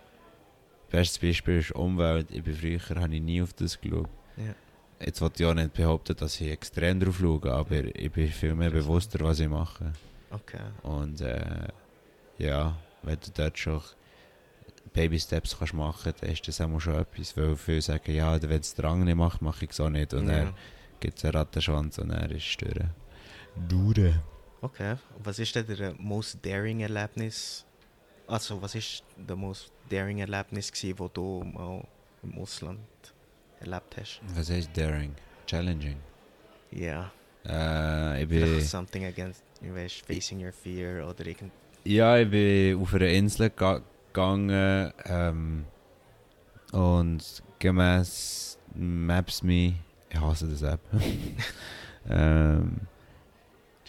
Bestes 0.89 1.20
Beispiel 1.20 1.59
ist 1.59 1.72
Umwelt. 1.72 2.28
Ich 2.32 2.43
bin 2.43 2.55
früher 2.55 2.80
habe 3.01 3.16
ich 3.16 3.22
nie 3.22 3.41
auf 3.41 3.53
das 3.53 3.80
geschaut. 3.80 4.09
Ja. 4.38 4.53
Jetzt 5.05 5.22
wollte 5.22 5.43
ich 5.43 5.49
auch 5.49 5.53
nicht 5.53 5.74
behaupten, 5.74 6.16
dass 6.16 6.39
ich 6.39 6.49
extrem 6.49 6.99
drauf 6.99 7.18
schaue, 7.20 7.51
aber 7.51 7.84
ich 7.95 8.11
bin 8.11 8.28
viel 8.30 8.55
mehr 8.55 8.70
bewusster, 8.70 9.20
was 9.22 9.39
ich 9.39 9.49
mache. 9.49 9.91
Okay. 10.30 10.61
Und 10.84 11.22
äh, 11.22 11.68
ja, 12.38 12.78
wenn 13.01 13.20
du 13.20 13.32
dort 13.34 13.57
schon 13.57 13.82
Baby 14.93 15.20
Steps 15.20 15.57
kannst 15.57 15.74
machen, 15.74 16.14
dann 16.20 16.30
ist 16.30 16.47
das 16.47 16.61
auch 16.61 16.80
schon 16.80 16.95
etwas. 16.95 17.36
Weil 17.36 17.55
viele 17.55 17.82
sagen, 17.82 18.14
ja, 18.14 18.41
wenn 18.41 18.61
es 18.61 18.76
der 18.76 18.84
Drang 18.84 19.03
nicht 19.03 19.16
macht, 19.16 19.41
mache 19.41 19.66
ich 19.66 19.72
es 19.72 19.80
auch 19.80 19.89
nicht. 19.89 20.14
Und 20.14 20.30
ja. 20.30 20.45
dann 20.45 20.53
gibt 20.99 21.18
es 21.18 21.26
einen 21.26 21.36
Rattenschwanz 21.36 21.97
und 21.97 22.09
dann 22.09 22.32
ist 22.32 22.45
es 22.45 22.57
durch. 22.57 22.86
Dure. 23.68 24.24
Okay. 24.61 24.95
Was 25.22 25.39
ist 25.39 25.55
denn 25.55 25.68
der 25.68 25.93
most 25.97 26.38
daring 26.45 26.80
Erlebnis? 26.80 27.66
Also, 28.28 28.61
was 28.61 28.76
ist 28.76 29.03
der 29.17 29.36
most 29.36 29.71
daring 29.89 30.19
Erlebnis 30.19 30.71
gewesen, 30.71 30.97
wo 30.99 31.07
du 31.07 31.43
mal 31.43 31.84
im 32.24 32.38
Ausland 32.39 32.80
erlebt 33.59 33.97
hast? 33.99 34.21
Was 34.36 34.49
heißt 34.49 34.69
daring? 34.76 35.13
Challenging. 35.45 35.97
Ja. 36.71 37.11
Äh, 37.45 38.24
ich 38.24 38.30
bin, 38.30 38.61
something 38.61 39.05
against, 39.05 39.43
du 39.61 39.76
weißt, 39.76 40.05
facing 40.05 40.43
your 40.45 40.53
fear 40.53 41.05
oder 41.07 41.26
irgend... 41.26 41.51
ja, 41.84 42.17
ich 42.17 42.30
bin 42.30 42.82
auf 42.82 42.93
einer 42.93 43.07
Insel 43.09 43.49
ga- 43.49 43.82
gegangen 44.13 44.93
ähm, 45.05 45.65
und 46.71 47.43
gemäß 47.59 48.57
Maps.me, 48.74 49.74
ich 50.09 50.19
hasse 50.19 50.47
das 50.47 50.61
App, 50.61 50.80
ähm, 52.09 52.78
Das 52.80 52.93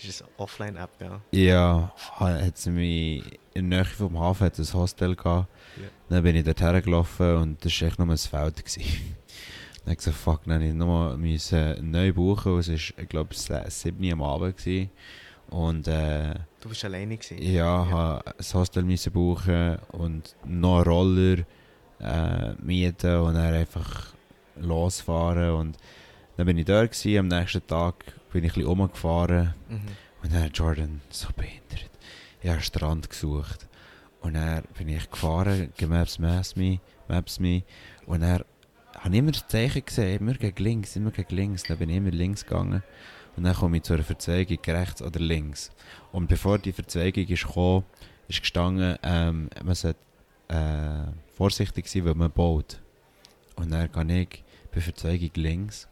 ist 0.07 0.23
eine 0.23 0.31
Offline-App, 0.39 0.91
ja. 1.01 1.21
Ja, 1.33 1.93
ha- 2.19 2.41
hat 2.41 2.57
sie 2.59 2.71
mich 2.71 3.25
in 3.55 3.71
der 3.71 3.81
Nähe 3.81 3.85
vom 3.85 4.19
Hafen 4.19 4.47
hat 4.47 4.59
ein 4.59 4.73
Hostel 4.73 5.15
gehabt. 5.17 5.49
Ja. 5.77 5.89
Dann 6.09 6.23
bin 6.23 6.37
ich 6.37 6.45
dort 6.45 6.61
hergelaufen 6.61 7.37
und 7.37 7.65
das 7.65 7.81
war 7.81 7.89
echt 7.89 7.99
nur 7.99 8.09
ein 8.09 8.17
Feld. 8.19 8.57
Gewesen. 8.65 8.83
Dann 9.85 9.91
habe 9.91 9.93
ich 9.93 9.99
gesagt, 9.99 10.17
fuck, 10.17 10.41
dann 10.47 10.61
musste 10.63 10.69
ich 10.69 10.75
nochmal 10.75 11.83
neu 11.83 12.13
buchen. 12.15 12.59
Es 12.59 12.69
war, 12.69 12.75
ich 12.75 13.09
glaube, 13.09 13.35
7 13.35 14.03
Uhr 14.03 14.13
am 14.13 14.23
Abend. 14.23 14.57
Gewesen. 14.57 14.91
Und 15.51 15.87
äh, 15.89 16.35
Du 16.63 16.71
bist 16.71 16.85
alleine 16.87 17.19
gewesen? 17.19 17.37
ja, 17.43 17.87
habe 17.91 18.25
ein 18.27 18.45
Hostel 18.55 18.83
müssen 18.83 19.13
buchen 19.13 19.77
und 19.93 20.35
noch 20.47 20.77
einen 20.79 20.85
Roller 20.89 21.37
äh, 22.01 22.55
mieten 22.63 23.17
und 23.19 23.35
dann 23.35 23.53
einfach 23.53 24.15
losfahren. 24.57 25.51
Und 25.53 25.77
dann 26.39 26.47
bin 26.47 26.57
ich 26.57 26.65
da 26.65 26.85
gewesen. 26.87 27.19
Am 27.19 27.29
nächsten 27.29 27.67
Tag 27.67 27.95
bin 28.35 28.43
ich 28.43 28.51
ein 28.51 28.55
bisschen 28.55 28.68
rumgefahren. 28.68 29.55
Mhm. 29.68 29.80
Und 30.22 30.32
dann 30.32 30.43
hat 30.43 30.59
Jordan 30.59 31.01
so 31.09 31.28
behindert. 31.37 31.91
Ich 32.43 32.51
habe 32.51 32.61
Strand 32.61 33.09
gesucht. 33.09 33.68
Und 34.20 34.35
dann 34.35 34.64
bin 34.76 34.89
ich 34.89 35.09
gefahren, 35.09 35.72
gemäß 35.76 36.18
Maps.me, 36.18 36.80
Maps.me. 37.09 37.62
Und 38.07 38.22
dann 38.22 38.43
habe 38.99 39.11
ich 39.11 39.14
immer 39.14 39.30
das 39.30 39.47
Zeichen 39.47 39.85
gesehen, 39.85 40.20
immer 40.20 40.35
gegen 40.35 40.64
links, 40.64 40.97
immer 40.97 41.12
gegen 41.12 41.37
links. 41.37 41.62
Dann 41.62 41.78
bin 41.78 41.91
ich 41.91 41.97
immer 41.97 42.11
links 42.11 42.45
gegangen. 42.45 42.82
Und 43.37 43.45
dann 43.45 43.55
komme 43.55 43.76
ich 43.76 43.85
zu 43.85 43.95
einer 43.95 44.03
Verzweigung, 44.03 44.59
rechts 44.66 45.01
oder 45.01 45.20
links. 45.20 45.70
Und 46.11 46.26
bevor 46.26 46.59
die 46.59 46.72
Verzweigung 46.72 47.28
ist 47.28 47.47
gekommen, 47.47 47.85
ist 48.26 48.41
gestanden, 48.41 48.99
ähm, 49.05 49.49
man 49.62 49.74
sollte 49.76 50.01
äh, 50.49 51.07
vorsichtig 51.37 51.87
sein, 51.87 52.05
weil 52.05 52.14
man 52.14 52.32
baut. 52.32 52.80
Und 53.55 53.70
dann 53.70 53.93
gehe 53.93 54.22
ich 54.22 54.45
bei 54.72 54.80
Verzweigung 54.80 55.30
links. 55.37 55.87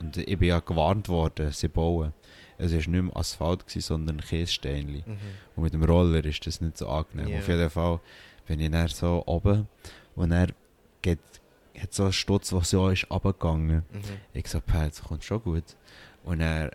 Und 0.00 0.16
ich 0.16 0.38
bin 0.38 0.48
ja 0.48 0.60
gewarnt 0.60 1.08
worden, 1.08 1.52
sie 1.52 1.68
bauen. 1.68 2.12
Es 2.58 2.72
war 2.72 2.78
nicht 2.78 2.88
mehr 2.88 3.16
Asphalt, 3.16 3.66
gewesen, 3.66 3.80
sondern 3.80 4.20
Kiessteinchen. 4.20 5.02
Mhm. 5.06 5.18
Und 5.56 5.62
mit 5.62 5.72
dem 5.72 5.82
Roller 5.82 6.24
ist 6.24 6.46
das 6.46 6.60
nicht 6.60 6.78
so 6.78 6.88
angenehm. 6.88 7.28
Ja. 7.28 7.38
Auf 7.38 7.48
jeden 7.48 7.70
Fall 7.70 8.00
bin 8.46 8.60
ich 8.60 8.70
dann 8.70 8.88
so 8.88 9.22
oben 9.26 9.68
und 10.16 10.32
er 10.32 10.48
geht, 11.02 11.18
hat 11.78 11.94
so 11.94 12.04
einen 12.04 12.12
Stutz, 12.12 12.50
der 12.50 12.62
so 12.62 12.88
ist 12.88 13.10
runtergegangen. 13.10 13.84
Mhm. 13.90 14.02
Ich 14.34 14.48
so, 14.48 14.60
Pat, 14.60 14.90
das 14.90 15.02
kommt 15.02 15.24
schon 15.24 15.42
gut. 15.42 15.76
Und 16.24 16.40
er 16.40 16.72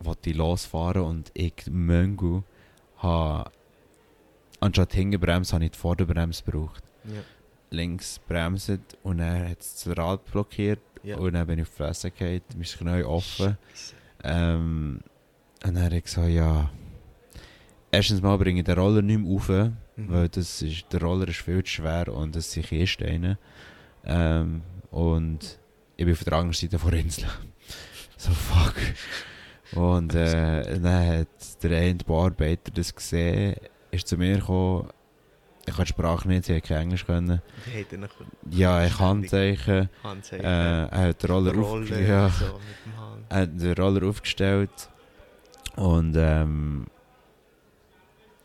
wollte 0.00 0.30
ich 0.30 0.36
losfahren 0.36 1.02
und 1.02 1.30
ich, 1.34 1.66
Möngu, 1.70 2.42
habe 2.96 3.50
anstatt 4.60 4.92
Hinterbremse, 4.92 5.54
habe 5.54 5.64
ich 5.64 5.72
die 5.72 5.78
Vorderbremse 5.78 6.42
gebraucht. 6.44 6.82
Ja. 7.04 7.20
Links 7.70 8.18
bremset 8.26 8.96
und 9.02 9.20
er 9.20 9.50
hat 9.50 9.58
das 9.58 9.86
Rad 9.96 10.24
blockiert 10.24 10.80
Ja. 11.02 11.16
und 11.18 11.32
dann 11.34 11.46
bin 11.46 11.58
ich 11.58 11.62
auf 11.62 11.70
die 11.70 11.76
Fresse 11.76 12.10
gefallen, 12.10 12.42
mein 12.56 12.64
Knie 12.64 13.02
offen. 13.04 13.58
Ähm, 14.24 15.00
und 15.64 15.74
dann 15.74 15.84
habe 15.84 15.96
ich 15.96 16.04
gesagt, 16.04 16.28
ja. 16.28 16.70
Erstens 17.90 18.20
mal 18.20 18.36
bringe 18.36 18.60
ich 18.60 18.66
den 18.66 18.78
Roller 18.78 19.02
nicht 19.02 19.18
mehr 19.20 19.32
rauf, 19.32 19.48
Mhm. 19.48 19.72
weil 20.12 20.28
das 20.28 20.62
ist, 20.62 20.84
der 20.92 21.00
Roller 21.02 21.26
ist 21.28 21.40
viel 21.40 21.64
zu 21.64 21.70
schwer 21.72 22.08
und 22.14 22.36
es 22.36 22.52
sind 22.52 22.66
Kiessteine. 22.66 23.38
Ähm, 24.04 24.62
und 24.90 25.58
ich 25.96 26.04
bin 26.04 26.14
auf 26.14 26.22
der 26.24 26.32
anderen 26.34 26.52
Seite 26.52 26.78
der 26.78 26.92
Insel. 26.92 27.24
so 28.16 28.30
fuck. 28.30 28.74
Und 29.72 30.14
äh, 30.14 30.78
dann 30.80 31.18
hat 31.20 31.62
der 31.62 31.78
eine 31.80 31.94
Bearbeiter 31.96 32.70
das 32.72 32.94
gesehen, 32.94 33.56
ist 33.90 34.06
zu 34.06 34.16
mir 34.16 34.36
gekommen. 34.36 34.88
Ich 35.68 35.76
kann 35.76 35.84
die 35.84 35.88
Sprache 35.90 36.28
nicht, 36.28 36.48
ich 36.48 36.54
konnte 36.62 36.68
kein 36.68 36.82
Englisch. 36.82 37.06
Können. 37.06 37.40
Hat 37.40 38.10
Ja, 38.50 38.84
ich. 38.84 38.98
Handzeichen. 38.98 39.88
Handzeichen. 40.02 40.44
Äh, 40.44 40.86
er 40.86 41.08
hat 41.08 41.22
den 41.22 41.30
Roller, 41.30 41.54
Roller, 41.54 42.00
ja, 42.00 42.28
so 42.30 42.58
er 43.28 43.40
hat 43.42 43.50
den 43.60 43.72
Roller 43.74 44.08
aufgestellt 44.08 44.88
und 45.76 46.14
ähm, 46.16 46.86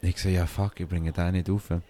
ich 0.02 0.18
so, 0.18 0.28
ja 0.30 0.46
fuck, 0.46 0.80
ich 0.80 0.88
bringe 0.88 1.12
den 1.12 1.32
nicht 1.32 1.50
rauf. 1.50 1.70
Mhm. 1.70 1.82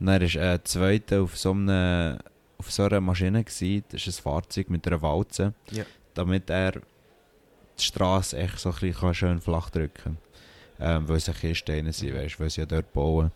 Und 0.00 0.06
dann 0.06 0.20
war 0.20 0.52
ein 0.52 0.64
zweiter 0.64 1.22
auf 1.22 1.36
so, 1.38 1.52
einer, 1.52 2.18
auf 2.58 2.70
so 2.72 2.84
einer 2.84 3.00
Maschine, 3.00 3.44
gewesen. 3.44 3.84
das 3.90 4.06
ist 4.06 4.18
ein 4.18 4.22
Fahrzeug 4.22 4.68
mit 4.70 4.86
einer 4.86 5.00
Walze, 5.00 5.54
Ja. 5.70 5.84
damit 6.14 6.50
er 6.50 6.72
die 6.72 7.82
Straße 7.84 8.36
echt 8.36 8.58
so 8.58 8.70
ein 8.70 8.74
bisschen 8.80 9.14
schön 9.14 9.40
flach 9.40 9.70
drücken 9.70 10.02
kann. 10.02 10.18
Ähm, 10.80 11.08
weil 11.08 11.16
es 11.18 11.26
ja 11.28 11.32
Kiessteine 11.32 11.92
sind, 11.92 12.12
Mhm. 12.14 12.18
weißt, 12.18 12.40
weil 12.40 12.50
sie 12.50 12.60
ja 12.62 12.66
dort 12.66 12.92
bauen. 12.92 13.30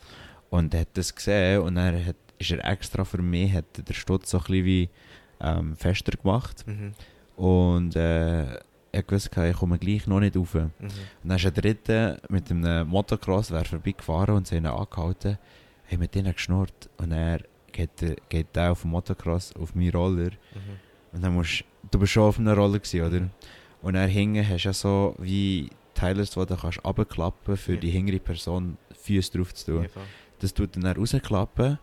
Und 0.51 0.75
er 0.75 0.81
hat 0.83 0.89
das 0.95 1.15
gesehen 1.15 1.61
und 1.63 1.75
dann 1.77 2.05
hat, 2.05 2.17
ist 2.39 2.51
er 2.51 2.65
extra 2.65 3.05
für 3.05 3.21
mich, 3.23 3.53
hat 3.53 3.65
er 3.77 3.83
den 3.83 3.95
Stutz 3.95 4.31
so 4.31 4.39
ein 4.39 4.45
bisschen 4.45 4.65
wie 4.65 4.89
ähm, 5.41 5.77
fester 5.77 6.13
gemacht. 6.17 6.65
Mhm. 6.67 6.93
Und 7.37 7.97
äh, 7.97 8.57
ich 8.93 9.05
wusste, 9.11 9.49
ich 9.49 9.57
komme 9.57 9.79
gleich 9.79 10.07
noch 10.07 10.21
nicht 10.21 10.37
rauf. 10.37 10.55
Und 10.55 10.73
Mhm. 10.81 10.89
dann 11.25 11.37
ist 11.37 11.47
ein 11.47 11.55
Dritter 11.55 12.19
mit 12.29 12.51
einem 12.51 12.89
Motocross 12.89 13.51
wer 13.51 13.65
vorbeigefahren 13.65 14.37
und 14.37 14.47
sie 14.47 14.57
ihn 14.57 14.67
angehalten, 14.67 15.39
haben 15.91 15.99
mit 15.99 16.17
ihnen 16.17 16.33
geschnurrt. 16.33 16.89
Und 16.97 17.13
er 17.13 17.41
geht, 17.73 18.01
der- 18.01 18.17
geht 18.29 18.55
der 18.55 18.73
auf 18.73 18.83
dem 18.83 18.91
Motocross 18.91 19.55
auf 19.57 19.75
meinen 19.75 19.91
Roller. 19.93 20.31
Mhm. 20.31 21.13
Und 21.13 21.23
dann 21.25 21.35
musst 21.35 21.65
du 21.91 21.99
bist 21.99 22.13
schon 22.13 22.23
auf 22.25 22.39
einem 22.39 22.57
Roller 22.59 22.79
gewesen, 22.79 23.03
oder? 23.07 23.29
Und 23.83 23.95
dann 23.95 24.09
hinten 24.09 24.49
hast 24.49 24.65
du 24.65 24.69
ja 24.69 24.73
so 24.73 25.15
wie 25.19 25.69
Teile, 25.95 26.25
die 26.25 26.31
du 26.31 26.57
kannst 26.57 26.85
runterklappen 26.85 27.57
für 27.57 27.75
Ja. 27.75 27.81
die 27.81 27.91
hintere 27.91 28.19
Person 28.21 28.77
Füße 29.03 29.37
drauf 29.37 29.55
zu 29.55 29.67
tun. 29.73 29.83
Ja. 29.85 29.89
Das 30.41 30.53
tut 30.55 30.77
dann, 30.77 30.83
dann 30.83 30.97
rausklappen 30.97 31.79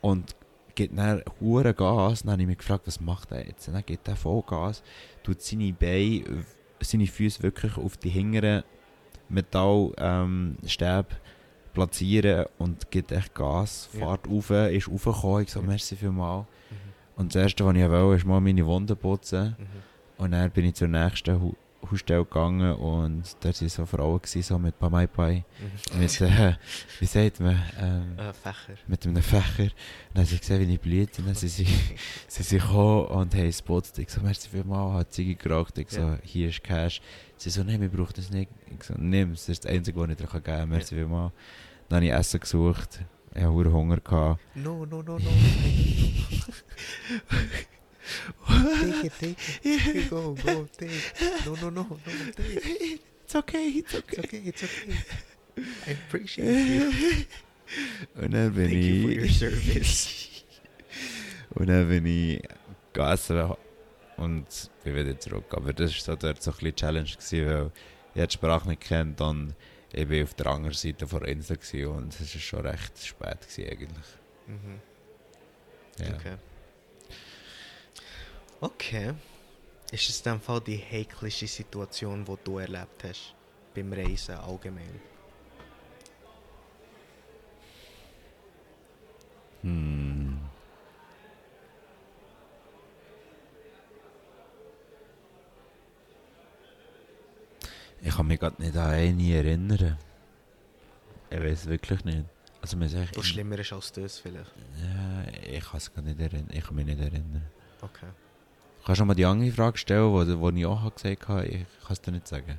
und 0.00 0.34
gibt 0.74 0.96
dann 0.98 1.22
hure 1.40 1.72
Gas. 1.74 2.22
Dann 2.22 2.32
habe 2.32 2.42
ich 2.42 2.48
mich 2.48 2.58
gefragt, 2.58 2.86
was 2.86 3.00
macht 3.00 3.32
er 3.32 3.46
jetzt? 3.46 3.68
Und 3.68 3.74
dann 3.74 3.84
gibt 3.86 4.06
er 4.08 4.16
voll 4.16 4.42
Gas, 4.46 4.82
tut 5.22 5.40
seine 5.40 5.72
Beine, 5.72 6.44
seine 6.80 7.06
Füße 7.06 7.42
wirklich 7.42 7.76
auf 7.76 7.96
die 7.96 8.10
hinteren 8.10 8.62
Metallstäbe 9.28 9.94
ähm, 9.98 10.56
Stäbe 10.66 11.06
platzieren 11.72 12.46
und 12.58 12.90
gibt 12.90 13.10
echt 13.10 13.34
Gas, 13.34 13.88
Ja. 13.92 14.00
fährt 14.00 14.28
rauf, 14.28 14.50
ist 14.50 14.88
raufgekommen. 14.88 15.42
Ich 15.42 15.50
so, 15.50 15.60
Ja. 15.60 15.66
merci 15.66 15.96
vielmals. 15.96 16.46
Mhm. 16.70 16.76
Und 17.20 17.34
das 17.34 17.42
Erste, 17.42 17.64
was 17.64 17.74
ich 17.76 17.88
wollte, 17.88 18.16
ist 18.16 18.26
mal 18.26 18.40
meine 18.40 18.64
Wunden 18.66 18.96
putzen. 18.96 19.56
Mhm. 19.58 20.22
Und 20.22 20.30
dann 20.32 20.50
bin 20.50 20.66
ich 20.66 20.74
zur 20.74 20.88
nächsten 20.88 21.40
Hausstelle 21.90 22.24
gegangen 22.24 22.74
und 22.74 23.22
dort 23.40 23.60
waren 23.60 23.68
so 23.68 23.86
Frauen, 23.86 24.18
gewesen, 24.20 24.42
so 24.42 24.58
mit 24.58 24.78
Pamai 24.78 25.06
Pai, 25.06 25.44
Mhm. 25.92 26.00
mit, 26.00 26.20
äh, 26.20 26.54
wie 27.00 27.06
sagt 27.06 27.40
man, 27.40 27.60
ähm, 27.80 28.18
Äh, 28.18 28.32
Fächer. 28.32 28.74
mit 28.86 29.06
einem 29.06 29.22
Fächer. 29.22 29.64
Und 29.64 29.72
dann 30.14 30.24
haben 30.24 30.30
sie 30.30 30.38
gesehen, 30.38 30.68
wie 30.68 30.74
ich 30.74 30.80
blühte. 30.80 31.20
Und 31.22 31.28
dann 31.28 31.34
sind 31.34 31.48
sie, 31.50 31.66
sie 32.28 32.42
sind 32.42 32.60
gekommen 32.62 33.06
und 33.06 33.34
haben 33.34 33.46
es 33.48 33.58
geputzt. 33.58 33.98
Ich 33.98 34.10
so, 34.10 34.20
merci 34.20 34.48
vielmals, 34.48 34.94
hat 35.00 35.12
Ziege 35.12 35.34
geraucht. 35.34 35.76
Ich 35.78 35.90
so, 35.90 36.00
Ja. 36.00 36.18
hier 36.22 36.48
ist 36.48 36.62
Cash. 36.62 37.00
Sie 37.36 37.50
so, 37.50 37.62
nein, 37.64 37.80
wir 37.80 37.88
brauchen 37.88 38.12
das 38.16 38.30
nicht. 38.30 38.50
Ich 38.70 38.84
so, 38.84 38.94
nimm 38.96 39.32
es, 39.32 39.40
das 39.40 39.48
ist 39.50 39.64
das 39.64 39.72
Einzige, 39.72 39.98
was 40.00 40.10
ich 40.10 40.16
dir 40.16 40.26
geben 40.26 40.42
kann. 40.44 40.68
Merci 40.68 40.94
vielmals. 40.94 41.32
Dann 41.88 41.96
habe 41.96 42.06
ich 42.06 42.12
Essen 42.12 42.40
gesucht. 42.40 43.00
Ich 43.34 43.42
hatte 43.42 43.72
Hunger. 43.72 43.96
Gehabt. 43.98 44.40
No, 44.54 44.86
no, 44.86 45.02
no, 45.02 45.18
no. 45.18 45.18
take 48.46 49.04
it, 49.04 49.12
take 49.18 49.36
it. 49.62 50.10
Go, 50.10 50.34
go, 50.34 50.68
take. 50.76 50.90
No, 51.46 51.54
no, 51.54 51.70
no, 51.70 51.82
no, 51.82 51.98
take. 52.36 53.00
It's 53.24 53.34
okay, 53.34 53.68
it's 53.68 53.94
It's 53.94 54.18
okay, 54.18 54.42
it's 54.44 54.62
okay. 54.62 54.96
I 55.86 55.90
appreciate 55.90 56.46
you. 56.46 56.92
Und 58.20 58.32
dann 58.32 58.52
bin 58.52 58.68
Thank 58.68 58.84
you 58.84 59.02
for 59.02 59.10
your 59.10 59.24
ich... 59.24 59.38
service. 59.38 60.44
Und 61.54 61.68
dann 61.68 61.88
bin 61.88 62.06
ich 62.06 62.42
gegessen 62.92 63.54
und 64.16 64.70
bin 64.84 64.94
wieder 64.94 65.18
zurück. 65.18 65.46
Aber 65.50 65.72
das 65.72 65.92
war 65.92 66.14
so 66.14 66.16
dort 66.16 66.42
so 66.42 66.50
ein 66.50 66.56
bisschen 66.56 66.76
Challenge, 66.76 67.10
gewesen, 67.10 67.46
weil 67.46 67.70
ich 68.14 68.26
die 68.26 68.34
Sprache 68.34 68.68
nicht 68.68 68.82
kennt 68.82 69.20
und 69.20 69.54
ich 69.92 70.08
war 70.10 70.22
auf 70.22 70.34
der 70.34 70.46
anderen 70.46 70.74
Seite 70.74 71.06
der 71.06 71.22
Insel 71.28 71.86
und 71.86 72.20
es 72.20 72.34
war 72.34 72.40
schon 72.40 72.66
recht 72.66 73.04
spät 73.04 73.40
gewesen, 73.40 73.70
eigentlich. 73.70 74.06
Mhm. 74.46 74.80
Ja. 75.98 76.14
Okay. 76.14 76.36
Okay. 78.64 79.12
Ist 79.92 80.08
es 80.08 80.22
dem 80.22 80.40
Fall 80.40 80.62
die 80.62 80.78
heiklischste 80.78 81.46
Situation, 81.46 82.24
die 82.24 82.36
du 82.44 82.58
erlebt 82.58 83.04
hast? 83.04 83.34
Beim 83.74 83.92
Reisen 83.92 84.36
allgemein? 84.36 85.02
Hm. 89.60 90.38
Ich 98.00 98.16
kann 98.16 98.26
mich 98.26 98.40
gerade 98.40 98.62
nicht 98.62 98.76
an 98.78 98.90
eine 98.90 99.34
erinnern. 99.34 99.98
Ich 101.28 101.38
weiß 101.38 101.66
wirklich 101.66 102.02
nicht. 102.06 102.24
Also 102.62 102.78
man 102.78 102.88
sagt, 102.88 103.14
Was 103.14 103.26
schlimmer 103.26 103.58
ist 103.58 103.74
als 103.74 103.92
das 103.92 104.18
vielleicht? 104.20 104.52
ja, 104.82 105.24
ich 105.52 105.64
kann 105.64 105.76
es 105.76 105.92
gar 105.92 106.00
nicht 106.00 106.18
erinnern. 106.18 106.48
Ich 106.50 106.64
kann 106.64 106.76
mich 106.76 106.86
nicht 106.86 107.00
erinnern. 107.00 107.44
Okay. 107.82 108.08
Kannst 108.84 109.00
du 109.00 109.04
mal 109.06 109.14
die 109.14 109.24
andere 109.24 109.50
Frage 109.50 109.78
stellen, 109.78 110.12
wo, 110.12 110.40
wo 110.40 110.50
ich 110.50 110.66
auch 110.66 110.94
gesagt 110.94 111.28
habe? 111.28 111.46
Ich 111.46 111.64
kann 111.80 111.92
es 111.92 112.02
dir 112.02 112.12
nicht 112.12 112.28
sagen. 112.28 112.58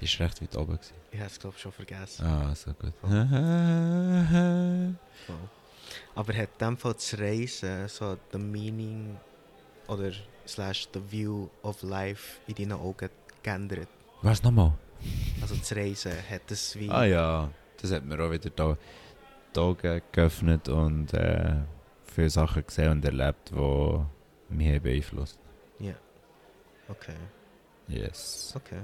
Die 0.00 0.06
war 0.06 0.26
recht 0.26 0.40
weit 0.42 0.56
oben. 0.56 0.76
Gewesen. 0.76 0.94
Ich 1.10 1.18
habe 1.18 1.28
es 1.28 1.40
glaube 1.40 1.56
ich 1.56 1.62
schon 1.62 1.72
vergessen. 1.72 2.24
Ah, 2.24 2.54
so 2.54 2.72
gut. 2.72 2.92
Voll. 5.26 5.38
Aber 6.14 6.32
hat 6.34 6.50
in 6.52 6.58
dem 6.66 6.76
Fall 6.76 6.92
das 6.92 7.18
Reisen 7.18 7.88
so 7.88 8.16
the 8.30 8.38
meaning 8.38 9.16
oder 9.88 10.12
slash 10.46 10.88
the 10.94 11.00
view 11.10 11.48
of 11.62 11.82
life 11.82 12.38
in 12.46 12.54
deinen 12.54 12.72
Augen 12.72 13.08
geändert? 13.42 13.88
Was 14.22 14.42
nochmal? 14.42 14.72
Also 15.40 15.56
das 15.56 15.74
Reisen, 15.74 16.12
hat 16.30 16.42
das 16.48 16.78
wie... 16.78 16.90
Ah 16.90 17.04
ja, 17.04 17.50
das 17.80 17.90
hat 17.90 18.04
mir 18.04 18.20
auch 18.20 18.30
wieder 18.30 18.50
da 18.50 18.76
die 19.54 19.60
Augen 19.60 20.02
geöffnet 20.12 20.68
und 20.68 21.12
äh, 21.12 21.56
viele 22.04 22.30
Sachen 22.30 22.64
gesehen 22.64 22.90
und 22.92 23.04
erlebt, 23.04 23.50
die 23.50 24.54
mich 24.54 24.68
haben 24.68 24.84
beeinflusst 25.78 26.00
Okay, 26.88 27.16
Yes. 27.88 28.52
okay. 28.56 28.80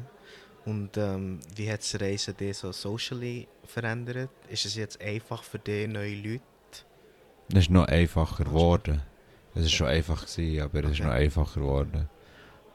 Und 0.65 0.97
ähm, 0.97 1.41
wie 1.57 1.71
hat 1.71 1.81
das 1.81 2.01
Reisen 2.01 2.37
dich 2.37 2.57
so 2.59 2.71
socially 2.73 3.49
verändert? 3.65 4.31
Ist 4.49 4.65
es 4.65 4.77
jetzt 4.77 5.01
einfach 5.01 5.43
für 5.43 5.59
dich, 5.59 5.89
neue 5.89 6.15
Leute? 6.17 6.43
Es 7.53 7.59
ist 7.61 7.71
noch 7.71 7.87
einfacher 7.87 8.45
geworden. 8.45 9.03
Es 9.55 9.63
war 9.63 9.69
schon 9.69 9.87
einfach, 9.89 10.27
gewesen, 10.27 10.63
aber 10.63 10.85
es 10.85 10.93
ist 10.93 11.01
noch 11.01 11.11
einfacher 11.11 11.61
geworden. 11.61 12.09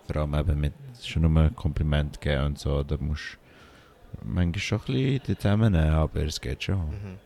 Vor 0.05 0.15
allem 0.17 0.33
eben 0.35 0.59
mit 0.59 0.73
schon 1.01 1.23
nur 1.23 1.41
ein 1.41 1.55
Kompliment 1.55 2.21
geben 2.21 2.45
und 2.45 2.59
so. 2.59 2.83
Da 2.83 2.97
musst 2.97 3.37
du 4.21 4.27
manchmal 4.27 4.59
schon 4.61 4.79
ein 4.79 5.19
bisschen 5.19 5.37
zusammennehmen, 5.37 5.89
aber 5.93 6.23
es 6.23 6.39
geht 6.39 6.63
schon. 6.63 6.89
Mhm. 6.89 7.17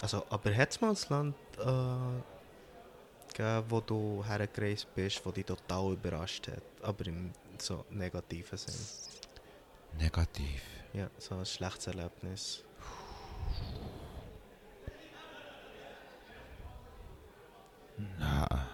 Also, 0.00 0.24
aber 0.30 0.54
hat 0.54 0.70
es 0.70 0.80
mal 0.80 0.90
ein 0.90 0.96
Land 1.08 1.36
äh, 1.58 2.33
gegeben, 3.34 3.64
wo 3.68 3.80
du 3.80 4.24
hergereist 4.26 4.94
bist, 4.94 5.24
wo 5.24 5.30
dich 5.30 5.44
total 5.44 5.92
überrascht 5.92 6.48
hat? 6.48 6.62
Aber 6.82 7.06
im 7.06 7.32
so 7.58 7.84
negativen 7.90 8.56
Sinn. 8.56 8.74
Negativ. 9.98 10.62
Ja, 10.92 11.10
so 11.18 11.36
ein 11.36 11.46
schlechtes 11.46 11.88
Erlebnis. 11.88 12.64
Nein. 18.18 18.66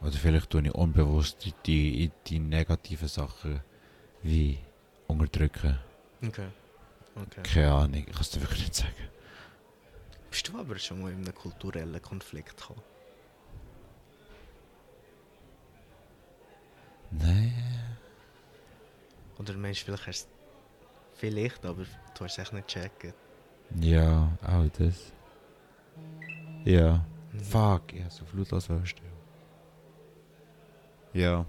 Oder 0.00 0.12
vielleicht 0.12 0.50
tue 0.50 0.62
ich 0.62 0.74
unbewusst 0.74 1.44
die, 1.44 1.52
die, 1.66 2.10
die 2.26 2.38
negativen 2.38 3.08
Sachen 3.08 3.60
wie 4.22 4.58
unterdrücken. 5.06 5.78
Okay. 6.22 6.48
okay. 7.16 7.42
Keine 7.42 7.72
Ahnung, 7.72 8.04
ich 8.06 8.12
kann 8.12 8.20
es 8.20 8.30
dir 8.30 8.40
wirklich 8.40 8.60
nicht 8.60 8.74
sagen. 8.74 8.94
Bist 10.30 10.48
du 10.48 10.58
aber 10.58 10.78
schon 10.78 11.02
mal 11.02 11.12
in 11.12 11.18
einem 11.18 11.34
kulturellen 11.34 12.00
Konflikt 12.00 12.56
gekommen? 12.56 12.82
Nein. 17.10 17.52
Oder 19.38 19.54
meinst 19.54 19.80
du, 19.80 19.84
vielleicht 19.86 20.06
hast 20.06 20.28
vielleicht, 21.14 21.64
aber 21.64 21.84
du 21.84 22.24
hast 22.24 22.32
es 22.32 22.38
echt 22.38 22.52
nicht 22.52 22.68
gecheckt. 22.68 23.14
Ja, 23.80 24.28
auch 24.42 24.66
das. 24.78 25.12
Ja. 26.64 27.04
Mhm. 27.32 27.40
Fuck, 27.40 27.92
ich 27.92 28.00
habe 28.00 28.10
so 28.10 28.24
flutlos 28.24 28.64
stellen. 28.64 29.10
Ja. 31.12 31.44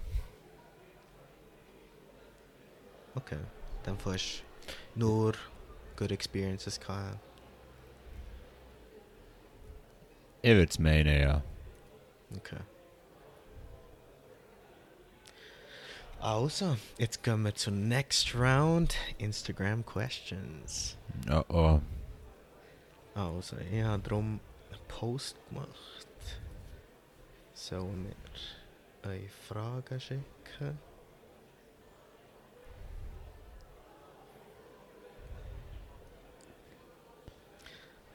Okay. 3.14 3.38
Dann 3.84 3.96
hast 4.04 4.42
du 4.96 5.00
nur 5.00 5.34
good 5.96 6.12
experiences 6.12 6.80
gehabt. 6.80 7.18
Ich 10.42 10.50
würde 10.50 10.70
es 10.70 10.78
meinen, 10.78 11.20
ja. 11.20 11.42
Okay. 12.36 12.58
Also, 16.22 16.76
jetzt 16.98 17.24
gehen 17.24 17.42
wir 17.42 17.52
zur 17.52 17.72
next 17.72 18.32
round. 18.36 18.94
Instagram 19.18 19.84
Questions. 19.84 20.96
Oh 21.28 21.42
oh. 21.48 21.80
Also, 23.16 23.56
ich 23.56 23.82
habe 23.82 24.00
darum 24.04 24.38
einen 24.70 24.80
Post 24.86 25.36
gemacht. 25.48 26.06
Sollen 27.54 28.06
wir 29.02 29.10
eine 29.10 29.28
Frage 29.48 29.98
schicken? 29.98 30.78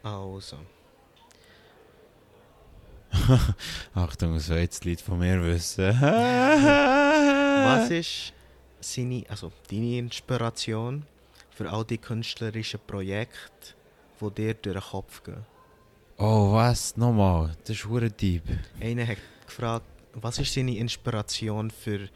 Also, 0.02 0.60
Achtung, 3.94 4.36
was 4.36 4.48
will 4.48 4.60
jetzt 4.60 4.80
das 4.80 4.86
Lied 4.86 5.02
von 5.02 5.20
mir 5.20 5.44
wissen? 5.44 7.04
was 7.68 7.90
ist 7.90 8.34
seine, 8.80 9.24
also 9.30 9.52
deine 9.70 9.98
Inspiration 9.98 11.04
für 11.50 11.70
all 11.70 11.84
die 11.86 11.98
künstlerischen 11.98 12.80
Projekte, 12.86 13.76
die 14.22 14.32
dir 14.32 14.54
durch 14.54 14.76
den 14.76 14.82
Kopf 14.82 15.24
gehen? 15.24 15.46
Oh, 16.18 16.54
was? 16.54 16.98
Nochmal? 16.98 17.56
Das 17.64 17.76
ist 17.76 17.86
hure 17.86 18.10
deep. 18.10 18.44
Einer 18.82 19.06
hat 19.06 19.18
gefragt, 19.46 19.86
was 20.14 20.40
ist 20.40 20.54
seine 20.54 20.76
Inspiration 20.78 21.70
für 21.70 22.10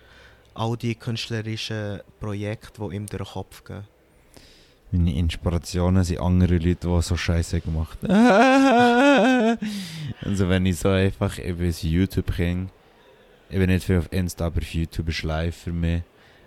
all 0.54 0.76
die 0.76 0.96
künstlerischen 0.96 2.02
Projekte, 2.20 2.82
die 2.82 2.96
ihm 2.96 3.06
durch 3.06 3.24
den 3.24 3.34
Kopf 3.34 3.64
gehen? 3.64 3.84
Meine 4.92 5.14
Inspirationen 5.16 6.04
sind 6.04 6.20
andere 6.20 6.58
Leute, 6.58 6.88
die 6.88 7.02
so 7.02 7.16
Scheiße 7.16 7.62
gemacht 7.62 7.98
haben. 8.04 9.58
also 10.22 10.50
wenn 10.50 10.66
ich 10.66 10.78
so 10.78 10.90
einfach, 10.90 11.38
ich 11.38 11.56
bin 11.56 11.68
ein 11.68 12.70
Ich 13.54 13.58
bin 13.58 13.70
nicht 13.70 13.86
viel 13.86 13.98
auf 13.98 14.08
Insta, 14.14 14.46
aber 14.46 14.60
auf 14.60 14.74
YouTube 14.74 15.10
ist 15.10 15.24
live 15.24 15.54
für 15.54 15.74
mich. 15.74 16.04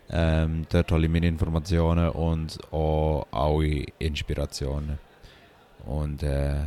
Ähm, 0.08 0.66
dort 0.70 0.90
hole 0.90 1.04
ich 1.04 1.12
meine 1.12 1.28
Informationen 1.28 2.08
und 2.08 2.58
auch 2.72 3.26
alle 3.30 3.84
Inspirationen. 3.98 4.98
Und 5.84 6.22
äh, 6.22 6.62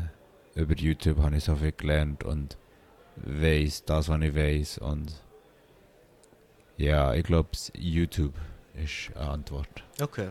über 0.53 0.75
YouTube 0.75 1.17
habe 1.23 1.37
ich 1.37 1.43
so 1.43 1.55
viel 1.55 1.71
gelernt 1.71 2.23
und 2.23 2.55
weiß 3.15 3.85
das, 3.85 4.09
was 4.09 4.21
ich 4.21 4.35
weiß. 4.35 4.77
Und 4.77 5.11
ja, 6.77 7.15
ich 7.15 7.23
glaube, 7.23 7.49
YouTube 7.73 8.35
ist 8.75 9.17
eine 9.17 9.31
Antwort. 9.31 9.83
Okay, 9.99 10.29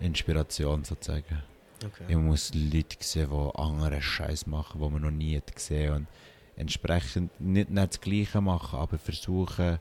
Inspiration 0.00 0.82
sozusagen. 0.82 1.42
okay. 1.84 2.04
Ich 2.08 2.16
muss 2.16 2.54
Leute 2.54 2.96
sehen, 3.00 3.28
die 3.30 3.58
anderen 3.58 4.00
Scheiß 4.00 4.46
machen, 4.46 4.80
die 4.80 4.88
man 4.88 5.02
noch 5.02 5.10
nie 5.10 5.36
hat 5.36 5.54
gesehen 5.54 5.92
und 5.92 6.06
entsprechend 6.56 7.40
nicht, 7.40 7.70
nicht 7.70 7.92
das 7.94 8.00
Gleiche 8.00 8.40
machen, 8.40 8.78
aber 8.78 8.98
versuchen, 8.98 9.78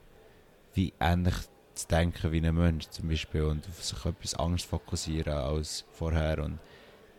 wie 0.73 0.93
ähnlich 0.99 1.35
zu 1.73 1.87
denken 1.87 2.31
wie 2.31 2.45
ein 2.45 2.55
Mensch 2.55 2.87
zum 2.89 3.07
Beispiel 3.09 3.43
und 3.43 3.67
auf 3.67 3.83
sich 3.83 4.05
etwas 4.05 4.35
Angst 4.35 4.65
fokussieren 4.65 5.33
als 5.33 5.85
vorher 5.91 6.43
und 6.43 6.59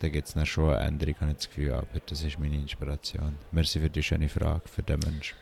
da 0.01 0.09
gibt 0.09 0.27
es 0.27 0.35
dann 0.35 0.47
schon 0.47 0.75
eine 0.75 0.87
Änderung, 0.87 1.15
habe 1.21 1.31
ich 1.31 1.37
das 1.37 1.49
Gefühl, 1.49 1.73
aber 1.75 2.01
das 2.07 2.23
ist 2.23 2.39
meine 2.39 2.57
Inspiration. 2.57 3.37
Merci 3.53 3.79
für 3.79 3.89
die 3.89 4.03
schöne 4.03 4.29
Frage, 4.29 4.69
für 4.69 4.83
den 4.83 4.99
Mensch. 4.99 5.35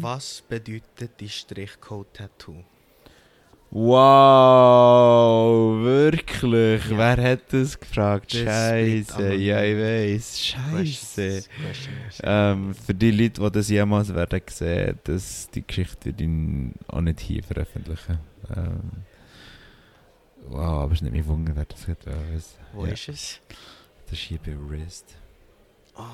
Was 0.00 0.42
bedeutet 0.42 1.20
die 1.20 1.28
Strichcode-Tattoo? 1.28 2.64
Wow, 3.72 5.52
wirklich? 5.84 6.90
Ja. 6.90 6.98
Wer 6.98 7.22
hat 7.32 7.52
das 7.52 7.78
gefragt? 7.78 8.34
Das 8.34 8.40
Scheiße, 8.40 9.34
ja, 9.34 9.62
ich 9.62 9.76
weiß. 9.76 10.40
Scheiße. 10.40 11.44
Ähm, 12.24 12.74
für 12.74 12.94
die 12.94 13.12
Leute, 13.12 13.40
die 13.40 13.50
das 13.52 13.68
jemals 13.68 14.12
werden 14.12 14.40
sehen, 14.48 14.98
das, 15.04 15.48
die 15.50 15.64
Geschichte 15.64 16.06
würde 16.06 16.24
ich 16.24 16.30
auch 16.88 17.00
nicht 17.00 17.20
hier 17.20 17.44
veröffentlichen. 17.44 18.18
Ähm, 18.56 18.90
wow, 20.48 20.82
aber 20.82 20.92
es 20.92 20.98
ist 20.98 21.02
nicht 21.02 21.12
mehr 21.12 21.26
Wunder, 21.26 21.52
wer 21.54 21.64
das 21.64 21.86
hat. 21.86 21.98
Was. 22.06 22.58
Wo 22.72 22.86
ja, 22.86 22.92
ist 22.92 23.08
es? 23.08 23.40
Das 24.06 24.14
ist 24.14 24.22
hier 24.22 24.40
bei 24.44 24.56
Wrist. 24.68 25.14
Ah, 25.94 26.08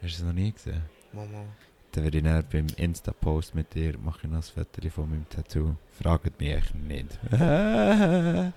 Hast 0.00 0.02
du 0.02 0.06
es 0.06 0.22
noch 0.22 0.32
nie 0.32 0.52
gesehen? 0.52 0.82
Mama. 1.12 1.46
Dann 1.92 2.04
werde 2.04 2.18
ich 2.18 2.24
dann 2.24 2.44
beim 2.50 2.66
Insta-Post 2.76 3.54
mit 3.54 3.74
dir 3.74 3.98
mache 3.98 4.20
ich 4.24 4.30
noch 4.30 4.36
ein 4.38 4.42
Foto 4.42 4.88
von 4.90 5.10
meinem 5.10 5.28
Tattoo. 5.28 5.76
Fragt 6.02 6.40
mich 6.40 6.50
echt 6.50 6.74
nicht. 6.74 7.18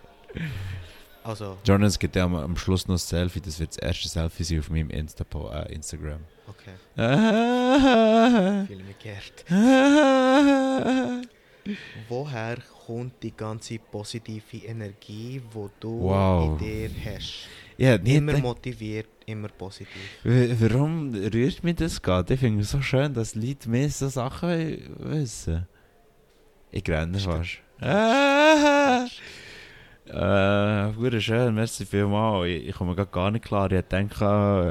Also, 1.24 1.58
Jonas 1.66 1.98
gibt 1.98 2.16
ja 2.16 2.24
am, 2.26 2.36
am 2.36 2.56
Schluss 2.56 2.88
noch 2.88 2.96
ein 2.96 3.00
Selfie. 3.00 3.42
Das 3.42 3.60
wird 3.60 3.72
das 3.72 3.78
erste 3.80 4.08
Selfie 4.08 4.44
sein 4.44 4.60
auf 4.60 4.70
meinem 4.70 4.92
Insta 4.92 5.26
äh, 5.56 5.74
Instagram. 5.74 6.20
okay. 6.48 6.76
Mich 8.70 9.00
geehrt. 9.00 9.44
Woher 12.10 12.58
kommt 12.86 13.24
die 13.24 13.36
ganze 13.36 13.80
positive 13.80 14.58
Energie, 14.68 15.42
die 15.42 15.70
du 15.80 16.02
Wow. 16.02 16.62
in 16.62 16.66
dir 16.66 16.92
hast? 17.04 17.48
Ja, 17.78 17.98
nee, 17.98 18.18
Immer 18.18 18.38
motiviert, 18.38 19.08
immer 19.26 19.50
positiv. 19.50 19.98
warum 20.24 21.14
rührt 21.14 21.64
mich 21.64 21.76
das 21.76 22.02
gerade? 22.02 22.34
Ich 22.34 22.40
finde 22.40 22.62
es 22.62 22.72
so 22.72 22.82
schön, 22.82 23.14
dass 23.14 23.36
Leute 23.36 23.70
mehr 23.70 23.90
so 23.90 24.08
Sachen 24.08 24.96
wissen. 25.00 25.68
Ich 26.72 26.88
renne 26.90 27.20
fast. 27.20 27.60
Ah, 27.82 29.06
äh, 30.08 30.96
wurde 30.96 31.20
schön, 31.20 31.54
merci 31.54 31.86
vielmals. 31.86 32.48
Ich, 32.48 32.68
ich 32.70 32.76
komme 32.76 32.96
gerade 32.96 33.12
gar 33.12 33.32
nicht 33.32 33.46
klar. 33.46 33.72
Ich 33.72 33.82
denke, 33.86 34.24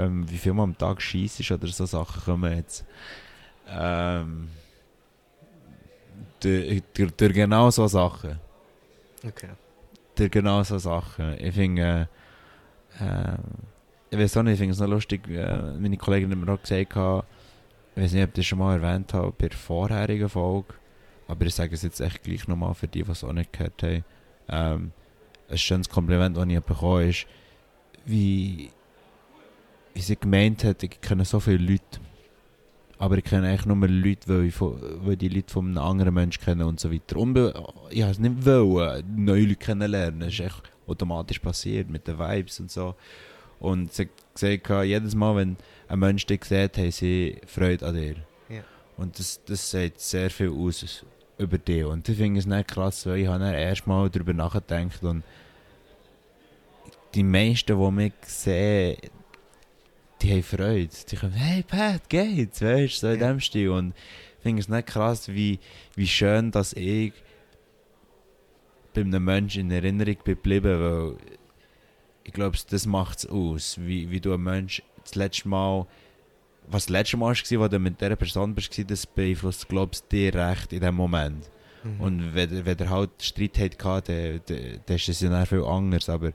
ähm, 0.04 0.30
wie 0.30 0.38
viel 0.38 0.54
man 0.54 0.70
am 0.70 0.78
Tag 0.78 1.02
scheiss 1.02 1.40
ist 1.40 1.50
oder 1.50 1.66
so 1.68 1.84
Sachen 1.84 2.22
kommen 2.24 2.56
jetzt. 2.56 2.84
Ähm, 3.68 4.48
durch 6.40 6.82
genau 7.32 7.70
so 7.70 7.86
Sachen. 7.86 8.38
Okay. 9.26 9.48
durch 10.14 10.30
genau 10.30 10.62
so 10.62 10.78
Sachen. 10.78 11.38
Ich 11.38 11.54
finde, 11.54 11.82
äh, 11.82 12.06
äh, 13.00 13.36
ich 14.10 14.18
weiß 14.18 14.36
auch 14.36 14.42
nicht, 14.42 14.54
ich 14.54 14.58
finde 14.58 14.72
es 14.74 14.80
noch 14.80 14.88
lustig, 14.88 15.28
äh, 15.28 15.72
meine 15.78 15.96
Kollegin 15.96 16.30
hat 16.30 16.38
mir 16.38 16.52
auch 16.52 16.60
gesagt, 16.60 16.92
ich 16.92 18.02
weiß 18.02 18.12
nicht, 18.12 18.22
ob 18.22 18.30
ich 18.30 18.34
das 18.34 18.46
schon 18.46 18.58
mal 18.58 18.80
erwähnt 18.80 19.12
habe, 19.14 19.32
bei 19.36 19.48
der 19.48 19.58
vorherigen 19.58 20.28
Folge, 20.28 20.74
aber 21.28 21.46
ich 21.46 21.54
sage 21.54 21.74
es 21.74 21.82
jetzt 21.82 22.00
echt 22.00 22.22
gleich 22.22 22.46
nochmal 22.48 22.74
für 22.74 22.88
die, 22.88 23.02
die 23.02 23.10
es 23.10 23.24
auch 23.24 23.32
nicht 23.32 23.52
gehört 23.52 23.82
haben. 23.82 24.04
Ähm, 24.48 24.92
ein 25.48 25.58
schönes 25.58 25.88
Kompliment, 25.88 26.36
das 26.36 26.46
ich 26.46 26.60
bekommen 26.60 27.08
ist, 27.08 27.26
wie, 28.06 28.70
wie 29.94 30.00
sie 30.00 30.16
gemeint 30.16 30.64
hat, 30.64 30.82
ich 30.82 31.00
kenne 31.00 31.24
so 31.24 31.40
viele 31.40 31.58
Leute, 31.58 32.00
aber 32.98 33.18
ich 33.18 33.24
kenne 33.24 33.48
eigentlich 33.48 33.66
nur 33.66 33.88
Leute, 33.88 34.28
weil 34.28 34.44
ich, 34.44 34.60
weil 34.60 35.16
die 35.16 35.28
Leute 35.28 35.52
von 35.52 35.66
einem 35.66 35.78
anderen 35.78 36.14
Menschen 36.14 36.42
kennen 36.42 36.62
und 36.62 36.80
so 36.80 36.92
weiter. 36.92 37.16
Unbe 37.16 37.52
ich 37.90 37.98
wollte 37.98 38.10
es 38.12 38.18
nicht 38.18 38.44
wollen, 38.46 39.24
neue 39.24 39.42
Leute 39.42 39.56
kennenlernen. 39.56 40.20
Das 40.20 40.32
ist 40.32 40.40
echt 40.40 40.73
automatisch 40.86 41.38
passiert 41.38 41.88
mit 41.90 42.06
den 42.06 42.18
Vibes 42.18 42.60
und 42.60 42.70
so. 42.70 42.94
Und 43.60 43.92
sie 43.92 44.08
gesagt, 44.34 44.84
jedes 44.84 45.14
Mal, 45.14 45.36
wenn 45.36 45.56
ein 45.88 45.98
Mensch 45.98 46.26
dich 46.26 46.44
sieht, 46.44 46.76
haben 46.76 46.90
sie 46.90 47.40
Freude 47.46 47.86
an 47.86 47.94
dir. 47.94 48.16
Ja. 48.48 48.62
Und 48.96 49.18
das, 49.18 49.40
das 49.46 49.70
sagt 49.70 50.00
sehr 50.00 50.28
viel 50.30 50.50
aus 50.50 51.04
über 51.38 51.58
dich. 51.58 51.84
Und 51.84 52.08
ich 52.08 52.16
finde 52.16 52.40
es 52.40 52.46
nicht 52.46 52.68
krass, 52.68 53.06
weil 53.06 53.18
ich 53.18 53.26
habe 53.26 53.38
dann 53.42 53.54
erst 53.54 53.86
mal 53.86 54.10
darüber 54.10 54.32
nachgedacht 54.32 55.02
und 55.02 55.22
die 57.14 57.22
meisten, 57.22 57.78
die 57.78 57.90
mich 57.92 58.12
sehen, 58.26 58.96
die 60.20 60.32
haben 60.32 60.42
Freude. 60.42 60.88
Die 61.10 61.16
kommen, 61.16 61.32
hey 61.32 61.62
Pat, 61.62 62.08
geht's? 62.08 62.60
Weißt 62.62 63.02
du, 63.02 63.06
so 63.06 63.12
in 63.12 63.20
Ja. 63.20 63.28
dem 63.28 63.40
Stil. 63.40 63.70
Und 63.70 63.94
ich 64.38 64.42
finde 64.42 64.60
es 64.60 64.68
nicht 64.68 64.86
krass, 64.88 65.28
wie, 65.28 65.58
wie 65.94 66.06
schön, 66.06 66.50
dass 66.50 66.72
ich 66.72 67.12
bei 68.94 69.02
einem 69.02 69.24
Menschen 69.24 69.62
in 69.62 69.70
Erinnerung 69.70 70.16
geblieben, 70.24 70.80
weil 70.80 71.16
ich 72.24 72.32
glaube, 72.32 72.56
das 72.70 72.86
macht 72.86 73.18
es 73.18 73.26
aus, 73.26 73.78
wie, 73.80 74.10
wie 74.10 74.20
du 74.20 74.32
ein 74.32 74.42
Mensch 74.42 74.82
das 75.02 75.14
letzte 75.14 75.48
Mal, 75.48 75.86
was 76.68 76.86
das 76.86 76.90
letzte 76.90 77.16
Mal 77.18 77.34
war, 77.34 77.60
wo 77.60 77.68
du 77.68 77.78
mit 77.78 78.00
dieser 78.00 78.16
Person 78.16 78.56
warst, 78.56 78.90
das 78.90 79.06
beeinflusst, 79.06 79.68
glaubst 79.68 80.04
du, 80.04 80.16
dir 80.16 80.34
recht 80.34 80.72
in 80.72 80.80
dem 80.80 80.94
Moment. 80.94 81.50
Mhm. 81.82 82.00
Und 82.00 82.34
wenn, 82.34 82.64
wenn 82.64 82.78
ihr 82.78 82.90
halt 82.90 83.10
Streit 83.20 83.58
habt, 83.58 84.08
dann, 84.08 84.40
dann, 84.46 84.80
dann 84.86 84.96
ist 84.96 85.08
es 85.08 85.20
ja 85.20 85.28
dann 85.28 85.46
viel 85.46 85.62
anders. 85.62 86.08
Aber 86.08 86.32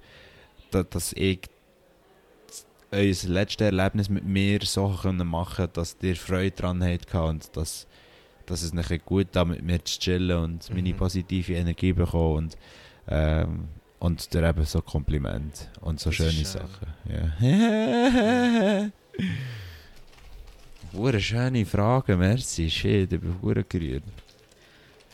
da, 0.69 0.83
dass 0.83 1.13
ich 1.13 1.41
unser 2.91 3.29
letztes 3.29 3.65
Erlebnis 3.65 4.09
mit 4.09 4.25
mir 4.25 4.59
können 5.01 5.27
machen 5.27 5.69
dass 5.73 5.97
ihr 6.01 6.15
Freude 6.15 6.51
daran 6.51 6.83
habt 6.83 7.13
und 7.13 7.55
dass, 7.55 7.87
dass 8.49 8.61
es 8.63 8.73
nachher 8.73 8.99
gut 8.99 9.27
da 9.31 9.45
mit 9.45 9.61
mir 9.63 9.83
zu 9.85 9.99
chillen 9.99 10.37
und 10.37 10.69
meine 10.73 10.89
Mhm. 10.93 10.97
positive 10.97 11.53
Energie 11.53 11.93
bekommen 11.93 12.35
und, 12.37 12.57
ähm, 13.07 13.67
und 13.99 14.33
dir 14.33 14.43
eben 14.43 14.65
so 14.65 14.81
Kompliment 14.81 15.69
und 15.81 15.99
so 15.99 16.09
Das 16.09 16.15
schöne 16.17 16.31
schön. 16.31 16.45
Sachen. 16.45 16.87
Ja. 17.41 18.89
Hure 20.93 21.19
schöne 21.19 21.65
Frage, 21.65 22.17
merci. 22.17 22.69
Shit, 22.69 23.13
ich 23.13 23.19
bin 23.21 23.35
hure 23.41 23.63
gerührt. 23.63 24.03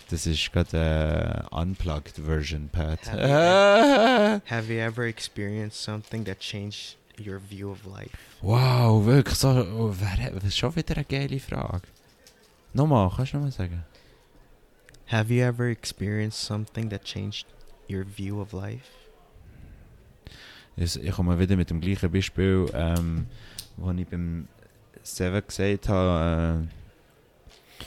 Das 0.09 0.25
ist 0.27 0.51
gerade 0.53 1.47
eine 1.51 1.61
unplugged 1.63 2.15
Version, 2.23 2.69
Pat. 2.71 2.99
Have 3.11 4.71
you 4.71 4.79
ever 4.79 5.03
experienced 5.05 5.81
something 5.83 6.23
that 6.25 6.39
changed 6.39 6.95
your 7.19 7.39
view 7.49 7.71
of 7.71 7.85
life? 7.85 8.11
wow, 8.41 9.03
wirklich 9.05 9.35
so. 9.37 9.49
Oh, 9.49 9.93
wer, 9.99 10.31
das 10.31 10.43
ist 10.43 10.57
schon 10.57 10.75
wieder 10.75 10.95
eine 10.95 11.05
geile 11.05 11.39
Frage. 11.39 11.81
Nochmal, 12.75 13.09
kannst 13.09 13.31
du 13.31 13.37
nochmal 13.37 13.53
sagen? 13.53 13.85
Have 15.07 15.33
you 15.33 15.41
ever 15.41 15.69
experienced 15.69 16.43
something 16.43 16.89
that 16.89 17.05
changed 17.05 17.45
your 17.89 18.03
view 18.03 18.41
of 18.41 18.51
life? 18.51 18.89
Ich, 20.75 20.99
komme 21.11 21.39
wieder 21.39 21.55
mit 21.55 21.69
dem 21.69 21.79
gleichen 21.79 22.11
Beispiel, 22.11 22.69
ähm, 22.73 23.27
wo 23.77 23.91
ich 23.91 24.05
beim 24.07 24.49
Seven 25.03 25.41
gesagt 25.47 25.87
habe, 25.87 26.67
äh, 27.79 27.85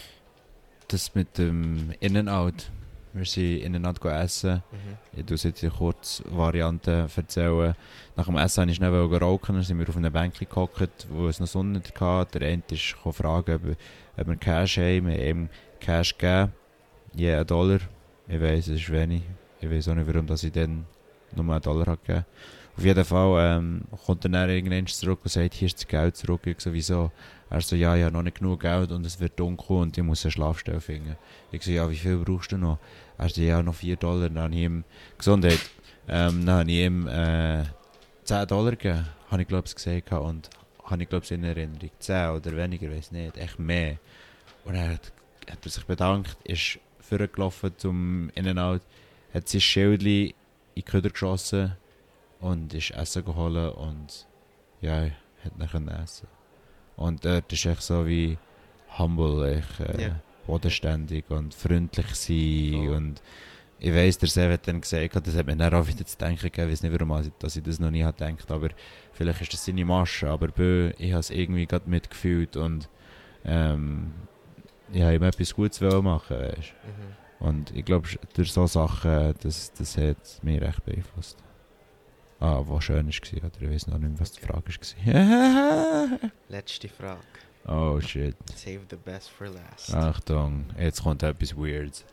das 0.88 1.14
mit 1.14 1.36
dem 1.36 1.92
In-N-Out. 2.00 2.70
Wir 3.12 3.24
sind 3.24 3.62
In-N-Out 3.62 4.04
essen. 4.04 4.62
Mhm. 4.70 5.18
Ich 5.18 5.26
tue 5.26 5.36
jetzt 5.36 5.62
die 5.62 5.68
Kurzvariante 5.68 7.08
erzählen. 7.14 7.74
Nach 8.16 8.26
dem 8.26 8.36
Essen 8.36 8.60
wollte 8.60 8.70
ich 8.70 8.76
schnell 8.76 8.94
rauchen, 8.94 9.54
dann 9.54 9.62
sind 9.62 9.78
wir 9.78 9.88
auf 9.88 9.96
einer 9.96 10.10
Bank 10.10 10.34
gehockt, 10.38 11.06
wo 11.10 11.28
es 11.28 11.40
noch 11.40 11.46
Sonne 11.46 11.82
hatte. 12.00 12.38
Der 12.38 12.48
eine 12.48 12.62
ist 12.70 12.96
fragen, 13.12 13.54
ob, 13.54 13.76
ob 14.20 14.26
wir 14.26 14.36
Cash 14.36 14.78
haben. 14.78 15.06
Wir 15.06 15.14
haben 15.14 15.40
ihm 15.40 15.48
Cash 15.80 16.16
gegeben. 16.16 16.52
Je 17.14 17.34
einen 17.34 17.46
Dollar. 17.46 17.80
Ich 18.28 18.40
weiss, 18.40 18.68
es 18.68 18.80
ist 18.80 18.92
wenig. 18.92 19.22
Ich 19.60 19.70
weiß 19.70 19.88
auch 19.88 19.94
nicht, 19.94 20.06
warum 20.06 20.26
dass 20.26 20.44
ich 20.44 20.52
dann 20.52 20.86
nur 21.34 21.52
einen 21.52 21.62
Dollar 21.62 21.86
habe 21.86 21.98
gegeben 22.06 22.24
Auf 22.78 22.84
jeden 22.84 23.04
Fall 23.04 23.58
ähm, 23.58 23.80
kommt 24.06 24.24
er 24.24 24.28
dann 24.28 24.50
irgendwann 24.50 24.86
zurück 24.86 25.18
und 25.24 25.32
sagt, 25.32 25.54
hier 25.54 25.66
ist 25.66 25.78
das 25.78 25.88
Geld 25.88 26.16
zurück. 26.16 26.46
Ich 26.46 26.60
so, 26.60 26.72
wieso? 26.72 27.10
Er 27.50 27.60
so, 27.60 27.74
ja, 27.74 27.96
ich 27.96 28.04
habe 28.04 28.12
noch 28.12 28.22
nicht 28.22 28.38
genug 28.38 28.60
Geld 28.60 28.92
und 28.92 29.04
es 29.04 29.18
wird 29.18 29.40
dunkel 29.40 29.78
und 29.78 29.98
ich 29.98 30.04
muss 30.04 30.24
eine 30.24 30.30
Schlafstelle 30.30 30.80
finden. 30.80 31.16
Ich 31.50 31.64
so, 31.64 31.72
ja, 31.72 31.90
wie 31.90 31.96
viel 31.96 32.18
brauchst 32.18 32.52
du 32.52 32.56
noch? 32.56 32.78
Er 33.18 33.28
so, 33.30 33.40
ja, 33.40 33.60
noch 33.64 33.74
4 33.74 33.96
Dollar. 33.96 34.28
Dann 34.28 34.44
habe 34.44 34.54
ich 34.54 34.60
ihm, 34.60 34.84
Gesundheit, 35.18 35.58
ähm, 36.06 36.46
dann 36.46 36.60
habe 36.60 36.70
ich 36.70 36.76
ihm 36.86 37.08
äh, 37.08 37.64
10 38.22 38.46
Dollar 38.46 38.70
gegeben, 38.70 39.08
habe 39.28 39.42
ich 39.42 39.48
glaube 39.48 39.66
ich 39.66 39.74
gesagt 39.74 40.12
und 40.12 40.48
habe 40.84 41.02
ich 41.02 41.08
glaube 41.08 41.24
ich 41.24 41.32
in 41.32 41.42
Erinnerung. 41.42 41.90
10 41.98 42.30
oder 42.30 42.56
weniger, 42.56 42.92
weiß 42.92 43.10
nicht, 43.10 43.38
echt 43.38 43.58
mehr. 43.58 43.98
Und 44.64 44.76
er 44.76 44.90
hat, 44.90 45.12
hat 45.50 45.66
er 45.66 45.70
sich 45.72 45.84
bedankt, 45.84 46.36
ist 46.44 46.78
vorgelaufen 47.00 47.72
zum 47.76 48.30
In-N-Out, 48.36 48.82
hat 49.34 49.48
sein 49.48 49.60
Schildchen 49.60 50.28
in 50.28 50.34
die 50.76 50.82
Köder 50.84 51.10
geschossen 51.10 51.76
und 52.40 52.72
ist 52.74 52.90
Essen 52.92 53.24
geholt 53.24 53.74
und 53.76 54.26
ja, 54.80 55.06
hat 55.44 55.70
können 55.70 55.88
essen. 55.88 56.28
Und 56.96 57.24
dort 57.24 57.52
ist 57.52 57.64
echt 57.66 57.82
so 57.82 58.06
wie 58.06 58.38
humble, 58.98 59.56
echt, 59.58 59.80
äh, 59.80 60.02
Ja. 60.08 60.20
bodenständig 60.46 61.24
und 61.30 61.54
freundlich 61.54 62.14
sein 62.14 62.88
Oh. 62.90 62.96
und 62.96 63.22
ich 63.80 63.92
weiss, 63.94 64.18
der 64.18 64.28
Sev 64.28 64.52
hat 64.52 64.66
dann 64.66 64.80
gesagt, 64.80 65.14
das 65.24 65.36
hat 65.36 65.46
mir 65.46 65.54
dann 65.56 65.72
auch 65.74 65.86
wieder 65.86 66.04
zu 66.04 66.18
denken 66.18 66.40
gegeben, 66.42 66.66
ich 66.68 66.72
weiß 66.72 66.82
nicht 66.82 67.00
warum, 67.00 67.20
ich- 67.22 67.30
dass 67.38 67.54
ich 67.56 67.62
das 67.62 67.78
noch 67.78 67.90
nie 67.92 68.02
habe 68.02 68.16
gedacht, 68.16 68.50
aber 68.50 68.70
vielleicht 69.12 69.40
ist 69.42 69.52
das 69.52 69.64
seine 69.64 69.84
Masche, 69.84 70.28
aber 70.28 70.48
bö, 70.48 70.90
ich 70.98 71.12
habe 71.12 71.20
es 71.20 71.30
irgendwie 71.30 71.66
gerade 71.66 71.88
mitgefühlt 71.88 72.56
und 72.56 72.88
ähm, 73.44 74.12
ich 74.92 75.00
habe 75.02 75.14
ihm 75.14 75.22
etwas 75.22 75.54
Gutes 75.54 75.80
machen, 75.80 76.38
weißt 76.38 76.72
Mhm. 77.40 77.46
und 77.46 77.76
ich 77.76 77.84
glaube, 77.84 78.08
durch 78.34 78.52
so 78.52 78.66
Sachen, 78.66 79.34
das, 79.42 79.72
das 79.74 79.96
hat 79.96 80.40
mich 80.42 80.60
recht 80.60 80.84
beeinflusst. 80.84 81.38
Ah, 82.40 82.62
was 82.64 82.84
schön 82.84 83.08
war, 83.08 83.50
oder 83.50 83.62
ich 83.62 83.70
weiß 83.70 83.86
noch 83.88 83.98
nicht 83.98 84.20
was 84.20 84.30
die 84.30 84.40
Frage 84.40 84.70
war. 84.70 86.30
Letzte 86.48 86.88
Frage. 86.88 87.18
oh 87.66 88.00
shit. 88.00 88.36
Save 88.54 88.82
the 88.88 88.96
best 88.96 89.28
for 89.30 89.48
last. 89.48 89.92
Achtung, 89.92 90.66
jetzt 90.78 91.02
kommt 91.02 91.24
etwas 91.24 91.56
Weirds. 91.56 92.04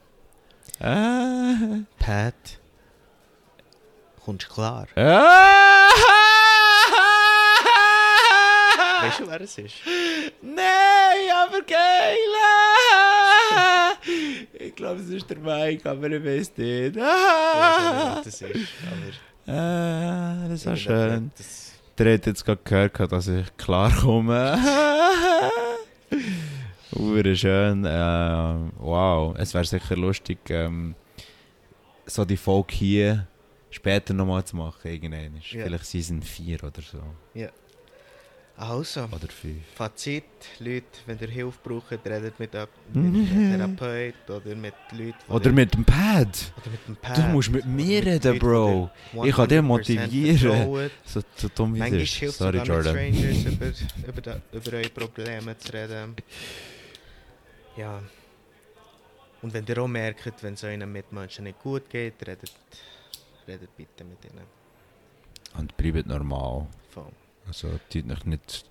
Ah. 0.79 1.53
Pat, 1.99 2.33
kommst 4.23 4.47
du 4.49 4.53
klar? 4.53 4.87
Ah. 4.95 5.89
Weißt 9.01 9.19
du, 9.19 9.27
wer 9.27 9.41
es 9.41 9.57
ist? 9.59 9.75
Nein, 10.41 11.29
aber 11.35 11.61
geil! 11.61 12.17
Ich 14.53 14.75
glaube, 14.75 15.01
es 15.01 15.09
ist 15.09 15.29
der 15.29 15.37
Mike, 15.37 15.87
aber 15.87 16.09
ich 16.09 16.25
weiß 16.25 16.57
nicht. 16.57 16.95
Ich 16.95 17.01
weiß 17.01 17.11
nicht, 17.91 18.15
wer 18.15 18.21
das 18.23 18.41
ist, 18.41 18.69
aber... 18.91 19.34
Ah, 19.47 20.47
das 20.49 20.65
war 20.65 20.75
schön. 20.75 21.31
das- 21.37 21.73
Der 21.97 22.13
hat 22.15 22.25
jetzt 22.25 22.43
gerade 22.45 22.61
gehört, 22.63 23.11
dass 23.11 23.27
ich 23.27 23.55
klar 23.57 23.91
komme. 23.91 24.57
Ure 26.97 27.35
schön. 27.35 27.85
Ähm, 27.87 28.71
wow, 28.77 29.35
es 29.37 29.53
wäre 29.53 29.65
sicher 29.65 29.95
lustig, 29.97 30.37
ähm, 30.49 30.95
so 32.05 32.23
die 32.23 32.37
Folge 32.37 32.73
hier 32.73 33.27
später 33.69 34.13
nochmal 34.13 34.43
zu 34.45 34.55
machen. 34.55 34.79
Irgendwann. 34.89 35.35
Ja. 35.51 35.63
Vielleicht 35.65 35.85
Season 35.85 36.21
4 36.21 36.63
oder 36.63 36.81
so. 36.81 36.99
Also, 38.57 39.03
Oder 39.03 39.27
5. 39.27 39.57
Fazit, 39.75 40.23
Leute, 40.59 40.85
wenn 41.05 41.19
ihr 41.19 41.27
Hilfe 41.27 41.59
braucht, 41.61 41.91
redet 41.91 42.39
mit, 42.39 42.53
mit 42.53 42.55
einem 42.55 43.51
Therapeut 43.51 44.29
oder 44.29 44.55
mit 44.55 44.73
Leuten... 44.93 45.17
Oder 45.27 45.51
mit 45.51 45.73
dem 45.73 45.83
Pad. 45.83 46.53
oder 46.55 46.71
mit 46.71 46.87
dem 46.87 46.95
Pad. 46.95 47.17
Du 47.17 47.21
musst 47.23 47.51
mit 47.51 47.65
mir 47.65 48.01
mit 48.01 48.23
reden, 48.23 48.39
Bro. 48.39 48.89
Ich 49.25 49.35
kann 49.35 49.49
dich 49.49 49.59
100% 49.59 49.61
motivieren. 49.61 50.89
So, 51.05 51.21
so 51.35 51.49
dumm 51.53 51.75
wie 51.75 51.79
Manchmal 51.79 51.99
hilft 52.05 52.37
Sorry, 52.37 52.59
sogar 52.59 52.77
mit 52.77 52.85
Jordan. 52.85 53.13
Strangers 53.13 53.45
über, 53.45 54.07
über, 54.07 54.21
da, 54.21 54.41
über 54.53 54.77
eure 54.77 54.89
Probleme 54.89 55.57
zu 55.57 55.73
reden. 55.73 56.15
Ja. 57.75 58.01
Und 59.41 59.53
wenn 59.53 59.65
ihr 59.65 59.77
auch 59.79 59.87
merkt, 59.87 60.41
wenn 60.43 60.53
es 60.53 60.63
euren 60.63 60.89
Mitmenschen 60.89 61.43
nicht 61.43 61.61
gut 61.61 61.89
geht, 61.89 62.25
redet, 62.25 62.53
redet 63.47 63.75
bitte 63.75 64.05
mit 64.05 64.23
ihnen. 64.23 64.45
Und 65.57 65.75
bleibt 65.75 66.07
normal. 66.07 66.67
Voll. 66.89 67.11
Also, 67.47 67.69
tut 67.89 68.11
euch 68.11 68.25
nicht 68.25 68.65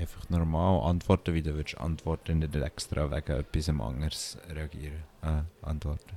einfach 0.00 0.28
normal 0.30 0.88
antworten, 0.90 1.34
wie 1.34 1.42
du 1.42 1.54
würdest 1.54 1.78
antworten, 1.78 2.38
nicht 2.40 2.54
extra 2.56 3.10
wegen 3.10 3.32
etwas 3.38 3.68
anderes 3.68 4.38
reagieren. 4.48 5.02
Äh, 5.22 5.42
antworten. 5.62 6.16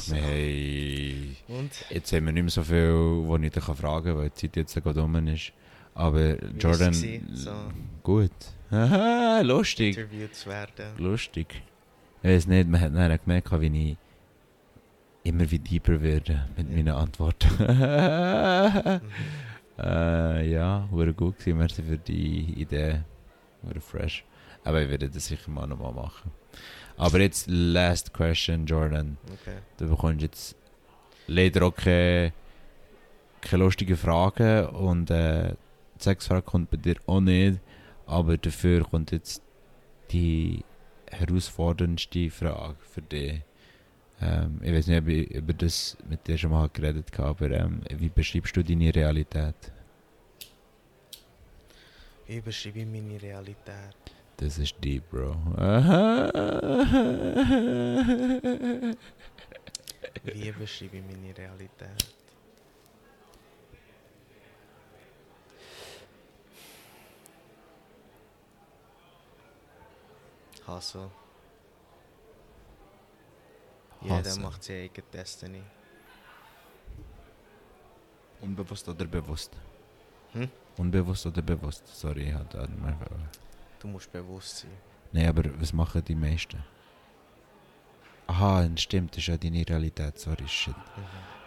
So. 0.00 0.16
Haben, 0.16 1.36
Und? 1.48 1.70
jetzt 1.90 2.12
haben 2.12 2.26
wir 2.26 2.32
nicht 2.32 2.42
mehr 2.42 2.50
so 2.50 2.62
viel, 2.64 2.92
wo 2.92 3.36
ich 3.36 3.50
dich 3.50 3.62
fragen 3.62 4.06
kann, 4.06 4.16
weil 4.16 4.30
die 4.30 4.34
Zeit 4.34 4.56
jetzt 4.56 4.74
gerade 4.74 5.00
rum 5.00 5.28
ist. 5.28 5.52
Aber 5.94 6.36
Wie 6.40 6.58
Jordan, 6.58 6.94
so 7.34 7.52
gut. 8.02 8.30
Haha, 8.70 9.40
lustig. 9.44 9.96
interviewt 9.98 10.34
zu 10.34 10.48
werden. 10.48 10.96
Lustig. 10.98 11.62
Ich 12.22 12.28
weiß 12.30 12.46
nicht, 12.46 12.68
man 12.68 12.80
hat 12.80 12.94
dann 12.94 13.18
gemerkt, 13.18 13.60
wie 13.60 13.90
ich 13.90 13.96
immer 15.22 15.50
wieder 15.50 15.64
deeper 15.64 16.00
werde 16.00 16.46
mit 16.56 16.68
Ja. 16.68 16.76
meinen 16.76 16.88
Antworten. 16.88 17.48
Mhm. 19.80 19.84
äh, 19.86 20.50
ja, 20.50 20.86
war 20.90 21.12
gut 21.12 21.38
gewesen. 21.38 21.58
Merci 21.58 21.82
für 21.82 21.96
die 21.98 22.52
Idee. 22.60 23.00
War 23.62 23.80
fresh. 23.80 24.24
Aber 24.64 24.82
ich 24.82 24.90
werde 24.90 25.08
das 25.08 25.26
sicher 25.26 25.50
mal 25.50 25.66
nochmal 25.66 25.92
machen. 25.92 26.30
Aber 26.98 27.18
jetzt, 27.20 27.46
last 27.48 28.12
question, 28.12 28.66
Jordan. 28.66 29.16
Okay. 29.32 29.56
Du 29.78 29.88
bekommst 29.88 30.20
jetzt 30.22 30.56
leider 31.26 31.64
auch 31.64 31.74
keine, 31.74 32.32
keine 33.40 33.62
lustigen 33.64 33.96
Fragen 33.96 34.66
und 34.66 35.10
äh, 35.10 35.54
die 35.98 36.02
Sexfrage 36.04 36.42
kommt 36.42 36.70
bei 36.70 36.76
dir 36.76 36.96
auch 37.06 37.20
nicht. 37.20 37.58
Aber 38.06 38.36
dafür 38.36 38.84
kommt 38.84 39.12
jetzt 39.12 39.42
die 40.10 40.62
herausforderndste 41.10 42.28
Frage 42.30 42.76
für 42.80 43.00
dich. 43.02 43.40
Ähm, 44.22 44.60
ich 44.62 44.72
weiß 44.72 44.86
nicht, 44.88 44.98
ob 45.00 45.08
ich 45.08 45.30
über 45.30 45.52
das 45.54 45.96
mit 46.08 46.26
dir 46.26 46.36
schon 46.36 46.50
mal 46.50 46.68
geredet 46.68 47.16
habe, 47.18 47.46
aber 47.46 47.50
ähm, 47.50 47.80
wie 47.90 48.10
beschreibst 48.10 48.54
du 48.56 48.62
deine 48.62 48.94
Realität? 48.94 49.72
Ich 52.26 52.42
beschreibe 52.42 52.84
meine 52.86 53.20
Realität. 53.20 53.94
Das 54.36 54.58
ist 54.58 54.74
deep, 54.82 55.10
Bro. 55.10 55.34
Wie 60.24 60.52
beschreibe 60.52 60.96
ich 60.96 61.02
meine 61.02 61.36
Realität? 61.36 62.14
Hustle. 70.66 71.10
Jeder 74.02 74.18
Hustle. 74.18 74.42
macht 74.42 74.64
seine 74.64 74.82
eigene 74.84 75.06
Destiny. 75.12 75.62
Unbewusst 78.40 78.88
oder 78.88 79.04
bewusst? 79.04 79.52
Hm? 80.32 80.48
Unbewusst 80.78 81.26
oder 81.26 81.42
bewusst? 81.42 81.86
Sorry, 81.86 82.28
ich 82.28 82.34
hatte 82.34 82.66
mehr. 82.68 82.96
Du 83.78 83.88
musst 83.88 84.10
bewusst 84.10 84.58
sein. 84.58 84.70
Nein, 85.12 85.28
aber 85.28 85.60
was 85.60 85.72
machen 85.72 86.02
die 86.04 86.14
meisten? 86.14 86.62
Aha, 88.28 88.68
stimmt, 88.76 89.12
das 89.12 89.18
ist 89.18 89.26
ja 89.26 89.36
deine 89.36 89.68
Realität. 89.68 90.18
Sorry, 90.18 90.46
shit. 90.46 90.74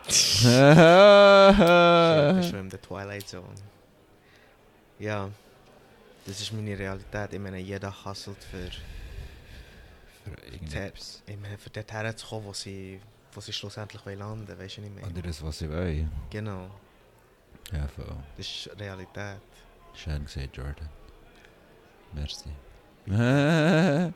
Ich 0.06 0.44
bin 0.44 2.44
schon 2.44 2.60
in 2.60 2.70
der 2.70 2.82
Twilight 2.82 3.28
Zone. 3.28 3.56
Ja, 5.00 5.30
das 6.26 6.42
ist 6.42 6.52
meine 6.52 6.78
Realität. 6.78 7.34
Ich 7.34 7.40
meine, 7.40 7.60
jeder 7.60 7.94
hustelt 8.06 8.44
für, 8.44 8.70
Ich 11.26 11.38
meine, 11.40 11.58
für 11.58 11.70
dort 11.70 11.92
herzukommen, 11.92 12.46
wo 12.48 12.54
sie, 12.54 13.00
wo 13.34 13.42
sie 13.42 13.54
schlussendlich 13.54 14.06
wollen 14.06 14.20
landen 14.20 14.48
Weißt 14.58 14.78
du, 14.78 14.82
ich 14.82 14.90
meine? 14.90 15.08
Oder 15.08 15.22
das, 15.22 15.44
was 15.44 15.62
ich 15.62 15.70
will. 15.70 16.08
Genau, 16.30 16.70
Ja, 17.72 17.88
voll. 17.88 18.16
das 18.38 18.48
ist 18.48 18.70
Realität. 18.80 19.42
Schön 19.94 20.24
gesehen, 20.26 20.50
Jordan. 20.54 20.90
Merci. 22.14 22.50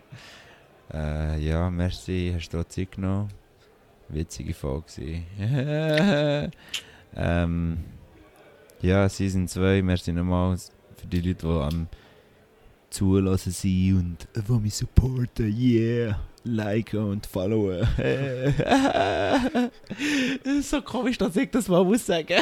äh, 0.93 1.38
ja, 1.39 1.70
merci, 1.70 2.32
hast 2.34 2.49
du 2.49 2.64
Zeit 2.68 2.91
genommen. 2.91 3.30
Witzige 4.10 4.53
Folge. 4.53 5.24
ähm, 7.16 7.84
ja, 8.82 9.10
Season 9.10 9.47
2, 9.47 9.82
merci 9.82 10.14
nochmals 10.14 10.72
für 10.95 11.08
die 11.08 11.20
Leute, 11.22 11.45
die 11.45 11.47
am 11.47 11.88
Zulassen 12.89 13.51
sind 13.51 14.28
und 14.34 14.47
die 14.47 14.51
mich 14.53 14.76
supporten. 14.76 15.53
Yeah! 15.58 16.20
Liken 16.48 17.00
und 17.00 17.28
ist 20.43 20.70
so 20.70 20.82
komisch, 20.82 21.18
dass 21.18 21.36
ich 21.36 21.50
das 21.52 21.68
mal 21.68 21.84
muss 21.84 22.06
sagen. 22.06 22.36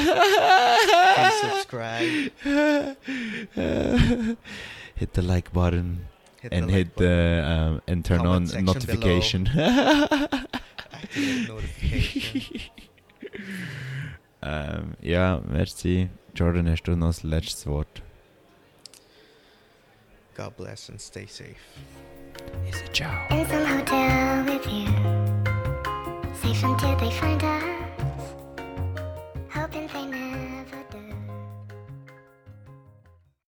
Subscribe. 1.41 2.31
hit 4.95 5.09
the 5.13 5.21
like 5.21 5.51
button 5.53 6.01
Hit 6.41 6.53
and 6.53 6.69
the 6.69 6.73
hit 6.73 6.87
like 6.87 6.95
button, 6.95 7.07
the 7.07 7.43
um, 7.43 7.81
and 7.87 8.05
turn 8.05 8.19
on 8.19 8.47
Comment 8.47 8.49
section 8.49 8.65
notification. 8.65 9.43
notification. 11.47 12.61
ähm, 14.41 14.95
ja, 15.01 15.41
merci. 15.47 16.09
Jordan, 16.33 16.69
hast 16.69 16.83
du 16.83 16.95
noch 16.95 17.07
das 17.07 17.23
letzte 17.23 17.69
Wort? 17.69 18.01
God 20.35 20.55
bless 20.57 20.89
and 20.89 20.99
stay 20.99 21.25
safe. 21.25 21.55
Is 22.69 22.81
it 22.81 22.93
ciao? 22.93 23.25
until 26.63 26.95
they 26.95 27.11
find 27.11 27.43
out. 27.43 27.54